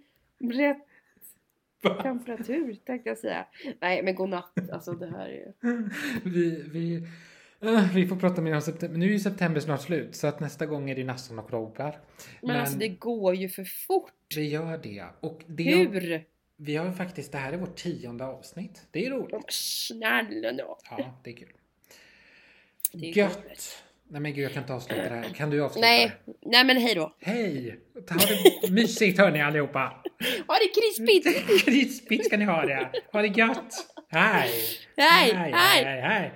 rätt 0.52 0.86
temperatur 2.02 2.74
tänkte 2.84 3.08
jag 3.08 3.18
säga. 3.18 3.46
Nej 3.80 4.02
men 4.02 4.14
godnatt. 4.14 4.70
Alltså 4.72 4.92
det 4.92 5.10
här 5.10 5.28
är 5.28 5.32
ju... 5.32 5.52
vi, 6.30 6.64
vi, 6.72 7.06
eh, 7.60 7.94
vi 7.94 8.06
får 8.06 8.16
prata 8.16 8.40
mer 8.40 8.54
om 8.54 8.60
september. 8.60 8.98
Nu 8.98 9.06
är 9.06 9.10
ju 9.10 9.18
september 9.18 9.60
snart 9.60 9.82
slut 9.82 10.16
så 10.16 10.26
att 10.26 10.40
nästa 10.40 10.66
gång 10.66 10.90
är 10.90 10.94
det 10.94 11.04
Nassan 11.04 11.38
och 11.38 11.50
Robbar. 11.50 12.00
Men, 12.42 12.56
alltså 12.56 12.78
det 12.78 12.88
går 12.88 13.34
ju 13.34 13.48
för 13.48 13.64
fort. 13.64 14.12
det 14.34 14.44
gör 14.44 14.78
det. 14.78 15.06
Och 15.20 15.42
det 15.46 15.74
Hur? 15.74 16.24
Vi 16.56 16.76
har 16.76 16.92
faktiskt, 16.92 17.32
det 17.32 17.38
här 17.38 17.52
är 17.52 17.56
vårt 17.56 17.76
tionde 17.76 18.24
avsnitt. 18.24 18.86
Det 18.90 19.06
är 19.06 19.10
roligt. 19.10 19.44
Snälla 19.48 20.52
då. 20.52 20.78
Ja, 20.90 21.20
det 21.24 21.30
är 21.30 21.36
kul. 21.36 21.52
Det 22.92 23.10
är 23.10 23.16
Gött! 23.16 23.84
Nej 24.12 24.20
men 24.20 24.34
gud 24.34 24.44
jag 24.44 24.52
kan 24.52 24.62
inte 24.62 24.74
avsluta 24.74 25.02
det 25.02 25.08
här. 25.08 25.34
Kan 25.34 25.50
du 25.50 25.62
avsluta 25.62 25.86
Nej, 25.86 26.12
nej 26.46 26.64
men 26.64 26.76
hej 26.76 26.94
då. 26.94 27.16
Hej! 27.20 27.78
Ha 28.10 28.16
det 28.62 28.70
mysigt 28.70 29.18
hörni 29.18 29.42
allihopa! 29.42 29.80
Ha 30.46 30.54
det 30.54 30.80
krispigt! 30.80 31.64
Krispigt 31.64 32.26
ska 32.26 32.36
ni 32.36 32.44
ha 32.44 32.66
det! 32.66 32.90
Ha 33.12 33.22
det 33.22 33.28
gött! 33.28 33.74
Hej, 34.08 34.50
hej, 34.96 35.32
hej. 35.34 35.84
hej! 35.84 36.00
hej. 36.00 36.32